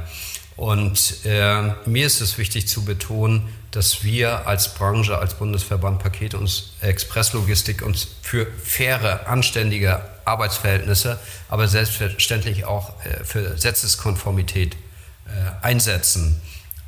Und 0.57 1.25
äh, 1.25 1.73
mir 1.85 2.07
ist 2.07 2.21
es 2.21 2.39
wichtig 2.39 2.69
zu 2.69 2.85
betonen, 2.85 3.49
dass 3.73 4.05
wir 4.05 4.47
als 4.47 4.75
Branche, 4.75 5.19
als 5.19 5.35
Bundesverband 5.35 6.01
Pakete 6.01 6.39
und 6.39 6.73
Expresslogistik 6.81 7.83
uns 7.83 8.07
für 8.23 8.47
faire, 8.63 9.27
anständige 9.27 10.01
Arbeitsverhältnisse, 10.25 11.19
aber 11.49 11.67
selbstverständlich 11.67 12.67
auch 12.67 12.93
äh, 13.05 13.25
für 13.25 13.51
Gesetzeskonformität 13.51 14.75
äh, 14.75 15.65
einsetzen. 15.65 16.41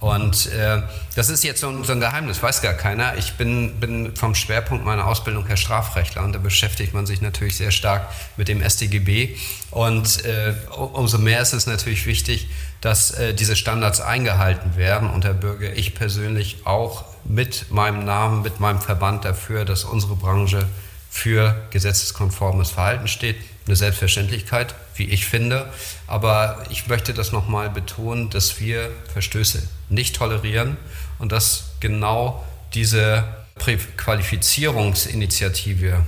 Und 0.05 0.53
äh, 0.53 0.83
das 1.15 1.31
ist 1.31 1.45
jetzt 1.45 1.63
so 1.63 1.71
ein, 1.71 1.83
so 1.83 1.93
ein, 1.93 2.01
Geheimnis, 2.01 2.43
weiß 2.43 2.61
gar 2.61 2.75
keiner. 2.75 3.17
Ich 3.17 3.35
bin, 3.35 3.81
bin 3.81 4.15
vom 4.15 4.35
Schwerpunkt 4.35 4.85
meiner 4.85 5.07
Ausbildung 5.07 5.47
her 5.47 5.57
Strafrechtler 5.57 6.23
und 6.23 6.35
da 6.35 6.39
beschäftigt 6.39 6.93
man 6.93 7.07
sich 7.07 7.23
natürlich 7.23 7.57
sehr 7.57 7.71
stark 7.71 8.07
mit 8.37 8.49
dem 8.49 8.63
StGB. 8.63 9.35
Und 9.71 10.23
äh, 10.27 10.53
umso 10.77 11.17
mehr 11.17 11.41
ist 11.41 11.55
es 11.55 11.67
natürlich 11.67 12.05
wichtig, 12.05 12.51
dass 12.83 13.13
äh, 13.13 13.33
diese 13.33 13.57
Standards 13.57 14.03
eingehalten 14.03 14.77
werden. 14.77 15.09
Und 15.09 15.25
da 15.25 15.33
bürge 15.33 15.73
ich 15.73 15.95
persönlich 15.95 16.59
auch 16.65 17.07
mit 17.25 17.71
meinem 17.71 18.05
Namen, 18.05 18.43
mit 18.43 18.61
meinem 18.61 18.83
Verband 18.83 19.25
dafür, 19.25 19.65
dass 19.65 19.85
unsere 19.85 20.17
Branche 20.17 20.67
für 21.09 21.57
gesetzeskonformes 21.71 22.73
Verhalten 22.73 23.09
steht. 23.09 23.37
Eine 23.67 23.77
Selbstverständlichkeit, 23.77 24.75
wie 24.95 25.05
ich 25.05 25.27
finde. 25.27 25.71
Aber 26.07 26.65
ich 26.71 26.87
möchte 26.87 27.13
das 27.15 27.33
nochmal 27.33 27.71
betonen, 27.71 28.31
dass 28.31 28.61
wir 28.61 28.91
Verstöße 29.13 29.69
nicht 29.89 30.15
tolerieren 30.17 30.77
und 31.19 31.33
dass 31.33 31.71
genau 31.81 32.45
diese 32.75 33.25
Präqualifizierungsinitiative, 33.57 36.05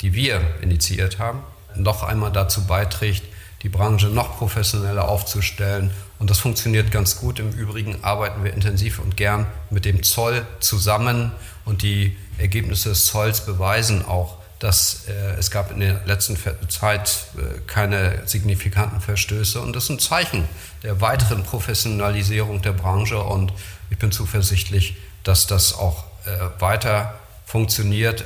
die 0.00 0.14
wir 0.14 0.40
initiiert 0.60 1.18
haben, 1.18 1.42
noch 1.74 2.02
einmal 2.02 2.32
dazu 2.32 2.66
beiträgt, 2.66 3.22
die 3.62 3.68
Branche 3.68 4.08
noch 4.08 4.38
professioneller 4.38 5.08
aufzustellen. 5.08 5.90
Und 6.18 6.30
das 6.30 6.38
funktioniert 6.38 6.90
ganz 6.90 7.18
gut. 7.18 7.40
Im 7.40 7.52
Übrigen 7.52 8.02
arbeiten 8.02 8.44
wir 8.44 8.52
intensiv 8.52 8.98
und 8.98 9.16
gern 9.16 9.46
mit 9.70 9.84
dem 9.84 10.02
Zoll 10.02 10.46
zusammen 10.60 11.32
und 11.64 11.82
die 11.82 12.16
Ergebnisse 12.38 12.90
des 12.90 13.06
Zolls 13.06 13.44
beweisen 13.44 14.04
auch, 14.04 14.37
dass 14.58 15.04
äh, 15.08 15.38
es 15.38 15.50
gab 15.50 15.70
in 15.70 15.80
der 15.80 16.00
letzten 16.04 16.36
Zeit 16.68 17.26
äh, 17.36 17.60
keine 17.66 18.22
signifikanten 18.26 19.00
Verstöße 19.00 19.60
und 19.60 19.74
das 19.74 19.84
ist 19.84 19.90
ein 19.90 19.98
Zeichen 19.98 20.48
der 20.82 21.00
weiteren 21.00 21.44
Professionalisierung 21.44 22.62
der 22.62 22.72
Branche 22.72 23.20
und 23.22 23.52
ich 23.90 23.98
bin 23.98 24.10
zuversichtlich, 24.10 24.96
dass 25.22 25.46
das 25.46 25.74
auch 25.74 26.04
äh, 26.26 26.60
weiter 26.60 27.18
funktioniert, 27.46 28.24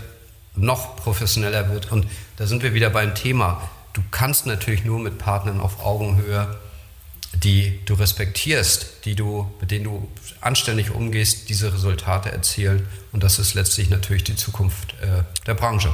noch 0.55 0.97
professioneller 0.97 1.71
wird 1.71 1.93
und 1.93 2.07
da 2.37 2.47
sind 2.47 2.63
wir 2.63 2.75
wieder 2.75 2.91
beim 2.91 3.15
Thema. 3.15 3.63
Du 3.93 4.03
kannst 4.11 4.47
natürlich 4.47 4.85
nur 4.85 4.99
mit 4.99 5.19
Partnern 5.19 5.61
auf 5.61 5.85
Augenhöhe, 5.85 6.59
die 7.35 7.81
du 7.85 7.95
respektierst, 7.95 9.05
die 9.05 9.15
du, 9.15 9.51
mit 9.61 9.71
denen 9.71 9.85
du 9.85 10.09
anständig 10.41 10.91
umgehst, 10.91 11.49
diese 11.49 11.73
Resultate 11.73 12.33
erzielen 12.33 12.89
und 13.13 13.23
das 13.23 13.39
ist 13.39 13.55
letztlich 13.55 13.91
natürlich 13.91 14.25
die 14.25 14.37
Zukunft 14.37 14.95
äh, 15.03 15.25
der 15.47 15.55
Branche. 15.55 15.93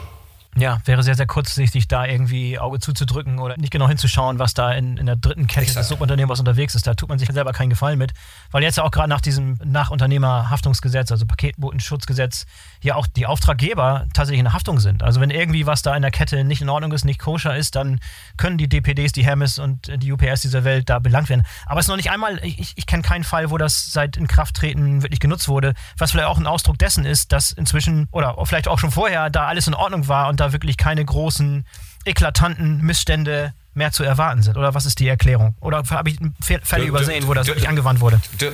Ja, 0.57 0.81
wäre 0.87 1.03
sehr, 1.03 1.15
sehr 1.15 1.27
kurzsichtig, 1.27 1.89
da 1.89 2.05
irgendwie 2.05 2.59
Auge 2.59 2.81
zuzudrücken 2.81 3.39
oder 3.39 3.57
nicht 3.59 3.71
genau 3.71 3.87
hinzuschauen, 3.87 4.39
was 4.39 4.55
da 4.55 4.73
in, 4.73 4.97
in 4.97 5.07
der 5.07 5.17
dritten 5.17 5.47
Kette 5.47 5.67
Exakt. 5.67 5.81
des 5.81 5.89
Subunternehmers 5.89 6.41
unterwegs 6.41 6.75
ist. 6.75 6.87
Da 6.87 6.95
tut 6.95 7.09
man 7.09 7.19
sich 7.19 7.29
selber 7.31 7.53
keinen 7.53 7.71
Gefallen 7.71 7.99
mit. 7.99 8.13
Weil 8.51 8.63
jetzt 8.63 8.77
ja 8.77 8.83
auch 8.83 8.91
gerade 8.91 9.09
nach 9.09 9.21
diesem 9.21 9.59
Nachunternehmerhaftungsgesetz, 9.63 11.13
also 11.13 11.27
Paketbotenschutzgesetz, 11.27 12.47
ja 12.83 12.97
auch 12.97 13.07
die 13.07 13.27
Auftraggeber 13.27 14.07
tatsächlich 14.15 14.41
in 14.41 14.47
der 14.47 14.55
Haftung 14.55 14.81
sind. 14.81 15.03
Also 15.03 15.21
wenn 15.21 15.31
irgendwie 15.31 15.67
was 15.67 15.83
da 15.83 15.95
in 15.95 16.03
der 16.03 16.11
Kette 16.11 16.43
nicht 16.43 16.63
in 16.63 16.69
Ordnung 16.69 16.93
ist, 16.93 17.05
nicht 17.05 17.21
koscher 17.21 17.57
ist, 17.57 17.77
dann 17.77 18.01
können 18.37 18.59
die 18.59 18.69
DPDs, 18.69 19.13
die 19.13 19.25
Hermes 19.25 19.59
und 19.59 20.03
die 20.03 20.13
UPS 20.13 20.41
dieser 20.43 20.65
Welt 20.65 20.89
da 20.89 20.99
belangt 20.99 21.29
werden. 21.29 21.47
Aber 21.67 21.79
es 21.79 21.87
ist 21.87 21.91
noch 21.91 21.97
nicht 21.97 22.11
einmal, 22.11 22.41
ich, 22.43 22.73
ich 22.75 22.87
kenne 22.87 23.03
keinen 23.03 23.25
Fall, 23.25 23.51
wo 23.51 23.59
das 23.59 23.93
seit 23.93 24.17
Inkrafttreten 24.17 25.03
wirklich 25.03 25.21
genutzt 25.21 25.49
wurde, 25.49 25.75
was 25.99 26.11
vielleicht 26.11 26.29
auch 26.29 26.39
ein 26.39 26.47
Ausdruck 26.47 26.79
dessen 26.79 27.05
ist, 27.05 27.33
dass 27.33 27.53
inzwischen 27.53 28.09
oder 28.11 28.37
vielleicht 28.45 28.67
auch 28.67 28.79
schon 28.79 28.91
vorher 28.91 29.31
da 29.31 29.47
alles 29.47 29.69
in 29.69 29.75
Ordnung 29.75 30.09
war 30.09 30.29
und 30.29 30.38
da 30.41 30.53
wirklich 30.53 30.77
keine 30.77 31.05
großen, 31.05 31.67
eklatanten 32.05 32.81
Missstände 32.83 33.55
mehr 33.79 33.93
zu 33.93 34.05
erwarten 34.05 34.43
sind? 34.43 34.59
Oder 34.59 34.75
was 34.75 34.85
ist 34.85 34.99
die 34.99 35.09
Erklärung? 35.09 35.55
Oder 35.61 35.83
habe 35.91 36.11
ich 36.11 36.19
Fälle 36.41 36.85
übersehen, 36.85 37.27
wo 37.27 37.35
das 37.35 37.47
du, 37.47 37.53
wirklich 37.53 37.69
angewandt 37.69 38.01
wurde? 38.01 38.21
Du, 38.39 38.51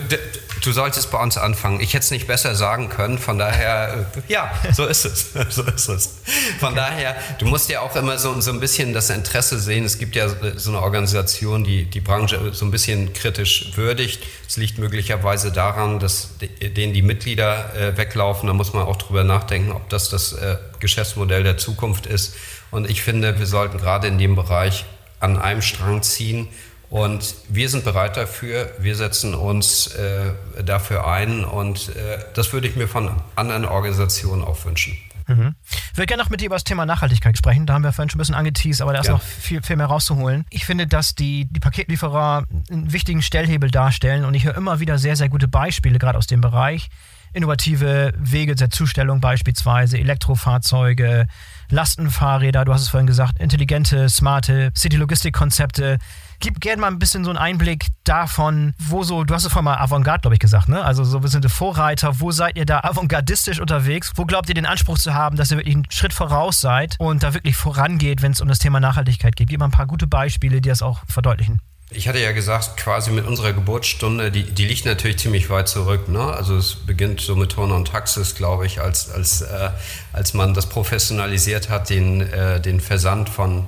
du, 0.62 0.72
solltest 0.72 1.10
bei 1.10 1.20
uns 1.20 1.36
anfangen. 1.36 1.80
Ich 1.80 1.94
hätte 1.94 2.04
es 2.04 2.10
nicht 2.12 2.26
besser 2.28 2.54
sagen 2.54 2.88
können. 2.88 3.18
Von 3.18 3.38
daher, 3.38 4.06
äh, 4.16 4.32
ja, 4.32 4.50
so 4.72 4.86
ist 4.86 5.04
es. 5.04 5.32
so 5.50 5.62
ist 5.64 5.88
es. 5.88 6.20
Von 6.60 6.70
okay. 6.70 6.76
daher, 6.76 7.16
du 7.38 7.46
musst 7.46 7.68
ja 7.68 7.80
auch 7.80 7.96
immer 7.96 8.18
so, 8.18 8.40
so 8.40 8.52
ein 8.52 8.60
bisschen 8.60 8.92
das 8.92 9.10
Interesse 9.10 9.58
sehen. 9.58 9.84
Es 9.84 9.98
gibt 9.98 10.14
ja 10.14 10.28
so 10.28 10.70
eine 10.70 10.82
Organisation, 10.82 11.64
die 11.64 11.86
die 11.86 12.00
Branche 12.00 12.52
so 12.52 12.64
ein 12.64 12.70
bisschen 12.70 13.12
kritisch 13.12 13.72
würdigt. 13.74 14.22
Es 14.46 14.56
liegt 14.56 14.78
möglicherweise 14.78 15.50
daran, 15.50 15.98
dass 15.98 16.30
denen 16.38 16.92
die 16.92 17.02
Mitglieder 17.02 17.74
äh, 17.74 17.96
weglaufen. 17.96 18.46
Da 18.46 18.52
muss 18.52 18.72
man 18.72 18.84
auch 18.84 18.96
drüber 18.96 19.24
nachdenken, 19.24 19.72
ob 19.72 19.88
das 19.88 20.10
das 20.10 20.34
äh, 20.34 20.58
Geschäftsmodell 20.80 21.42
der 21.42 21.56
Zukunft 21.56 22.06
ist. 22.06 22.36
Und 22.70 22.90
ich 22.90 23.02
finde, 23.02 23.38
wir 23.38 23.46
sollten 23.46 23.78
gerade 23.78 24.08
in 24.08 24.18
dem 24.18 24.34
Bereich 24.34 24.84
an 25.24 25.38
einem 25.38 25.62
Strang 25.62 26.02
ziehen. 26.02 26.48
Und 26.90 27.34
wir 27.48 27.68
sind 27.68 27.84
bereit 27.84 28.16
dafür, 28.16 28.70
wir 28.78 28.94
setzen 28.94 29.34
uns 29.34 29.88
äh, 29.88 30.32
dafür 30.64 31.08
ein 31.08 31.44
und 31.44 31.88
äh, 31.88 32.18
das 32.34 32.52
würde 32.52 32.68
ich 32.68 32.76
mir 32.76 32.86
von 32.86 33.10
anderen 33.34 33.64
Organisationen 33.64 34.44
auch 34.44 34.64
wünschen. 34.64 34.96
Mhm. 35.26 35.54
Ich 35.92 35.96
würde 35.96 36.06
gerne 36.06 36.22
noch 36.22 36.30
mit 36.30 36.40
dir 36.40 36.46
über 36.46 36.54
das 36.54 36.64
Thema 36.64 36.86
Nachhaltigkeit 36.86 37.36
sprechen. 37.36 37.66
Da 37.66 37.72
haben 37.72 37.82
wir 37.82 37.92
vorhin 37.92 38.10
schon 38.10 38.18
ein 38.18 38.22
bisschen 38.22 38.34
angeteased, 38.34 38.82
aber 38.82 38.92
da 38.92 39.00
ist 39.00 39.06
ja. 39.06 39.14
noch 39.14 39.22
viel, 39.22 39.62
viel 39.62 39.76
mehr 39.76 39.86
rauszuholen. 39.86 40.44
Ich 40.50 40.66
finde, 40.66 40.86
dass 40.86 41.14
die, 41.14 41.46
die 41.46 41.60
Paketlieferer 41.60 42.44
einen 42.70 42.92
wichtigen 42.92 43.22
Stellhebel 43.22 43.70
darstellen 43.70 44.24
und 44.24 44.34
ich 44.34 44.44
höre 44.44 44.54
immer 44.54 44.78
wieder 44.78 44.98
sehr, 44.98 45.16
sehr 45.16 45.30
gute 45.30 45.48
Beispiele, 45.48 45.98
gerade 45.98 46.18
aus 46.18 46.26
dem 46.26 46.42
Bereich. 46.42 46.90
Innovative 47.34 48.12
Wege 48.16 48.54
der 48.54 48.70
Zustellung 48.70 49.20
beispielsweise, 49.20 49.98
Elektrofahrzeuge, 49.98 51.26
Lastenfahrräder, 51.68 52.64
du 52.64 52.72
hast 52.72 52.82
es 52.82 52.88
vorhin 52.88 53.06
gesagt, 53.06 53.40
intelligente, 53.40 54.08
smarte 54.08 54.70
City-Logistik-Konzepte. 54.76 55.98
Gib 56.38 56.60
gerne 56.60 56.80
mal 56.80 56.88
ein 56.88 56.98
bisschen 56.98 57.24
so 57.24 57.30
einen 57.30 57.38
Einblick 57.38 57.88
davon, 58.04 58.74
wo 58.78 59.02
so, 59.02 59.24
du 59.24 59.34
hast 59.34 59.44
es 59.44 59.52
vorhin 59.52 59.64
mal 59.64 59.78
Avantgarde, 59.78 60.22
glaube 60.22 60.34
ich, 60.34 60.40
gesagt, 60.40 60.68
ne? 60.68 60.84
Also 60.84 61.02
so 61.02 61.20
bestimmte 61.20 61.48
Vorreiter, 61.48 62.20
wo 62.20 62.30
seid 62.30 62.56
ihr 62.56 62.66
da 62.66 62.80
avantgardistisch 62.80 63.60
unterwegs? 63.60 64.12
Wo 64.14 64.24
glaubt 64.24 64.48
ihr 64.48 64.54
den 64.54 64.66
Anspruch 64.66 64.98
zu 64.98 65.14
haben, 65.14 65.36
dass 65.36 65.50
ihr 65.50 65.56
wirklich 65.56 65.74
einen 65.74 65.90
Schritt 65.90 66.12
voraus 66.12 66.60
seid 66.60 66.96
und 66.98 67.22
da 67.22 67.34
wirklich 67.34 67.56
vorangeht, 67.56 68.22
wenn 68.22 68.32
es 68.32 68.40
um 68.40 68.48
das 68.48 68.60
Thema 68.60 68.78
Nachhaltigkeit 68.78 69.34
geht? 69.34 69.48
Gib 69.48 69.58
mal 69.58 69.66
ein 69.66 69.72
paar 69.72 69.86
gute 69.86 70.06
Beispiele, 70.06 70.60
die 70.60 70.68
das 70.68 70.82
auch 70.82 71.02
verdeutlichen. 71.08 71.60
Ich 71.96 72.08
hatte 72.08 72.18
ja 72.18 72.32
gesagt, 72.32 72.76
quasi 72.76 73.12
mit 73.12 73.24
unserer 73.26 73.52
Geburtsstunde, 73.52 74.32
die, 74.32 74.42
die 74.42 74.64
liegt 74.64 74.84
natürlich 74.84 75.18
ziemlich 75.18 75.48
weit 75.48 75.68
zurück. 75.68 76.08
Ne? 76.08 76.20
Also 76.20 76.56
es 76.56 76.74
beginnt 76.74 77.20
so 77.20 77.36
mit 77.36 77.52
Turner 77.52 77.76
und 77.76 77.88
Taxis, 77.88 78.34
glaube 78.34 78.66
ich, 78.66 78.80
als, 78.80 79.10
als, 79.10 79.42
äh, 79.42 79.70
als 80.12 80.34
man 80.34 80.54
das 80.54 80.66
professionalisiert 80.66 81.70
hat, 81.70 81.90
den, 81.90 82.20
äh, 82.20 82.60
den 82.60 82.80
Versand 82.80 83.28
von 83.28 83.66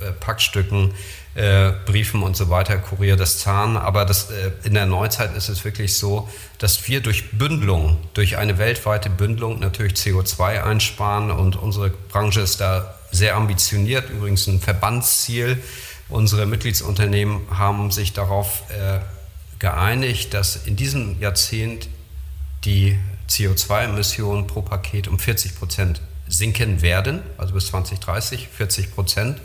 äh, 0.00 0.10
Packstücken, 0.18 0.92
äh, 1.34 1.70
Briefen 1.86 2.22
und 2.22 2.36
so 2.36 2.50
weiter, 2.50 2.76
Kurier 2.76 3.16
des 3.16 3.38
Zahn. 3.38 3.76
Aber 3.76 4.04
das, 4.04 4.30
äh, 4.30 4.50
in 4.64 4.74
der 4.74 4.86
Neuzeit 4.86 5.36
ist 5.36 5.48
es 5.48 5.64
wirklich 5.64 5.94
so, 5.94 6.28
dass 6.58 6.88
wir 6.88 7.00
durch 7.00 7.30
Bündelung, 7.30 7.98
durch 8.14 8.36
eine 8.36 8.58
weltweite 8.58 9.10
Bündelung 9.10 9.60
natürlich 9.60 9.94
CO2 9.94 10.64
einsparen 10.64 11.30
und 11.30 11.54
unsere 11.54 11.90
Branche 11.90 12.40
ist 12.40 12.60
da 12.60 12.96
sehr 13.12 13.36
ambitioniert, 13.36 14.10
übrigens 14.10 14.46
ein 14.48 14.60
Verbandsziel 14.60 15.62
Unsere 16.10 16.44
Mitgliedsunternehmen 16.44 17.42
haben 17.56 17.90
sich 17.90 18.12
darauf 18.12 18.62
äh, 18.70 18.98
geeinigt, 19.60 20.34
dass 20.34 20.56
in 20.56 20.76
diesem 20.76 21.20
Jahrzehnt 21.20 21.88
die 22.64 22.98
CO2-Emissionen 23.28 24.46
pro 24.46 24.62
Paket 24.62 25.06
um 25.06 25.18
40 25.18 25.56
Prozent 25.56 26.00
sinken 26.28 26.82
werden, 26.82 27.22
also 27.38 27.54
bis 27.54 27.68
2030 27.68 28.48
40 28.48 28.94
Prozent. 28.94 29.40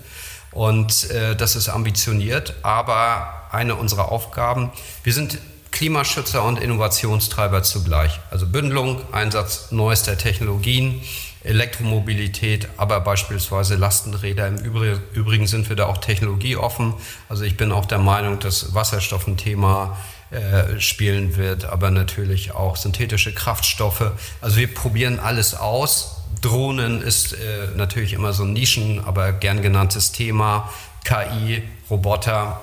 Und 0.51 1.09
äh, 1.11 1.35
das 1.35 1.55
ist 1.55 1.69
ambitioniert, 1.69 2.55
aber 2.63 3.47
eine 3.51 3.75
unserer 3.75 4.11
Aufgaben, 4.11 4.71
wir 5.03 5.13
sind 5.13 5.37
Klimaschützer 5.71 6.43
und 6.43 6.57
Innovationstreiber 6.57 7.61
zugleich. 7.61 8.19
Also 8.31 8.47
Bündelung, 8.47 9.01
Einsatz 9.11 9.71
neuester 9.71 10.17
Technologien, 10.17 11.01
Elektromobilität, 11.45 12.67
aber 12.77 12.99
beispielsweise 13.01 13.75
Lastenräder. 13.75 14.47
Im 14.47 14.57
Übrigen 15.13 15.47
sind 15.47 15.69
wir 15.69 15.75
da 15.75 15.85
auch 15.85 15.99
technologieoffen. 15.99 16.93
Also 17.29 17.43
ich 17.43 17.55
bin 17.55 17.71
auch 17.71 17.85
der 17.85 17.99
Meinung, 17.99 18.39
dass 18.39 18.73
Wasserstoff 18.73 19.27
ein 19.27 19.37
Thema 19.37 19.97
äh, 20.31 20.79
spielen 20.79 21.37
wird, 21.37 21.65
aber 21.65 21.91
natürlich 21.91 22.51
auch 22.53 22.75
synthetische 22.75 23.33
Kraftstoffe. 23.33 24.11
Also 24.41 24.57
wir 24.57 24.73
probieren 24.73 25.19
alles 25.19 25.53
aus. 25.53 26.23
Drohnen 26.41 27.01
ist 27.01 27.33
äh, 27.33 27.37
natürlich 27.75 28.13
immer 28.13 28.33
so 28.33 28.43
ein 28.43 28.53
Nischen, 28.53 29.03
aber 29.05 29.31
gern 29.31 29.61
genanntes 29.61 30.11
Thema. 30.11 30.69
KI, 31.03 31.61
Roboter. 31.89 32.59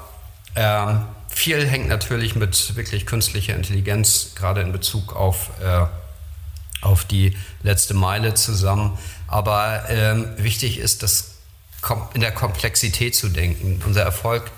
Ähm, 0.57 1.03
viel 1.29 1.67
hängt 1.67 1.89
natürlich 1.89 2.35
mit 2.35 2.77
wirklich 2.77 3.07
künstlicher 3.07 3.55
Intelligenz, 3.55 4.35
gerade 4.35 4.61
in 4.61 4.73
Bezug 4.73 5.15
auf 5.17 5.51
äh, 5.65 5.87
auf 6.83 7.05
die 7.05 7.37
letzte 7.63 7.95
Meile 7.95 8.35
zusammen. 8.35 8.99
Aber 9.27 9.85
ähm, 9.89 10.29
wichtig 10.37 10.79
ist, 10.79 11.03
das 11.03 11.31
in 12.15 12.21
der 12.21 12.33
Komplexität 12.33 13.17
zu 13.17 13.29
denken. 13.29 13.83
Unser 13.87 14.03
Erfolg 14.03 14.51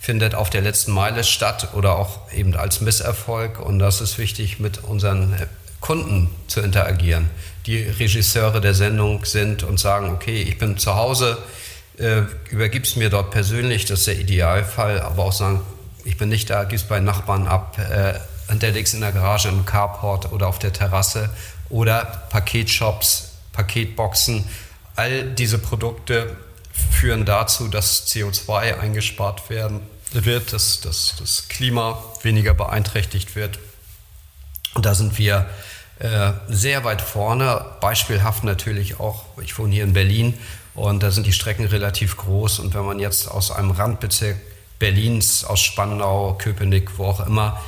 findet 0.00 0.34
auf 0.34 0.50
der 0.50 0.60
letzten 0.60 0.92
Meile 0.92 1.24
statt 1.24 1.68
oder 1.74 1.96
auch 1.96 2.32
eben 2.32 2.54
als 2.56 2.80
Misserfolg. 2.80 3.60
Und 3.60 3.78
das 3.78 4.00
ist 4.00 4.18
wichtig, 4.18 4.60
mit 4.60 4.84
unseren 4.84 5.32
äh, 5.32 5.46
Kunden 5.80 6.34
zu 6.48 6.60
interagieren, 6.60 7.30
die 7.66 7.82
Regisseure 7.82 8.60
der 8.60 8.74
Sendung 8.74 9.24
sind 9.24 9.62
und 9.62 9.78
sagen, 9.78 10.10
okay, 10.10 10.42
ich 10.42 10.58
bin 10.58 10.78
zu 10.78 10.96
Hause, 10.96 11.38
äh, 11.98 12.22
übergib's 12.50 12.96
mir 12.96 13.10
dort 13.10 13.30
persönlich, 13.30 13.84
das 13.84 14.00
ist 14.00 14.06
der 14.08 14.18
Idealfall, 14.18 15.00
aber 15.00 15.24
auch 15.24 15.32
sagen, 15.32 15.60
ich 16.04 16.16
bin 16.16 16.28
nicht 16.28 16.50
da, 16.50 16.64
gib's 16.64 16.84
bei 16.84 17.00
Nachbarn 17.00 17.46
ab, 17.46 17.78
äh, 17.78 18.14
hinterleg's 18.48 18.94
in 18.94 19.00
der 19.00 19.12
Garage, 19.12 19.48
im 19.48 19.64
Carport 19.64 20.32
oder 20.32 20.48
auf 20.48 20.58
der 20.58 20.72
Terrasse 20.72 21.30
oder 21.68 22.26
Paketshops, 22.30 23.32
Paketboxen. 23.52 24.44
All 24.94 25.24
diese 25.24 25.58
Produkte 25.58 26.36
führen 26.90 27.24
dazu, 27.24 27.68
dass 27.68 28.06
CO2 28.08 28.78
eingespart 28.78 29.50
werden 29.50 29.80
wird, 30.12 30.52
dass, 30.52 30.80
dass 30.80 31.14
das 31.18 31.48
Klima 31.48 32.02
weniger 32.22 32.54
beeinträchtigt 32.54 33.36
wird. 33.36 33.58
Und 34.74 34.86
da 34.86 34.94
sind 34.94 35.18
wir 35.18 35.46
äh, 35.98 36.32
sehr 36.48 36.84
weit 36.84 37.00
vorne. 37.00 37.64
Beispielhaft 37.80 38.44
natürlich 38.44 39.00
auch, 39.00 39.24
ich 39.42 39.58
wohne 39.58 39.74
hier 39.74 39.84
in 39.84 39.94
Berlin 39.94 40.34
und 40.74 41.02
da 41.02 41.10
sind 41.10 41.26
die 41.26 41.32
Strecken 41.32 41.64
relativ 41.64 42.16
groß. 42.18 42.58
Und 42.58 42.74
wenn 42.74 42.84
man 42.84 42.98
jetzt 42.98 43.30
aus 43.30 43.50
einem 43.50 43.70
Randbezirk 43.70 44.36
Berlins, 44.78 45.44
aus 45.44 45.60
Spandau, 45.60 46.34
Köpenick, 46.34 46.98
wo 46.98 47.06
auch 47.06 47.26
immer, 47.26 47.62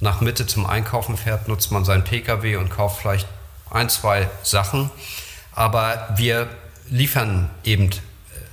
nach 0.00 0.20
Mitte 0.20 0.46
zum 0.46 0.66
Einkaufen 0.66 1.16
fährt, 1.16 1.48
nutzt 1.48 1.70
man 1.72 1.84
seinen 1.84 2.04
Pkw 2.04 2.56
und 2.56 2.70
kauft 2.70 3.00
vielleicht 3.00 3.26
ein, 3.70 3.88
zwei 3.88 4.28
Sachen. 4.42 4.90
Aber 5.52 6.08
wir 6.16 6.48
liefern 6.88 7.50
eben 7.64 7.90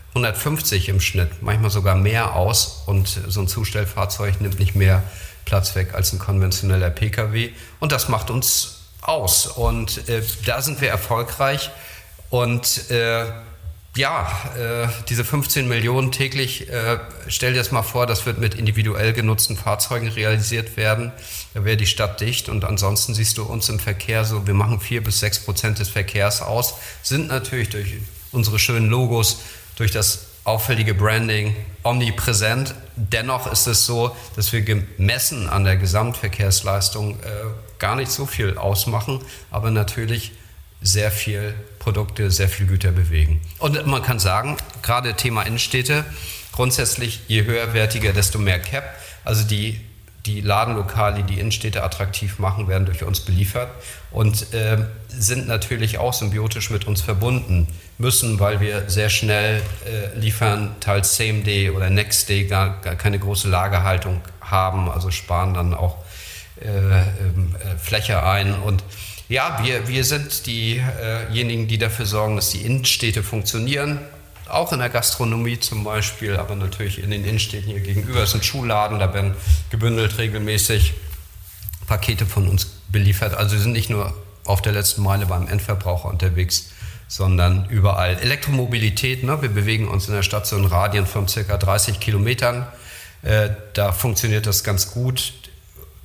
150 0.09 0.89
im 0.89 1.01
Schnitt, 1.01 1.41
manchmal 1.41 1.69
sogar 1.71 1.95
mehr 1.95 2.35
aus. 2.35 2.83
Und 2.85 3.07
so 3.07 3.41
ein 3.41 3.47
Zustellfahrzeug 3.47 4.41
nimmt 4.41 4.59
nicht 4.59 4.75
mehr 4.75 5.03
Platz 5.45 5.75
weg 5.75 5.93
als 5.93 6.13
ein 6.13 6.19
konventioneller 6.19 6.89
Pkw 6.89 7.51
und 7.79 7.91
das 7.91 8.07
macht 8.07 8.29
uns 8.29 8.83
aus. 9.01 9.47
Und 9.47 10.07
äh, 10.07 10.23
da 10.45 10.61
sind 10.61 10.81
wir 10.81 10.89
erfolgreich. 10.89 11.71
Und 12.29 12.89
äh, 12.89 13.25
ja, 13.95 14.27
äh, 14.57 14.87
diese 15.09 15.23
15 15.23 15.67
Millionen 15.67 16.11
täglich, 16.11 16.67
äh, 16.69 16.97
stell 17.27 17.53
dir 17.53 17.59
das 17.59 17.71
mal 17.71 17.83
vor, 17.83 18.07
das 18.07 18.25
wird 18.25 18.39
mit 18.39 18.55
individuell 18.55 19.13
genutzten 19.13 19.55
Fahrzeugen 19.55 20.07
realisiert 20.07 20.77
werden. 20.77 21.11
Da 21.53 21.63
wäre 21.63 21.77
die 21.77 21.85
Stadt 21.85 22.19
dicht 22.19 22.49
und 22.49 22.65
ansonsten 22.65 23.13
siehst 23.13 23.37
du 23.37 23.43
uns 23.43 23.69
im 23.69 23.79
Verkehr 23.79 24.25
so, 24.25 24.47
wir 24.47 24.55
machen 24.55 24.79
vier 24.79 25.03
bis 25.03 25.19
sechs 25.19 25.39
Prozent 25.39 25.77
des 25.77 25.89
Verkehrs 25.89 26.41
aus, 26.41 26.75
sind 27.03 27.27
natürlich 27.27 27.69
durch 27.69 27.93
unsere 28.31 28.57
schönen 28.57 28.89
Logos, 28.89 29.41
durch 29.75 29.91
das 29.91 30.25
auffällige 30.43 30.95
Branding 30.95 31.55
omnipräsent. 31.83 32.73
Dennoch 32.95 33.51
ist 33.51 33.67
es 33.67 33.85
so, 33.85 34.15
dass 34.35 34.51
wir 34.53 34.61
gemessen 34.61 35.47
an 35.47 35.65
der 35.65 35.77
Gesamtverkehrsleistung 35.77 37.19
äh, 37.19 37.25
gar 37.77 37.95
nicht 37.95 38.11
so 38.11 38.25
viel 38.25 38.57
ausmachen, 38.57 39.21
aber 39.51 39.69
natürlich 39.69 40.31
sehr 40.81 41.11
viel 41.11 41.53
Produkte, 41.84 42.31
sehr 42.31 42.47
viel 42.47 42.65
Güter 42.65 42.91
bewegen. 42.91 43.41
Und 43.59 43.86
man 43.86 44.01
kann 44.01 44.17
sagen, 44.17 44.55
gerade 44.81 45.15
Thema 45.15 45.43
Innenstädte, 45.43 46.05
grundsätzlich 46.53 47.19
je 47.27 47.43
höherwertiger, 47.43 48.13
desto 48.13 48.39
mehr 48.39 48.59
Cap. 48.59 48.86
Also 49.25 49.43
die, 49.43 49.81
die 50.25 50.39
Ladenlokale, 50.39 51.23
die 51.23 51.39
Innenstädte 51.39 51.84
attraktiv 51.84 52.39
machen, 52.39 52.69
werden 52.69 52.86
durch 52.86 53.03
uns 53.03 53.19
beliefert 53.19 53.69
und 54.11 54.53
äh, 54.53 54.77
sind 55.09 55.47
natürlich 55.47 55.97
auch 55.97 56.13
symbiotisch 56.13 56.69
mit 56.69 56.88
uns 56.88 57.01
verbunden 57.01 57.67
müssen, 57.97 58.39
weil 58.39 58.61
wir 58.61 58.89
sehr 58.89 59.09
schnell 59.09 59.61
äh, 59.86 60.17
liefern, 60.17 60.77
teils 60.79 61.17
Same 61.17 61.41
Day 61.41 61.69
oder 61.69 61.89
Next 61.89 62.29
Day 62.29 62.45
gar, 62.45 62.79
gar 62.81 62.95
keine 62.95 63.19
große 63.19 63.49
Lagerhaltung 63.49 64.21
haben, 64.39 64.89
also 64.89 65.11
sparen 65.11 65.53
dann 65.53 65.73
auch 65.73 65.97
äh, 66.61 66.67
ähm, 66.67 67.55
äh, 67.59 67.77
Fläche 67.77 68.23
ein 68.23 68.53
und 68.53 68.84
ja, 69.30 69.59
wir, 69.63 69.88
wir 69.88 70.03
sind 70.03 70.45
diejenigen, 70.45 71.67
die 71.67 71.78
dafür 71.78 72.05
sorgen, 72.05 72.36
dass 72.36 72.51
die 72.51 72.61
Innenstädte 72.61 73.24
funktionieren. 73.24 73.99
Auch 74.49 74.74
in 74.74 74.80
der 74.80 74.89
Gastronomie 74.89 75.59
zum 75.59 75.84
Beispiel, 75.84 76.36
aber 76.36 76.55
natürlich 76.55 77.01
in 77.01 77.11
den 77.11 77.24
Innenstädten 77.24 77.71
hier 77.71 77.80
gegenüber 77.80 78.24
ist 78.24 78.36
ein 78.36 78.43
Schuhladen, 78.43 78.99
da 78.99 79.13
werden 79.13 79.36
gebündelt 79.69 80.17
regelmäßig 80.17 80.93
Pakete 81.88 82.26
von 82.26 82.47
uns 82.47 82.65
beliefert. 82.89 83.34
Also 83.34 83.53
wir 83.53 83.61
sind 83.61 83.71
nicht 83.71 83.89
nur 83.89 84.13
auf 84.45 84.61
der 84.61 84.74
letzten 84.74 85.01
Meile 85.01 85.26
beim 85.26 85.47
Endverbraucher 85.47 86.09
unterwegs, 86.09 86.71
sondern 87.07 87.69
überall. 87.69 88.17
Elektromobilität, 88.17 89.24
ne? 89.24 89.41
wir 89.41 89.49
bewegen 89.49 89.88
uns 89.88 90.07
in 90.07 90.13
der 90.13 90.24
Stadt 90.24 90.45
so 90.45 90.57
in 90.57 90.65
Radien 90.65 91.05
von 91.05 91.28
circa 91.28 91.57
30 91.57 91.99
Kilometern. 91.99 92.67
Äh, 93.21 93.51
da 93.74 93.91
funktioniert 93.91 94.45
das 94.45 94.63
ganz 94.63 94.91
gut. 94.91 95.34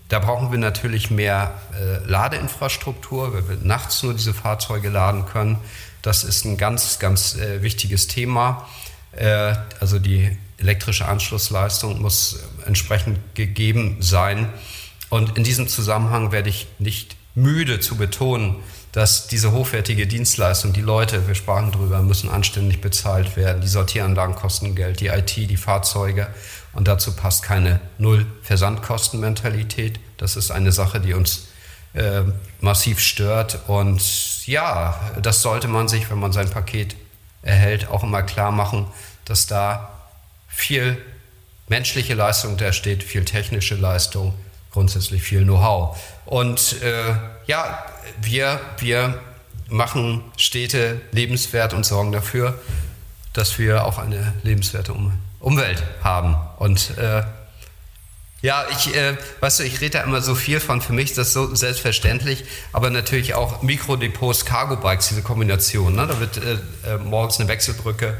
Da 0.08 0.18
brauchen 0.20 0.50
wir 0.50 0.58
natürlich 0.58 1.10
mehr 1.10 1.54
äh, 1.72 2.08
Ladeinfrastruktur, 2.08 3.34
weil 3.34 3.48
wir 3.48 3.56
nachts 3.62 4.02
nur 4.02 4.14
diese 4.14 4.32
Fahrzeuge 4.32 4.88
laden 4.88 5.26
können. 5.26 5.58
Das 6.00 6.24
ist 6.24 6.44
ein 6.46 6.56
ganz, 6.56 6.98
ganz 6.98 7.36
äh, 7.36 7.62
wichtiges 7.62 8.06
Thema. 8.06 8.66
Äh, 9.12 9.54
also 9.80 9.98
die 9.98 10.36
elektrische 10.56 11.06
Anschlussleistung 11.06 12.00
muss 12.00 12.40
entsprechend 12.64 13.18
gegeben 13.34 13.98
sein. 14.00 14.48
Und 15.10 15.36
in 15.36 15.44
diesem 15.44 15.68
Zusammenhang 15.68 16.32
werde 16.32 16.48
ich 16.48 16.66
nicht 16.78 17.16
müde 17.34 17.80
zu 17.80 17.96
betonen, 17.96 18.56
dass 18.92 19.28
diese 19.28 19.52
hochwertige 19.52 20.06
Dienstleistung, 20.06 20.72
die 20.72 20.80
Leute, 20.80 21.28
wir 21.28 21.34
sprachen 21.34 21.70
drüber, 21.70 22.02
müssen 22.02 22.30
anständig 22.30 22.80
bezahlt 22.80 23.36
werden. 23.36 23.60
Die 23.60 23.68
Sortieranlagen 23.68 24.34
kosten 24.34 24.74
Geld, 24.74 25.00
die 25.00 25.08
IT, 25.08 25.36
die 25.36 25.56
Fahrzeuge. 25.56 26.28
Und 26.72 26.88
dazu 26.88 27.16
passt 27.16 27.42
keine 27.42 27.80
Null-Versandkostenmentalität. 27.98 29.98
Das 30.16 30.36
ist 30.36 30.50
eine 30.50 30.72
Sache, 30.72 31.00
die 31.00 31.14
uns 31.14 31.48
äh, 31.94 32.22
massiv 32.60 33.00
stört. 33.00 33.60
Und 33.66 34.46
ja, 34.46 34.98
das 35.20 35.42
sollte 35.42 35.68
man 35.68 35.88
sich, 35.88 36.10
wenn 36.10 36.18
man 36.18 36.32
sein 36.32 36.50
Paket 36.50 36.96
erhält, 37.42 37.88
auch 37.88 38.02
immer 38.02 38.22
klar 38.22 38.52
machen, 38.52 38.86
dass 39.24 39.46
da 39.46 39.90
viel 40.48 40.98
menschliche 41.68 42.14
Leistung 42.14 42.56
da 42.56 42.72
steht, 42.72 43.02
viel 43.02 43.24
technische 43.24 43.74
Leistung, 43.74 44.34
grundsätzlich 44.70 45.22
viel 45.22 45.44
Know-how. 45.44 45.98
Und 46.24 46.82
äh, 46.82 47.14
ja, 47.46 47.84
wir, 48.20 48.60
wir 48.78 49.20
machen 49.68 50.22
Städte 50.36 51.00
lebenswert 51.12 51.74
und 51.74 51.84
sorgen 51.84 52.12
dafür, 52.12 52.58
dass 53.32 53.58
wir 53.58 53.84
auch 53.84 53.98
eine 53.98 54.34
lebenswerte 54.42 54.92
Umwelt 54.92 55.27
Umwelt 55.48 55.82
haben. 56.04 56.36
Und 56.58 56.98
äh, 56.98 57.22
ja, 58.42 58.66
ich, 58.70 58.94
äh, 58.94 59.16
weißt 59.40 59.60
du, 59.60 59.64
ich 59.64 59.80
rede 59.80 59.98
da 59.98 60.04
immer 60.04 60.20
so 60.20 60.34
viel 60.34 60.60
von, 60.60 60.82
für 60.82 60.92
mich 60.92 61.06
ist 61.06 61.16
das 61.16 61.32
so 61.32 61.54
selbstverständlich, 61.54 62.44
aber 62.74 62.90
natürlich 62.90 63.32
auch 63.32 63.62
Mikrodepots, 63.62 64.44
Cargo-Bikes, 64.44 65.08
diese 65.08 65.22
Kombination. 65.22 65.96
Ne? 65.96 66.06
Da 66.06 66.20
wird 66.20 66.36
äh, 66.36 66.58
äh 66.92 66.98
morgens 66.98 67.40
eine 67.40 67.48
Wechselbrücke 67.48 68.18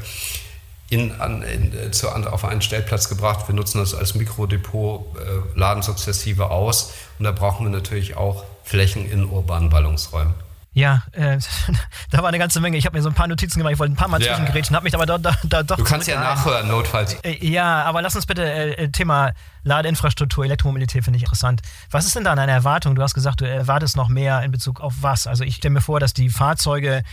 in, 0.89 1.21
an, 1.21 1.43
in, 1.43 1.77
äh, 1.77 1.91
zu, 1.91 2.09
auf 2.09 2.43
einen 2.45 2.63
Stellplatz 2.63 3.09
gebracht. 3.09 3.47
Wir 3.47 3.53
nutzen 3.53 3.77
das 3.77 3.93
als 3.93 4.15
Mikrodepot, 4.15 5.15
äh, 5.19 5.59
laden 5.59 5.83
sukzessive 5.83 6.49
aus 6.49 6.93
und 7.19 7.25
da 7.25 7.31
brauchen 7.31 7.67
wir 7.67 7.71
natürlich 7.71 8.17
auch 8.17 8.43
Flächen 8.63 9.09
in 9.09 9.25
urbanen 9.25 9.69
Ballungsräumen. 9.69 10.33
Ja, 10.73 11.03
äh, 11.13 11.39
da 12.11 12.19
war 12.19 12.27
eine 12.27 12.37
ganze 12.37 12.59
Menge. 12.59 12.77
Ich 12.77 12.85
habe 12.85 12.95
mir 12.97 13.01
so 13.01 13.09
ein 13.09 13.15
paar 13.15 13.27
Notizen 13.27 13.59
gemacht. 13.59 13.73
Ich 13.73 13.79
wollte 13.79 13.93
ein 13.93 13.97
paar 13.97 14.07
Mal 14.07 14.21
ja. 14.21 14.35
zwischengrätschen, 14.35 14.75
habe 14.75 14.83
mich 14.83 14.93
aber 14.93 15.05
da, 15.05 15.17
da, 15.17 15.35
da 15.43 15.63
doch. 15.63 15.77
Du 15.77 15.83
kannst 15.83 16.07
ja 16.07 16.19
nachhören, 16.19 16.67
notfalls. 16.67 17.15
Äh, 17.23 17.45
ja, 17.45 17.83
aber 17.83 18.01
lass 18.01 18.15
uns 18.15 18.25
bitte 18.25 18.43
äh, 18.43 18.83
äh, 18.83 18.89
Thema 18.89 19.31
Ladeinfrastruktur, 19.63 20.45
Elektromobilität 20.45 21.03
finde 21.03 21.17
ich 21.17 21.23
interessant. 21.23 21.61
Was 21.89 22.05
ist 22.05 22.15
denn 22.15 22.23
da 22.23 22.35
deine 22.35 22.51
Erwartung? 22.51 22.95
Du 22.95 23.01
hast 23.01 23.13
gesagt, 23.13 23.41
du 23.41 23.49
erwartest 23.49 23.97
noch 23.97 24.09
mehr 24.09 24.43
in 24.43 24.51
Bezug 24.51 24.79
auf 24.79 24.93
was? 25.01 25.27
Also 25.27 25.43
ich 25.43 25.55
stelle 25.55 25.73
mir 25.73 25.81
vor, 25.81 25.99
dass 25.99 26.13
die 26.13 26.29
Fahrzeuge 26.29 27.03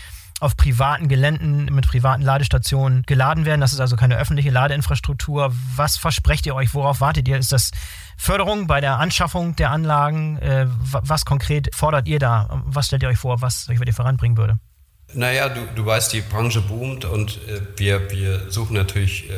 auf 0.41 0.57
privaten 0.57 1.09
Geländen 1.09 1.67
mit 1.67 1.87
privaten 1.87 2.23
Ladestationen 2.23 3.03
geladen 3.07 3.47
werden. 3.47 3.61
Das 3.61 3.73
ist 3.73 3.81
also 3.81 3.97
keine 3.97 4.17
öffentliche 4.19 4.51
Ladeinfrastruktur. 4.51 5.53
Was 5.77 5.97
versprecht 5.97 6.47
ihr 6.47 6.55
euch? 6.55 6.75
Worauf 6.75 7.01
wartet 7.01 7.27
ihr? 7.27 7.39
Ist 7.39 7.53
das 7.53 7.71
Förderung 8.17 8.67
bei 8.67 8.81
der 8.81 8.99
Anschaffung 8.99 9.57
der 9.57 9.71
Anlagen? 9.71 10.39
Äh, 10.39 10.67
was 10.69 11.25
konkret 11.25 11.75
fordert 11.75 12.07
ihr 12.07 12.19
da? 12.19 12.63
Was 12.67 12.87
stellt 12.87 13.03
ihr 13.03 13.09
euch 13.09 13.19
vor, 13.19 13.41
was 13.41 13.69
euch 13.69 13.79
voranbringen 13.95 14.37
würde? 14.37 14.59
Naja, 15.15 15.49
du, 15.49 15.61
du 15.75 15.87
weißt, 15.87 16.13
die 16.13 16.21
Branche 16.21 16.61
boomt 16.61 17.05
und 17.05 17.39
äh, 17.49 17.61
wir, 17.77 18.11
wir 18.11 18.51
suchen 18.51 18.75
natürlich 18.75 19.31
äh, 19.31 19.35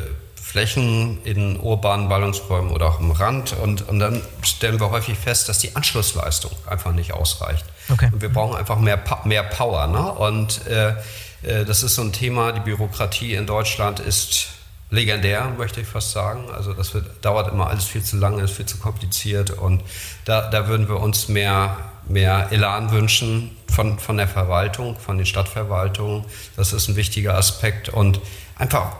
Flächen 0.49 1.19
in 1.25 1.59
urbanen 1.59 2.09
Ballungsräumen 2.09 2.71
oder 2.71 2.87
auch 2.87 2.99
im 2.99 3.11
Rand 3.11 3.53
und, 3.53 3.87
und 3.87 3.99
dann 3.99 4.19
stellen 4.41 4.79
wir 4.79 4.89
häufig 4.89 5.15
fest, 5.15 5.47
dass 5.47 5.59
die 5.59 5.75
Anschlussleistung 5.75 6.49
einfach 6.65 6.91
nicht 6.91 7.13
ausreicht. 7.13 7.63
Okay. 7.87 8.09
Und 8.11 8.19
wir 8.23 8.29
brauchen 8.29 8.57
einfach 8.57 8.79
mehr, 8.79 8.99
mehr 9.25 9.43
Power. 9.43 9.85
Ne? 9.85 10.11
Und 10.11 10.65
äh, 10.65 10.95
äh, 11.43 11.65
das 11.65 11.83
ist 11.83 11.93
so 11.93 12.01
ein 12.01 12.13
Thema, 12.13 12.51
die 12.51 12.61
Bürokratie 12.61 13.35
in 13.35 13.45
Deutschland 13.45 13.99
ist 13.99 14.47
legendär, 14.89 15.53
möchte 15.55 15.81
ich 15.81 15.87
fast 15.87 16.13
sagen. 16.13 16.45
Also 16.51 16.73
das 16.73 16.95
wird, 16.95 17.23
dauert 17.23 17.53
immer 17.53 17.69
alles 17.69 17.85
viel 17.85 18.01
zu 18.01 18.17
lange, 18.17 18.41
ist 18.41 18.53
viel 18.53 18.65
zu 18.65 18.79
kompliziert 18.79 19.51
und 19.51 19.83
da, 20.25 20.49
da 20.49 20.67
würden 20.67 20.89
wir 20.89 20.99
uns 20.99 21.27
mehr, 21.27 21.77
mehr 22.07 22.47
Elan 22.49 22.89
wünschen 22.89 23.55
von, 23.71 23.99
von 23.99 24.17
der 24.17 24.27
Verwaltung, 24.27 24.97
von 24.97 25.17
den 25.17 25.27
Stadtverwaltungen. 25.27 26.25
Das 26.55 26.73
ist 26.73 26.87
ein 26.87 26.95
wichtiger 26.95 27.35
Aspekt 27.35 27.89
und 27.89 28.19
einfach 28.57 28.93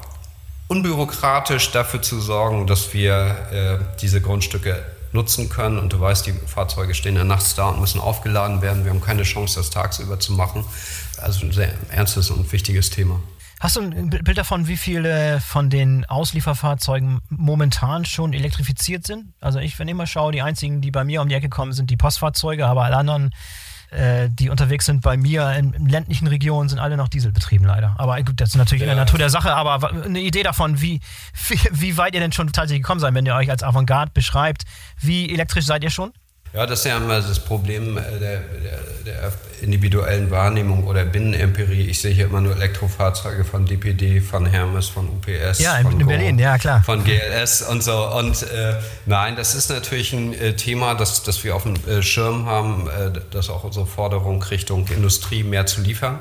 unbürokratisch 0.70 1.72
dafür 1.72 2.02
zu 2.02 2.22
sorgen, 2.22 2.68
dass 2.68 2.94
wir 2.94 3.36
äh, 3.52 3.98
diese 4.00 4.22
Grundstücke 4.22 4.82
nutzen 5.12 5.50
können. 5.50 5.80
Und 5.80 5.92
du 5.92 6.00
weißt, 6.00 6.28
die 6.28 6.32
Fahrzeuge 6.32 6.94
stehen 6.94 7.16
ja 7.16 7.24
nachts 7.24 7.56
da 7.56 7.70
und 7.70 7.82
müssen 7.82 8.00
aufgeladen 8.00 8.62
werden. 8.62 8.86
Wir 8.86 8.92
haben 8.92 9.02
keine 9.02 9.24
Chance, 9.24 9.60
das 9.60 9.72
tagsüber 9.72 10.20
zu 10.20 10.34
machen. 10.34 10.64
Also 11.22 11.46
ein 11.46 11.52
sehr 11.52 11.74
ernstes 11.92 12.30
und 12.30 12.52
wichtiges 12.52 12.92
Thema. 12.92 13.20
Hast 13.60 13.76
du 13.76 13.82
ein 13.82 14.10
Bild 14.10 14.38
davon, 14.38 14.68
wie 14.68 14.78
viele 14.78 15.42
von 15.42 15.70
den 15.70 16.06
Auslieferfahrzeugen 16.06 17.20
momentan 17.30 18.06
schon 18.06 18.32
elektrifiziert 18.32 19.06
sind? 19.06 19.34
Also 19.42 19.60
ich, 19.60 19.78
wenn 19.80 19.88
ich 19.90 19.96
mal 19.96 20.08
schaue, 20.08 20.32
die 20.32 20.42
einzigen, 20.42 20.80
die 20.80 20.92
bei 20.92 21.04
mir 21.04 21.22
um 21.22 21.28
die 21.28 21.36
Ecke 21.36 21.50
kommen, 21.50 21.74
sind 21.74 21.90
die 21.90 21.98
Postfahrzeuge, 21.98 22.68
aber 22.68 22.86
alle 22.86 22.96
anderen 22.96 23.32
äh, 23.92 24.30
die 24.30 24.50
unterwegs 24.50 24.86
sind 24.86 25.02
bei 25.02 25.18
mir 25.18 25.52
in, 25.54 25.74
in, 25.74 25.90
ländlichen 25.90 26.28
Regionen, 26.28 26.70
sind 26.70 26.80
alle 26.80 26.98
noch 26.98 27.08
dieselbetrieben 27.08 27.66
leider. 27.66 27.96
Aber 27.98 28.22
gut, 28.22 28.40
das 28.40 28.50
ist 28.50 28.56
natürlich 28.56 28.82
ja. 28.82 28.92
in 28.92 28.96
der 28.96 29.06
Natur 29.06 29.20
der 29.20 29.30
Sache, 29.30 29.54
aber 29.54 29.92
eine 29.92 30.20
Idee 30.22 30.44
davon, 30.44 30.82
wie, 30.82 31.00
wie, 31.48 31.60
wie 31.72 31.98
weit 31.98 32.14
ihr 32.14 32.20
denn 32.20 32.32
schon 32.32 32.52
tatsächlich 32.52 32.84
gekommen 32.84 33.00
seid, 33.00 33.14
wenn 33.14 33.26
ihr 33.26 33.36
euch 33.36 33.50
als 33.50 33.64
Avantgarde 33.64 34.12
beschreibt, 34.14 34.64
wie 35.00 35.32
elektrisch 35.32 35.66
seid 35.66 35.84
ihr 35.84 35.90
schon? 35.90 36.12
Ja, 36.54 36.66
das 36.66 36.80
ist 36.80 36.86
ja 36.86 36.98
immer 36.98 37.22
das 37.22 37.40
Problem 37.40 37.98
äh, 37.98 38.02
der, 38.20 38.40
der, 38.40 38.80
der 39.06 39.34
individuellen 39.62 40.32
Wahrnehmung 40.32 40.86
oder 40.86 41.06
Binnenempirie. 41.06 41.88
Ich 41.88 42.02
sehe 42.02 42.12
hier 42.12 42.26
immer 42.26 42.42
nur 42.42 42.56
Elektrofahrzeuge 42.56 43.46
von 43.46 43.66
DPD, 43.66 44.20
von 44.20 44.46
Hermes, 44.46 44.88
von 44.88 45.08
UPS. 45.10 45.60
Ja, 45.60 45.78
in, 45.78 46.00
in 46.00 46.08
Berlin, 46.08 46.40
ja 46.40 46.58
klar. 46.58 46.82
Von 46.84 47.04
GLS 47.04 47.62
und 47.62 47.84
so. 47.84 48.08
Und 48.16 48.44
äh, 48.44 48.76
nein, 49.06 49.36
das 49.36 49.54
ist 49.54 49.70
natürlich 49.70 50.14
ein 50.14 50.34
äh, 50.34 50.56
Thema, 50.56 50.96
das, 50.96 51.22
das 51.24 51.44
wir 51.44 51.56
auf 51.56 51.64
dem 51.64 51.76
äh, 51.88 52.02
Schirm 52.02 52.46
haben, 52.48 52.88
äh, 52.88 53.12
das 53.32 53.50
auch 53.50 53.64
unsere 53.64 53.86
Forderung 53.86 54.42
Richtung 54.44 54.88
Industrie 54.88 55.44
mehr 55.44 55.66
zu 55.66 55.82
liefern 55.82 56.20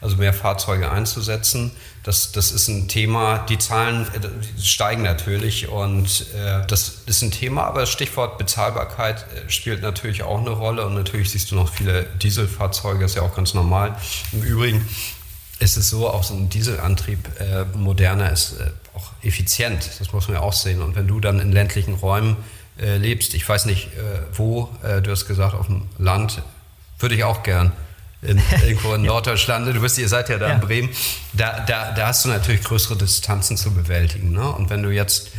also 0.00 0.16
mehr 0.16 0.32
Fahrzeuge 0.32 0.90
einzusetzen. 0.90 1.72
Das, 2.02 2.32
das 2.32 2.52
ist 2.52 2.68
ein 2.68 2.88
Thema, 2.88 3.38
die 3.48 3.58
Zahlen 3.58 4.06
äh, 4.14 4.60
steigen 4.62 5.02
natürlich 5.02 5.68
und 5.68 6.26
äh, 6.34 6.64
das 6.66 7.02
ist 7.06 7.22
ein 7.22 7.30
Thema, 7.30 7.64
aber 7.64 7.80
das 7.80 7.90
Stichwort 7.90 8.38
Bezahlbarkeit 8.38 9.26
äh, 9.34 9.50
spielt 9.50 9.82
natürlich 9.82 10.22
auch 10.22 10.38
eine 10.38 10.50
Rolle 10.50 10.86
und 10.86 10.94
natürlich 10.94 11.30
siehst 11.30 11.50
du 11.50 11.56
noch 11.56 11.72
viele 11.72 12.04
Dieselfahrzeuge, 12.22 13.04
ist 13.04 13.16
ja 13.16 13.22
auch 13.22 13.34
ganz 13.34 13.54
normal. 13.54 13.96
Im 14.32 14.42
Übrigen 14.42 14.88
ist 15.58 15.76
es 15.76 15.90
so, 15.90 16.08
auch 16.08 16.22
so 16.22 16.34
ein 16.34 16.48
Dieselantrieb 16.48 17.18
äh, 17.40 17.64
moderner 17.76 18.30
ist 18.30 18.60
äh, 18.60 18.70
auch 18.94 19.10
effizient, 19.22 19.90
das 19.98 20.12
muss 20.12 20.28
man 20.28 20.36
ja 20.36 20.42
auch 20.42 20.52
sehen. 20.52 20.80
Und 20.80 20.94
wenn 20.94 21.08
du 21.08 21.18
dann 21.18 21.40
in 21.40 21.50
ländlichen 21.50 21.94
Räumen 21.94 22.36
äh, 22.80 22.96
lebst, 22.96 23.34
ich 23.34 23.48
weiß 23.48 23.66
nicht 23.66 23.88
wo, 24.32 24.70
du 25.02 25.10
hast 25.10 25.26
gesagt 25.26 25.54
auf 25.54 25.66
dem 25.66 25.88
Land, 25.98 26.42
würde 27.00 27.14
ich 27.16 27.24
auch 27.24 27.42
gern 27.42 27.72
in, 28.22 28.40
irgendwo 28.66 28.94
in 28.94 29.02
Norddeutschland, 29.02 29.66
du 29.66 29.82
wisst, 29.82 29.98
ihr 29.98 30.08
seid 30.08 30.28
ja 30.28 30.38
da 30.38 30.48
ja. 30.48 30.54
in 30.54 30.60
Bremen, 30.60 30.90
da, 31.32 31.60
da, 31.60 31.92
da 31.92 32.08
hast 32.08 32.24
du 32.24 32.28
natürlich 32.28 32.62
größere 32.62 32.96
Distanzen 32.96 33.56
zu 33.56 33.72
bewältigen. 33.72 34.32
Ne? 34.32 34.50
Und 34.50 34.70
wenn 34.70 34.82
du 34.82 34.90
jetzt 34.90 35.30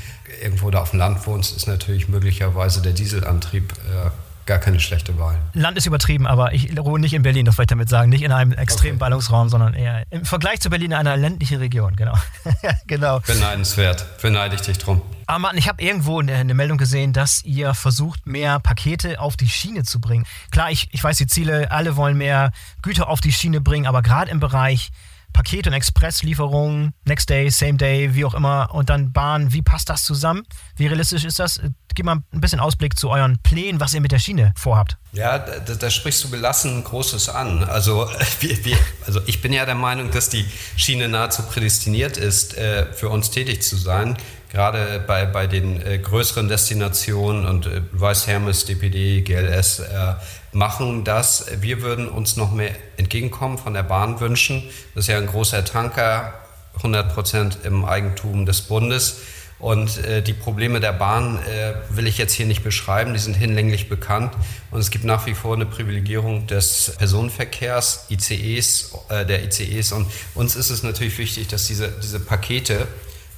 irgendwo 0.41 0.69
da 0.71 0.81
auf 0.81 0.91
dem 0.91 0.99
Land 0.99 1.25
wohnst, 1.27 1.55
ist 1.55 1.67
natürlich 1.67 2.07
möglicherweise 2.07 2.81
der 2.81 2.93
Dieselantrieb 2.93 3.73
äh, 3.73 4.09
gar 4.49 4.57
keine 4.57 4.79
schlechte 4.79 5.19
Wahl. 5.19 5.37
Land 5.53 5.77
ist 5.77 5.85
übertrieben, 5.85 6.25
aber 6.25 6.53
ich 6.53 6.75
ruhe 6.77 6.99
nicht 6.99 7.13
in 7.13 7.21
Berlin, 7.21 7.45
das 7.45 7.59
wollte 7.59 7.67
ich 7.67 7.77
damit 7.77 7.87
sagen. 7.87 8.09
Nicht 8.09 8.23
in 8.23 8.31
einem 8.31 8.51
extremen 8.51 8.93
okay. 8.93 8.99
Ballungsraum, 8.99 9.47
sondern 9.47 9.75
eher 9.75 10.05
im 10.09 10.25
Vergleich 10.25 10.59
zu 10.59 10.71
Berlin 10.71 10.89
in 10.89 10.97
einer 10.97 11.15
ländlichen 11.15 11.59
Region, 11.59 11.95
genau. 11.95 12.15
genau. 12.87 13.19
Beneidenswert, 13.19 14.19
beneide 14.23 14.55
ich 14.55 14.61
dich 14.61 14.79
drum. 14.79 15.03
Aber 15.27 15.37
Martin, 15.37 15.59
ich 15.59 15.69
habe 15.69 15.83
irgendwo 15.83 16.19
eine, 16.19 16.33
eine, 16.33 16.55
Meldung 16.55 16.79
gesehen, 16.79 17.13
dass 17.13 17.43
ihr 17.43 17.75
versucht, 17.75 18.25
mehr 18.25 18.59
Pakete 18.59 19.19
auf 19.19 19.37
die 19.37 19.47
Schiene 19.47 19.83
zu 19.83 20.01
bringen. 20.01 20.25
Klar, 20.49 20.71
ich, 20.71 20.89
ich 20.91 21.03
weiß 21.03 21.17
die 21.17 21.27
Ziele, 21.27 21.69
alle 21.69 21.95
wollen 21.95 22.17
mehr 22.17 22.51
Güter 22.81 23.07
auf 23.07 23.21
die 23.21 23.31
Schiene 23.31 23.61
bringen, 23.61 23.85
aber 23.85 24.01
gerade 24.01 24.31
im 24.31 24.39
Bereich 24.39 24.89
Paket- 25.33 25.67
und 25.67 25.73
Expresslieferungen, 25.73 26.93
Next 27.05 27.29
Day, 27.29 27.49
Same 27.49 27.75
Day, 27.75 28.15
wie 28.15 28.25
auch 28.25 28.33
immer, 28.33 28.69
und 28.73 28.89
dann 28.89 29.11
Bahn, 29.11 29.53
wie 29.53 29.61
passt 29.61 29.89
das 29.89 30.03
zusammen? 30.03 30.43
Wie 30.75 30.87
realistisch 30.87 31.25
ist 31.25 31.39
das? 31.39 31.61
Gib 31.95 32.05
mal 32.05 32.23
ein 32.31 32.41
bisschen 32.41 32.59
Ausblick 32.59 32.97
zu 32.97 33.09
euren 33.09 33.39
Plänen, 33.41 33.79
was 33.79 33.93
ihr 33.93 34.01
mit 34.01 34.11
der 34.11 34.19
Schiene 34.19 34.53
vorhabt. 34.55 34.97
Ja, 35.11 35.39
da, 35.39 35.75
da 35.75 35.89
sprichst 35.89 36.23
du 36.23 36.29
gelassen 36.29 36.83
Großes 36.83 37.29
an. 37.29 37.63
Also, 37.63 38.07
wir, 38.39 38.65
wir, 38.65 38.77
also 39.05 39.21
ich 39.25 39.41
bin 39.41 39.53
ja 39.53 39.65
der 39.65 39.75
Meinung, 39.75 40.11
dass 40.11 40.29
die 40.29 40.45
Schiene 40.75 41.07
nahezu 41.07 41.43
prädestiniert 41.43 42.17
ist, 42.17 42.57
äh, 42.57 42.91
für 42.93 43.09
uns 43.09 43.31
tätig 43.31 43.61
zu 43.61 43.75
sein 43.75 44.17
gerade 44.49 45.03
bei, 45.05 45.25
bei 45.25 45.47
den 45.47 45.85
äh, 45.85 45.99
größeren 45.99 46.47
Destinationen 46.47 47.45
und 47.45 47.67
äh, 47.67 47.81
Weiß 47.91 48.27
Hermes, 48.27 48.65
DPD, 48.65 49.21
GLS 49.21 49.79
äh, 49.79 50.15
machen 50.51 51.03
das. 51.03 51.45
Wir 51.61 51.81
würden 51.81 52.09
uns 52.09 52.35
noch 52.35 52.51
mehr 52.51 52.71
entgegenkommen 52.97 53.57
von 53.57 53.73
der 53.73 53.83
Bahn 53.83 54.19
wünschen. 54.19 54.63
Das 54.95 55.05
ist 55.05 55.07
ja 55.07 55.17
ein 55.17 55.27
großer 55.27 55.63
Tanker, 55.63 56.33
100 56.77 57.13
Prozent 57.13 57.59
im 57.63 57.85
Eigentum 57.85 58.45
des 58.45 58.61
Bundes. 58.61 59.21
Und 59.59 59.97
äh, 60.05 60.21
die 60.21 60.33
Probleme 60.33 60.79
der 60.79 60.93
Bahn 60.93 61.37
äh, 61.45 61.73
will 61.89 62.07
ich 62.07 62.17
jetzt 62.17 62.31
hier 62.31 62.45
nicht 62.45 62.63
beschreiben, 62.63 63.13
die 63.13 63.19
sind 63.19 63.35
hinlänglich 63.35 63.89
bekannt. 63.89 64.33
Und 64.71 64.79
es 64.79 64.89
gibt 64.89 65.03
nach 65.03 65.25
wie 65.25 65.35
vor 65.35 65.53
eine 65.53 65.65
Privilegierung 65.65 66.47
des 66.47 66.93
Personenverkehrs, 66.97 68.05
ICEs, 68.09 68.93
äh, 69.09 69.25
der 69.25 69.43
ICEs. 69.43 69.91
Und 69.91 70.07
uns 70.33 70.55
ist 70.55 70.69
es 70.69 70.81
natürlich 70.81 71.17
wichtig, 71.17 71.49
dass 71.49 71.67
diese, 71.67 71.89
diese 72.01 72.21
Pakete, 72.21 72.87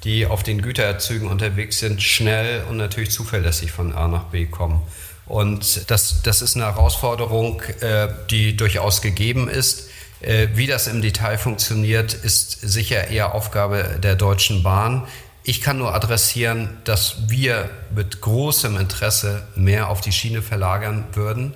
die 0.04 0.26
auf 0.26 0.44
den 0.44 0.62
Güterzügen 0.62 1.28
unterwegs 1.28 1.80
sind, 1.80 2.02
schnell 2.02 2.64
und 2.70 2.78
natürlich 2.78 3.12
zuverlässig 3.12 3.72
von 3.72 3.94
A 3.94 4.08
nach 4.08 4.26
B 4.26 4.46
kommen. 4.46 4.82
Und 5.26 5.90
das, 5.90 6.24
das 6.24 6.42
ist 6.42 6.56
eine 6.56 6.66
Herausforderung, 6.66 7.62
äh, 7.82 8.10
die 8.30 8.58
durchaus 8.58 9.02
gegeben 9.02 9.48
ist. 9.48 9.90
Äh, 10.20 10.50
wie 10.56 10.68
das 10.68 10.88
im 10.88 11.02
Detail 11.02 11.38
funktioniert, 11.38 12.14
ist 12.14 12.60
sicher 12.62 13.08
eher 13.08 13.34
Aufgabe 13.34 14.00
der 14.02 14.16
Deutschen 14.16 14.64
Bahn. 14.64 15.08
Ich 15.44 15.62
kann 15.62 15.78
nur 15.78 15.96
adressieren, 15.96 16.78
dass 16.84 17.30
wir 17.30 17.70
mit 17.96 18.22
großem 18.22 18.78
Interesse 18.78 19.48
mehr 19.56 19.90
auf 19.90 20.02
die 20.02 20.12
Schiene 20.12 20.42
verlagern 20.42 21.06
würden. 21.14 21.54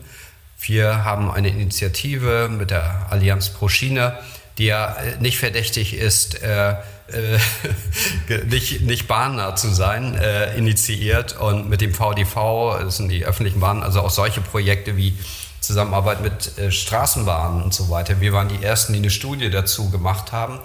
Wir 0.60 1.04
haben 1.04 1.30
eine 1.30 1.50
Initiative 1.50 2.50
mit 2.50 2.72
der 2.72 3.08
Allianz 3.12 3.50
Pro 3.50 3.68
Schiene, 3.68 4.18
die 4.58 4.66
ja 4.66 4.96
äh, 4.96 5.18
nicht 5.20 5.38
verdächtig 5.38 5.94
ist, 5.94 6.42
äh, 6.42 6.76
äh, 7.08 8.44
nicht, 8.46 8.82
nicht 8.82 9.08
bahnnah 9.08 9.56
zu 9.56 9.70
sein, 9.70 10.16
äh, 10.16 10.58
initiiert 10.58 11.40
und 11.40 11.70
mit 11.70 11.82
dem 11.82 11.94
VDV, 11.94 12.80
das 12.82 12.98
sind 12.98 13.10
die 13.10 13.26
öffentlichen 13.26 13.60
Bahnen, 13.60 13.84
also 13.84 14.02
auch 14.02 14.10
solche 14.10 14.42
Projekte 14.42 14.98
wie 14.98 15.18
Zusammenarbeit 15.66 16.22
mit 16.22 16.58
äh, 16.58 16.72
Straßenbahnen 16.72 17.64
und 17.64 17.74
so 17.74 17.90
weiter. 17.90 18.22
Wir 18.22 18.34
waren 18.34 18.48
die 18.48 18.64
Ersten, 18.64 18.94
die 18.94 19.00
eine 19.00 19.10
Studie 19.10 19.50
dazu 19.50 19.90
gemacht 19.90 20.32
haben. 20.32 20.60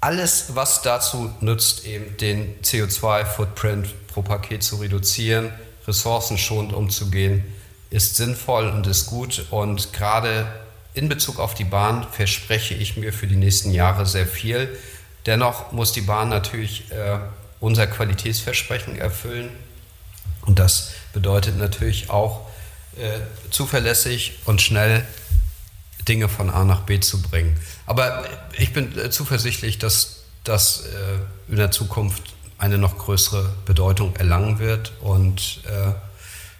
Alles, 0.00 0.54
was 0.54 0.82
dazu 0.82 1.32
nützt, 1.40 1.86
eben 1.86 2.16
den 2.16 2.60
CO2-Footprint 2.62 4.08
pro 4.08 4.22
Paket 4.22 4.62
zu 4.62 4.76
reduzieren, 4.76 5.52
ressourcenschonend 5.86 6.72
umzugehen, 6.72 7.44
ist 7.90 8.16
sinnvoll 8.16 8.68
und 8.68 8.86
ist 8.86 9.06
gut. 9.06 9.46
Und 9.50 9.92
gerade 9.92 10.46
in 10.94 11.08
Bezug 11.08 11.38
auf 11.38 11.54
die 11.54 11.64
Bahn 11.64 12.06
verspreche 12.10 12.74
ich 12.74 12.96
mir 12.96 13.12
für 13.12 13.26
die 13.26 13.36
nächsten 13.36 13.70
Jahre 13.70 14.06
sehr 14.06 14.26
viel. 14.26 14.68
Dennoch 15.26 15.72
muss 15.72 15.92
die 15.92 16.00
Bahn 16.00 16.28
natürlich 16.28 16.90
äh, 16.90 17.18
unser 17.60 17.86
Qualitätsversprechen 17.86 18.96
erfüllen. 18.96 19.50
Und 20.42 20.58
das 20.58 20.92
bedeutet 21.12 21.56
natürlich 21.58 22.10
auch, 22.10 22.46
äh, 22.96 23.20
zuverlässig 23.50 24.38
und 24.44 24.60
schnell 24.60 25.06
Dinge 26.08 26.28
von 26.28 26.50
A 26.50 26.64
nach 26.64 26.80
B 26.80 27.00
zu 27.00 27.22
bringen. 27.22 27.58
Aber 27.86 28.24
ich 28.58 28.72
bin 28.72 28.98
äh, 28.98 29.10
zuversichtlich, 29.10 29.78
dass 29.78 30.24
das 30.44 30.86
äh, 30.86 31.50
in 31.50 31.56
der 31.56 31.70
Zukunft 31.70 32.22
eine 32.58 32.78
noch 32.78 32.98
größere 32.98 33.54
Bedeutung 33.64 34.14
erlangen 34.16 34.58
wird. 34.58 34.92
Und 35.00 35.62
äh, 35.66 35.92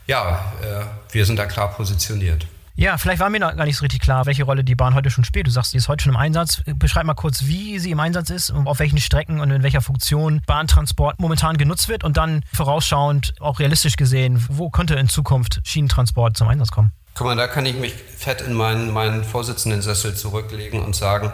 ja, 0.07 0.53
äh, 0.63 0.85
wir 1.13 1.27
sind 1.27 1.37
da 1.37 1.47
klar 1.47 1.73
positioniert. 1.75 2.47
Ja, 2.75 2.97
vielleicht 2.97 3.21
war 3.21 3.29
mir 3.29 3.39
noch 3.39 3.55
gar 3.55 3.67
nicht 3.67 3.77
so 3.77 3.83
richtig 3.83 4.01
klar, 4.01 4.25
welche 4.25 4.45
Rolle 4.45 4.65
die 4.65 4.75
Bahn 4.75 4.95
heute 4.95 5.11
schon 5.11 5.25
spielt. 5.25 5.47
Du 5.47 5.51
sagst, 5.51 5.73
sie 5.73 5.77
ist 5.77 5.89
heute 5.89 6.05
schon 6.05 6.15
im 6.15 6.17
Einsatz. 6.17 6.63
Beschreib 6.77 7.05
mal 7.05 7.15
kurz, 7.15 7.45
wie 7.45 7.79
sie 7.79 7.91
im 7.91 8.01
Einsatz 8.01 8.31
ist, 8.31 8.51
und 8.51 8.67
auf 8.67 8.79
welchen 8.79 8.99
Strecken 8.99 9.41
und 9.41 9.51
in 9.51 9.63
welcher 9.63 9.83
Funktion 9.83 10.41
Bahntransport 10.47 11.21
momentan 11.21 11.59
genutzt 11.59 11.89
wird 11.89 12.03
und 12.03 12.17
dann 12.17 12.45
vorausschauend, 12.53 13.35
auch 13.41 13.59
realistisch 13.59 13.97
gesehen, 13.97 14.45
wo 14.49 14.71
könnte 14.71 14.95
in 14.95 15.09
Zukunft 15.09 15.61
Schienentransport 15.65 16.37
zum 16.37 16.49
Einsatz 16.49 16.71
kommen? 16.71 16.93
Guck 17.15 17.27
mal, 17.27 17.37
da 17.37 17.47
kann 17.47 17.67
ich 17.67 17.77
mich 17.77 17.93
fett 17.93 18.41
in 18.41 18.55
meinen, 18.55 18.91
meinen 18.91 19.23
Vorsitzenden-Sessel 19.23 20.15
zurücklegen 20.15 20.83
und 20.83 20.97
sagen, 20.97 21.31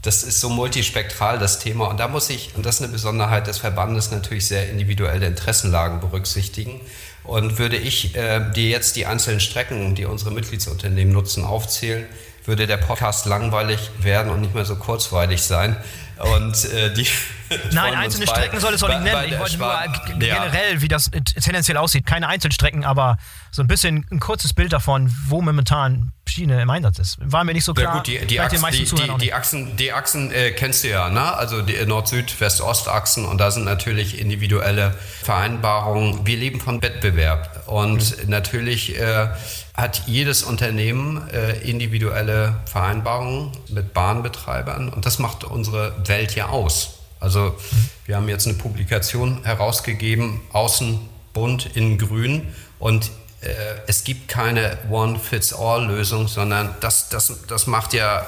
das 0.00 0.22
ist 0.22 0.40
so 0.40 0.48
multispektral, 0.48 1.38
das 1.38 1.58
Thema. 1.58 1.88
Und 1.88 2.00
da 2.00 2.08
muss 2.08 2.30
ich, 2.30 2.54
und 2.56 2.64
das 2.64 2.76
ist 2.76 2.82
eine 2.82 2.92
Besonderheit 2.92 3.46
des 3.46 3.58
Verbandes, 3.58 4.10
natürlich 4.10 4.46
sehr 4.46 4.70
individuelle 4.70 5.26
Interessenlagen 5.26 6.00
berücksichtigen. 6.00 6.80
Und 7.24 7.58
würde 7.58 7.76
ich 7.76 8.14
äh, 8.14 8.52
dir 8.54 8.68
jetzt 8.68 8.96
die 8.96 9.06
einzelnen 9.06 9.40
Strecken, 9.40 9.94
die 9.94 10.04
unsere 10.04 10.30
Mitgliedsunternehmen 10.30 11.12
nutzen, 11.12 11.44
aufzählen, 11.44 12.06
würde 12.44 12.66
der 12.66 12.76
Podcast 12.76 13.24
langweilig 13.26 13.90
werden 14.00 14.30
und 14.30 14.42
nicht 14.42 14.54
mehr 14.54 14.66
so 14.66 14.76
kurzweilig 14.76 15.42
sein. 15.42 15.76
Und 16.18 16.64
äh, 16.72 16.92
die 16.92 17.06
Nein, 17.72 17.94
einzelne 17.94 18.26
Strecken 18.26 18.60
soll 18.60 18.74
es 18.74 18.82
auch 18.82 18.88
nicht 18.88 19.02
nennen. 19.02 19.24
Ich 19.28 19.38
wollte 19.38 19.58
nur 19.58 20.18
generell, 20.18 20.80
wie 20.80 20.88
das 20.88 21.10
tendenziell 21.10 21.76
aussieht. 21.76 22.06
Keine 22.06 22.28
Einzelstrecken, 22.28 22.84
aber 22.84 23.18
so 23.50 23.62
ein 23.62 23.66
bisschen 23.66 24.06
ein 24.10 24.20
kurzes 24.20 24.52
Bild 24.52 24.72
davon, 24.72 25.14
wo 25.28 25.40
momentan 25.40 26.12
Schiene 26.34 26.60
im 26.60 26.70
Einsatz 26.70 26.98
ist. 26.98 27.18
War 27.20 27.44
mir 27.44 27.52
nicht 27.52 27.64
so 27.64 27.74
klar. 27.74 27.86
Ja, 27.86 27.98
gut, 27.98 28.06
die, 28.08 28.26
die, 28.26 28.40
Achsen, 28.40 28.64
die, 28.72 28.84
die, 28.84 29.18
die, 29.18 29.32
Achsen, 29.32 29.76
die 29.76 29.92
Achsen 29.92 30.32
äh, 30.32 30.50
kennst 30.50 30.82
du 30.82 30.88
ja, 30.88 31.08
ne? 31.08 31.32
also 31.34 31.62
die 31.62 31.84
Nord-Süd, 31.86 32.40
West-Ost-Achsen 32.40 33.24
und 33.24 33.38
da 33.38 33.52
sind 33.52 33.64
natürlich 33.64 34.18
individuelle 34.18 34.94
Vereinbarungen. 35.22 36.26
Wir 36.26 36.36
leben 36.36 36.60
von 36.60 36.82
Wettbewerb 36.82 37.68
und 37.68 38.24
mhm. 38.24 38.30
natürlich 38.30 38.98
äh, 38.98 39.28
hat 39.74 40.04
jedes 40.06 40.44
Unternehmen 40.44 41.28
äh, 41.30 41.58
individuelle 41.68 42.56
Vereinbarungen 42.66 43.52
mit 43.68 43.92
Bahnbetreibern 43.92 44.88
und 44.88 45.04
das 45.04 45.18
macht 45.18 45.44
unsere 45.44 45.92
Welt 46.06 46.34
ja 46.36 46.48
aus. 46.48 47.00
Also 47.18 47.56
wir 48.06 48.16
haben 48.16 48.28
jetzt 48.28 48.46
eine 48.46 48.56
Publikation 48.56 49.42
herausgegeben, 49.44 50.40
außen 50.52 51.00
bunt, 51.32 51.74
innen 51.74 51.98
grün 51.98 52.54
und 52.78 53.10
äh, 53.40 53.48
es 53.86 54.04
gibt 54.04 54.28
keine 54.28 54.78
One-Fits-All-Lösung, 54.90 56.28
sondern 56.28 56.74
das, 56.80 57.08
das, 57.08 57.32
das 57.48 57.66
macht 57.66 57.94
ja 57.94 58.24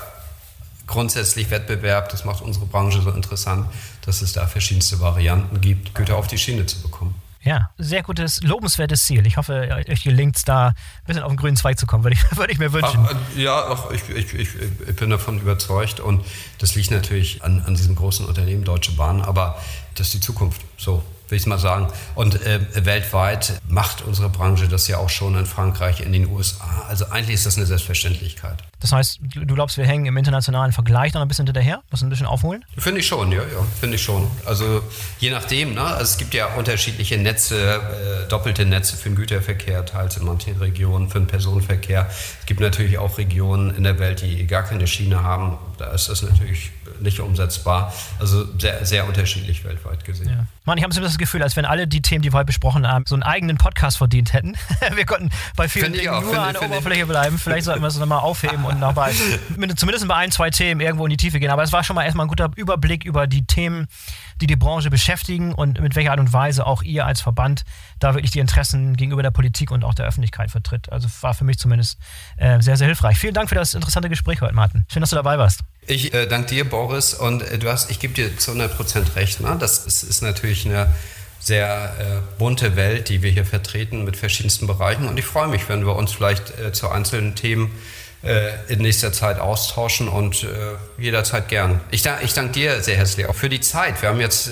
grundsätzlich 0.86 1.50
Wettbewerb, 1.50 2.10
das 2.10 2.24
macht 2.24 2.42
unsere 2.42 2.66
Branche 2.66 3.02
so 3.02 3.10
interessant, 3.10 3.68
dass 4.04 4.22
es 4.22 4.32
da 4.32 4.46
verschiedenste 4.46 5.00
Varianten 5.00 5.60
gibt, 5.60 5.94
Güter 5.94 6.16
auf 6.16 6.26
die 6.26 6.38
Schiene 6.38 6.66
zu 6.66 6.80
bekommen. 6.82 7.14
Ja, 7.46 7.70
sehr 7.78 8.02
gutes, 8.02 8.42
lobenswertes 8.42 9.04
Ziel. 9.04 9.24
Ich 9.24 9.36
hoffe, 9.36 9.84
euch 9.88 10.02
gelingt 10.02 10.36
es 10.36 10.44
da 10.44 10.68
ein 10.68 10.74
bisschen 11.06 11.22
auf 11.22 11.30
den 11.30 11.36
grünen 11.36 11.56
Zweig 11.56 11.78
zu 11.78 11.86
kommen, 11.86 12.02
würde 12.04 12.16
ich, 12.16 12.36
würde 12.36 12.52
ich 12.52 12.58
mir 12.58 12.72
wünschen. 12.72 13.06
Ach, 13.08 13.14
ja, 13.36 13.66
ach, 13.68 13.90
ich, 13.92 14.08
ich, 14.08 14.34
ich, 14.34 14.48
ich, 14.88 14.96
bin 14.96 15.10
davon 15.10 15.38
überzeugt 15.40 16.00
und 16.00 16.24
das 16.58 16.74
liegt 16.74 16.90
natürlich 16.90 17.44
an, 17.44 17.62
an 17.64 17.76
diesem 17.76 17.94
großen 17.94 18.26
Unternehmen 18.26 18.64
Deutsche 18.64 18.92
Bahn, 18.92 19.22
aber 19.22 19.62
das 19.94 20.08
ist 20.08 20.14
die 20.14 20.20
Zukunft. 20.20 20.60
So, 20.76 21.04
will 21.28 21.38
ich 21.38 21.46
mal 21.46 21.58
sagen. 21.58 21.88
Und 22.14 22.44
äh, 22.46 22.60
weltweit 22.74 23.60
macht 23.68 24.02
unsere 24.02 24.28
Branche 24.28 24.68
das 24.68 24.88
ja 24.88 24.98
auch 24.98 25.10
schon 25.10 25.36
in 25.36 25.46
Frankreich, 25.46 26.00
in 26.00 26.12
den 26.12 26.28
USA. 26.28 26.84
Also 26.88 27.06
eigentlich 27.06 27.34
ist 27.34 27.46
das 27.46 27.56
eine 27.56 27.66
Selbstverständlichkeit. 27.66 28.62
Das 28.80 28.92
heißt, 28.92 29.20
du 29.34 29.54
glaubst, 29.54 29.78
wir 29.78 29.86
hängen 29.86 30.06
im 30.06 30.16
internationalen 30.16 30.72
Vergleich 30.72 31.14
noch 31.14 31.22
ein 31.22 31.28
bisschen 31.28 31.46
hinterher? 31.46 31.82
Müssen 31.90 32.06
ein 32.06 32.10
bisschen 32.10 32.26
aufholen? 32.26 32.64
Finde 32.76 33.00
ich 33.00 33.06
schon, 33.06 33.32
ja, 33.32 33.38
ja, 33.38 33.66
finde 33.80 33.96
ich 33.96 34.02
schon. 34.02 34.26
Also 34.44 34.82
je 35.18 35.30
nachdem, 35.30 35.74
ne? 35.74 35.82
Also 35.82 36.02
es 36.02 36.18
gibt 36.18 36.34
ja 36.34 36.46
unterschiedliche 36.54 37.16
Netze, 37.16 37.56
äh, 37.56 38.28
doppelte 38.28 38.66
Netze 38.66 38.96
für 38.96 39.08
den 39.08 39.16
Güterverkehr, 39.16 39.84
teils 39.86 40.18
in 40.18 40.26
manchen 40.26 40.56
Regionen 40.58 41.08
für 41.08 41.18
den 41.18 41.26
Personenverkehr. 41.26 42.06
Es 42.40 42.46
gibt 42.46 42.60
natürlich 42.60 42.98
auch 42.98 43.16
Regionen 43.16 43.74
in 43.74 43.84
der 43.84 43.98
Welt, 43.98 44.20
die 44.20 44.46
gar 44.46 44.62
keine 44.62 44.86
Schiene 44.86 45.22
haben, 45.22 45.58
Da 45.78 45.92
ist 45.92 46.08
das 46.08 46.22
natürlich 46.22 46.70
nicht 47.00 47.20
umsetzbar. 47.20 47.92
Also 48.18 48.46
sehr, 48.58 48.84
sehr 48.84 49.06
unterschiedlich 49.06 49.64
weltweit 49.64 50.04
gesehen. 50.04 50.28
Ja. 50.28 50.46
Mann, 50.64 50.78
ich 50.78 50.84
habe 50.84 50.92
so 50.92 51.00
das 51.00 51.18
Gefühl, 51.18 51.42
als 51.42 51.56
wenn 51.56 51.64
alle 51.64 51.86
die 51.86 52.02
Themen, 52.02 52.22
die 52.22 52.32
wir 52.32 52.38
heute 52.38 52.46
besprochen 52.46 52.86
haben, 52.86 53.04
so 53.06 53.14
einen 53.14 53.22
eigenen 53.22 53.56
Podcast 53.56 53.98
verdient 53.98 54.32
hätten. 54.32 54.56
wir 54.94 55.06
konnten 55.06 55.30
bei 55.54 55.68
vielen 55.68 55.92
Dingen 55.92 56.08
auch, 56.08 56.22
nur 56.22 56.32
finde, 56.32 56.46
an 56.46 56.52
der 56.54 56.62
Oberfläche 56.64 57.02
ich. 57.02 57.08
bleiben. 57.08 57.38
Vielleicht 57.38 57.64
sollten 57.64 57.82
wir 57.82 57.88
es 57.88 57.96
nochmal 57.98 58.20
aufheben 58.20 58.64
und 58.64 58.80
noch 58.80 58.94
bei, 58.94 59.12
zumindest 59.76 60.08
bei 60.08 60.14
ein, 60.14 60.30
zwei 60.32 60.50
Themen 60.50 60.80
irgendwo 60.80 61.06
in 61.06 61.10
die 61.10 61.16
Tiefe 61.16 61.38
gehen. 61.38 61.50
Aber 61.50 61.62
es 61.62 61.72
war 61.72 61.84
schon 61.84 61.94
mal 61.94 62.04
erstmal 62.04 62.26
ein 62.26 62.28
guter 62.28 62.50
Überblick 62.56 63.04
über 63.04 63.26
die 63.26 63.46
Themen, 63.46 63.86
die 64.40 64.46
die 64.46 64.56
Branche 64.56 64.90
beschäftigen 64.90 65.54
und 65.54 65.80
mit 65.80 65.94
welcher 65.94 66.10
Art 66.10 66.20
und 66.20 66.32
Weise 66.32 66.66
auch 66.66 66.82
ihr 66.82 67.06
als 67.06 67.20
Verband 67.20 67.64
da 67.98 68.14
wirklich 68.14 68.30
die 68.30 68.40
Interessen 68.40 68.96
gegenüber 68.96 69.22
der 69.22 69.30
Politik 69.30 69.70
und 69.70 69.84
auch 69.84 69.94
der 69.94 70.06
Öffentlichkeit 70.06 70.50
vertritt. 70.50 70.90
Also 70.92 71.08
war 71.20 71.34
für 71.34 71.44
mich 71.44 71.58
zumindest 71.58 71.98
äh, 72.36 72.60
sehr, 72.60 72.76
sehr 72.76 72.86
hilfreich. 72.86 73.18
Vielen 73.18 73.34
Dank 73.34 73.48
für 73.48 73.54
das 73.54 73.74
interessante 73.74 74.08
Gespräch 74.08 74.40
heute, 74.40 74.54
Martin. 74.54 74.84
Schön, 74.90 75.00
dass 75.00 75.10
du 75.10 75.16
dabei 75.16 75.38
warst. 75.38 75.65
Ich 75.86 76.12
äh, 76.12 76.26
danke 76.26 76.48
dir, 76.48 76.68
Boris, 76.68 77.14
und 77.14 77.42
äh, 77.42 77.58
du 77.58 77.70
hast, 77.70 77.90
ich 77.90 78.00
gebe 78.00 78.12
dir 78.12 78.36
zu 78.36 78.50
100 78.50 78.76
Prozent 78.76 79.16
recht. 79.16 79.40
Ne? 79.40 79.56
Das 79.58 79.86
ist, 79.86 80.02
ist 80.02 80.22
natürlich 80.22 80.66
eine 80.66 80.88
sehr 81.38 81.94
äh, 81.98 82.38
bunte 82.38 82.74
Welt, 82.74 83.08
die 83.08 83.22
wir 83.22 83.30
hier 83.30 83.44
vertreten 83.44 84.04
mit 84.04 84.16
verschiedensten 84.16 84.66
Bereichen. 84.66 85.06
Und 85.06 85.16
ich 85.18 85.24
freue 85.24 85.46
mich, 85.46 85.68
wenn 85.68 85.86
wir 85.86 85.94
uns 85.94 86.12
vielleicht 86.12 86.58
äh, 86.58 86.72
zu 86.72 86.88
einzelnen 86.88 87.36
Themen 87.36 87.70
äh, 88.24 88.50
in 88.66 88.80
nächster 88.80 89.12
Zeit 89.12 89.38
austauschen 89.38 90.08
und 90.08 90.42
äh, 90.42 90.46
jederzeit 91.00 91.48
gern. 91.48 91.80
Ich, 91.92 92.04
ich 92.22 92.34
danke 92.34 92.52
dir 92.52 92.82
sehr 92.82 92.96
herzlich 92.96 93.26
auch 93.26 93.36
für 93.36 93.48
die 93.48 93.60
Zeit. 93.60 94.02
Wir 94.02 94.08
haben 94.08 94.20
jetzt 94.20 94.50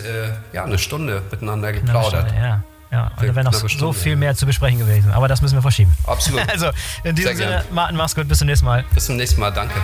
ja, 0.53 0.65
eine 0.65 0.79
Stunde 0.79 1.23
miteinander 1.33 1.73
geplaudert. 1.73 2.29
Stunde, 2.29 2.45
ja. 2.45 2.65
Ja, 2.95 3.11
und 3.17 3.29
da 3.29 3.35
wäre 3.35 3.45
noch 3.45 3.53
so 3.53 3.93
viel 3.93 4.15
mehr 4.15 4.37
zu 4.37 4.47
besprechen 4.47 4.79
gewesen. 4.79 5.11
Aber 5.11 5.27
das 5.27 5.43
müssen 5.43 5.57
wir 5.57 5.63
verschieben. 5.63 5.93
Absolut. 6.07 6.43
Also 6.55 6.67
in 7.03 7.17
diesem 7.17 7.37
Sehr 7.37 7.49
Sinne, 7.49 7.63
gern. 7.65 7.75
Martin, 7.75 7.97
mach's 7.97 8.15
gut. 8.15 8.29
Bis 8.29 8.39
zum 8.39 8.47
nächsten 8.47 8.67
Mal. 8.67 8.85
Bis 8.95 9.07
zum 9.07 9.17
nächsten 9.17 9.41
Mal. 9.41 9.51
Danke. 9.51 9.75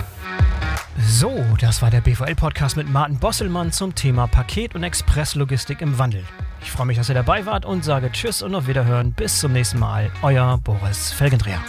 So, 0.97 1.43
das 1.59 1.81
war 1.81 1.89
der 1.89 1.99
BVL-Podcast 1.99 2.77
mit 2.77 2.89
Martin 2.89 3.17
Bosselmann 3.17 3.73
zum 3.73 3.93
Thema 3.95 4.27
Paket- 4.27 4.75
und 4.75 4.83
Expresslogistik 4.83 5.81
im 5.81 5.97
Wandel. 5.99 6.23
Ich 6.61 6.71
freue 6.71 6.85
mich, 6.85 6.95
dass 6.97 7.09
ihr 7.09 7.15
dabei 7.15 7.45
wart 7.45 7.65
und 7.65 7.83
sage 7.83 8.09
Tschüss 8.13 8.41
und 8.41 8.55
auf 8.55 8.67
Wiederhören. 8.67 9.11
Bis 9.11 9.39
zum 9.39 9.51
nächsten 9.51 9.79
Mal. 9.79 10.09
Euer 10.21 10.57
Boris 10.59 11.11
Felgendreher. 11.11 11.59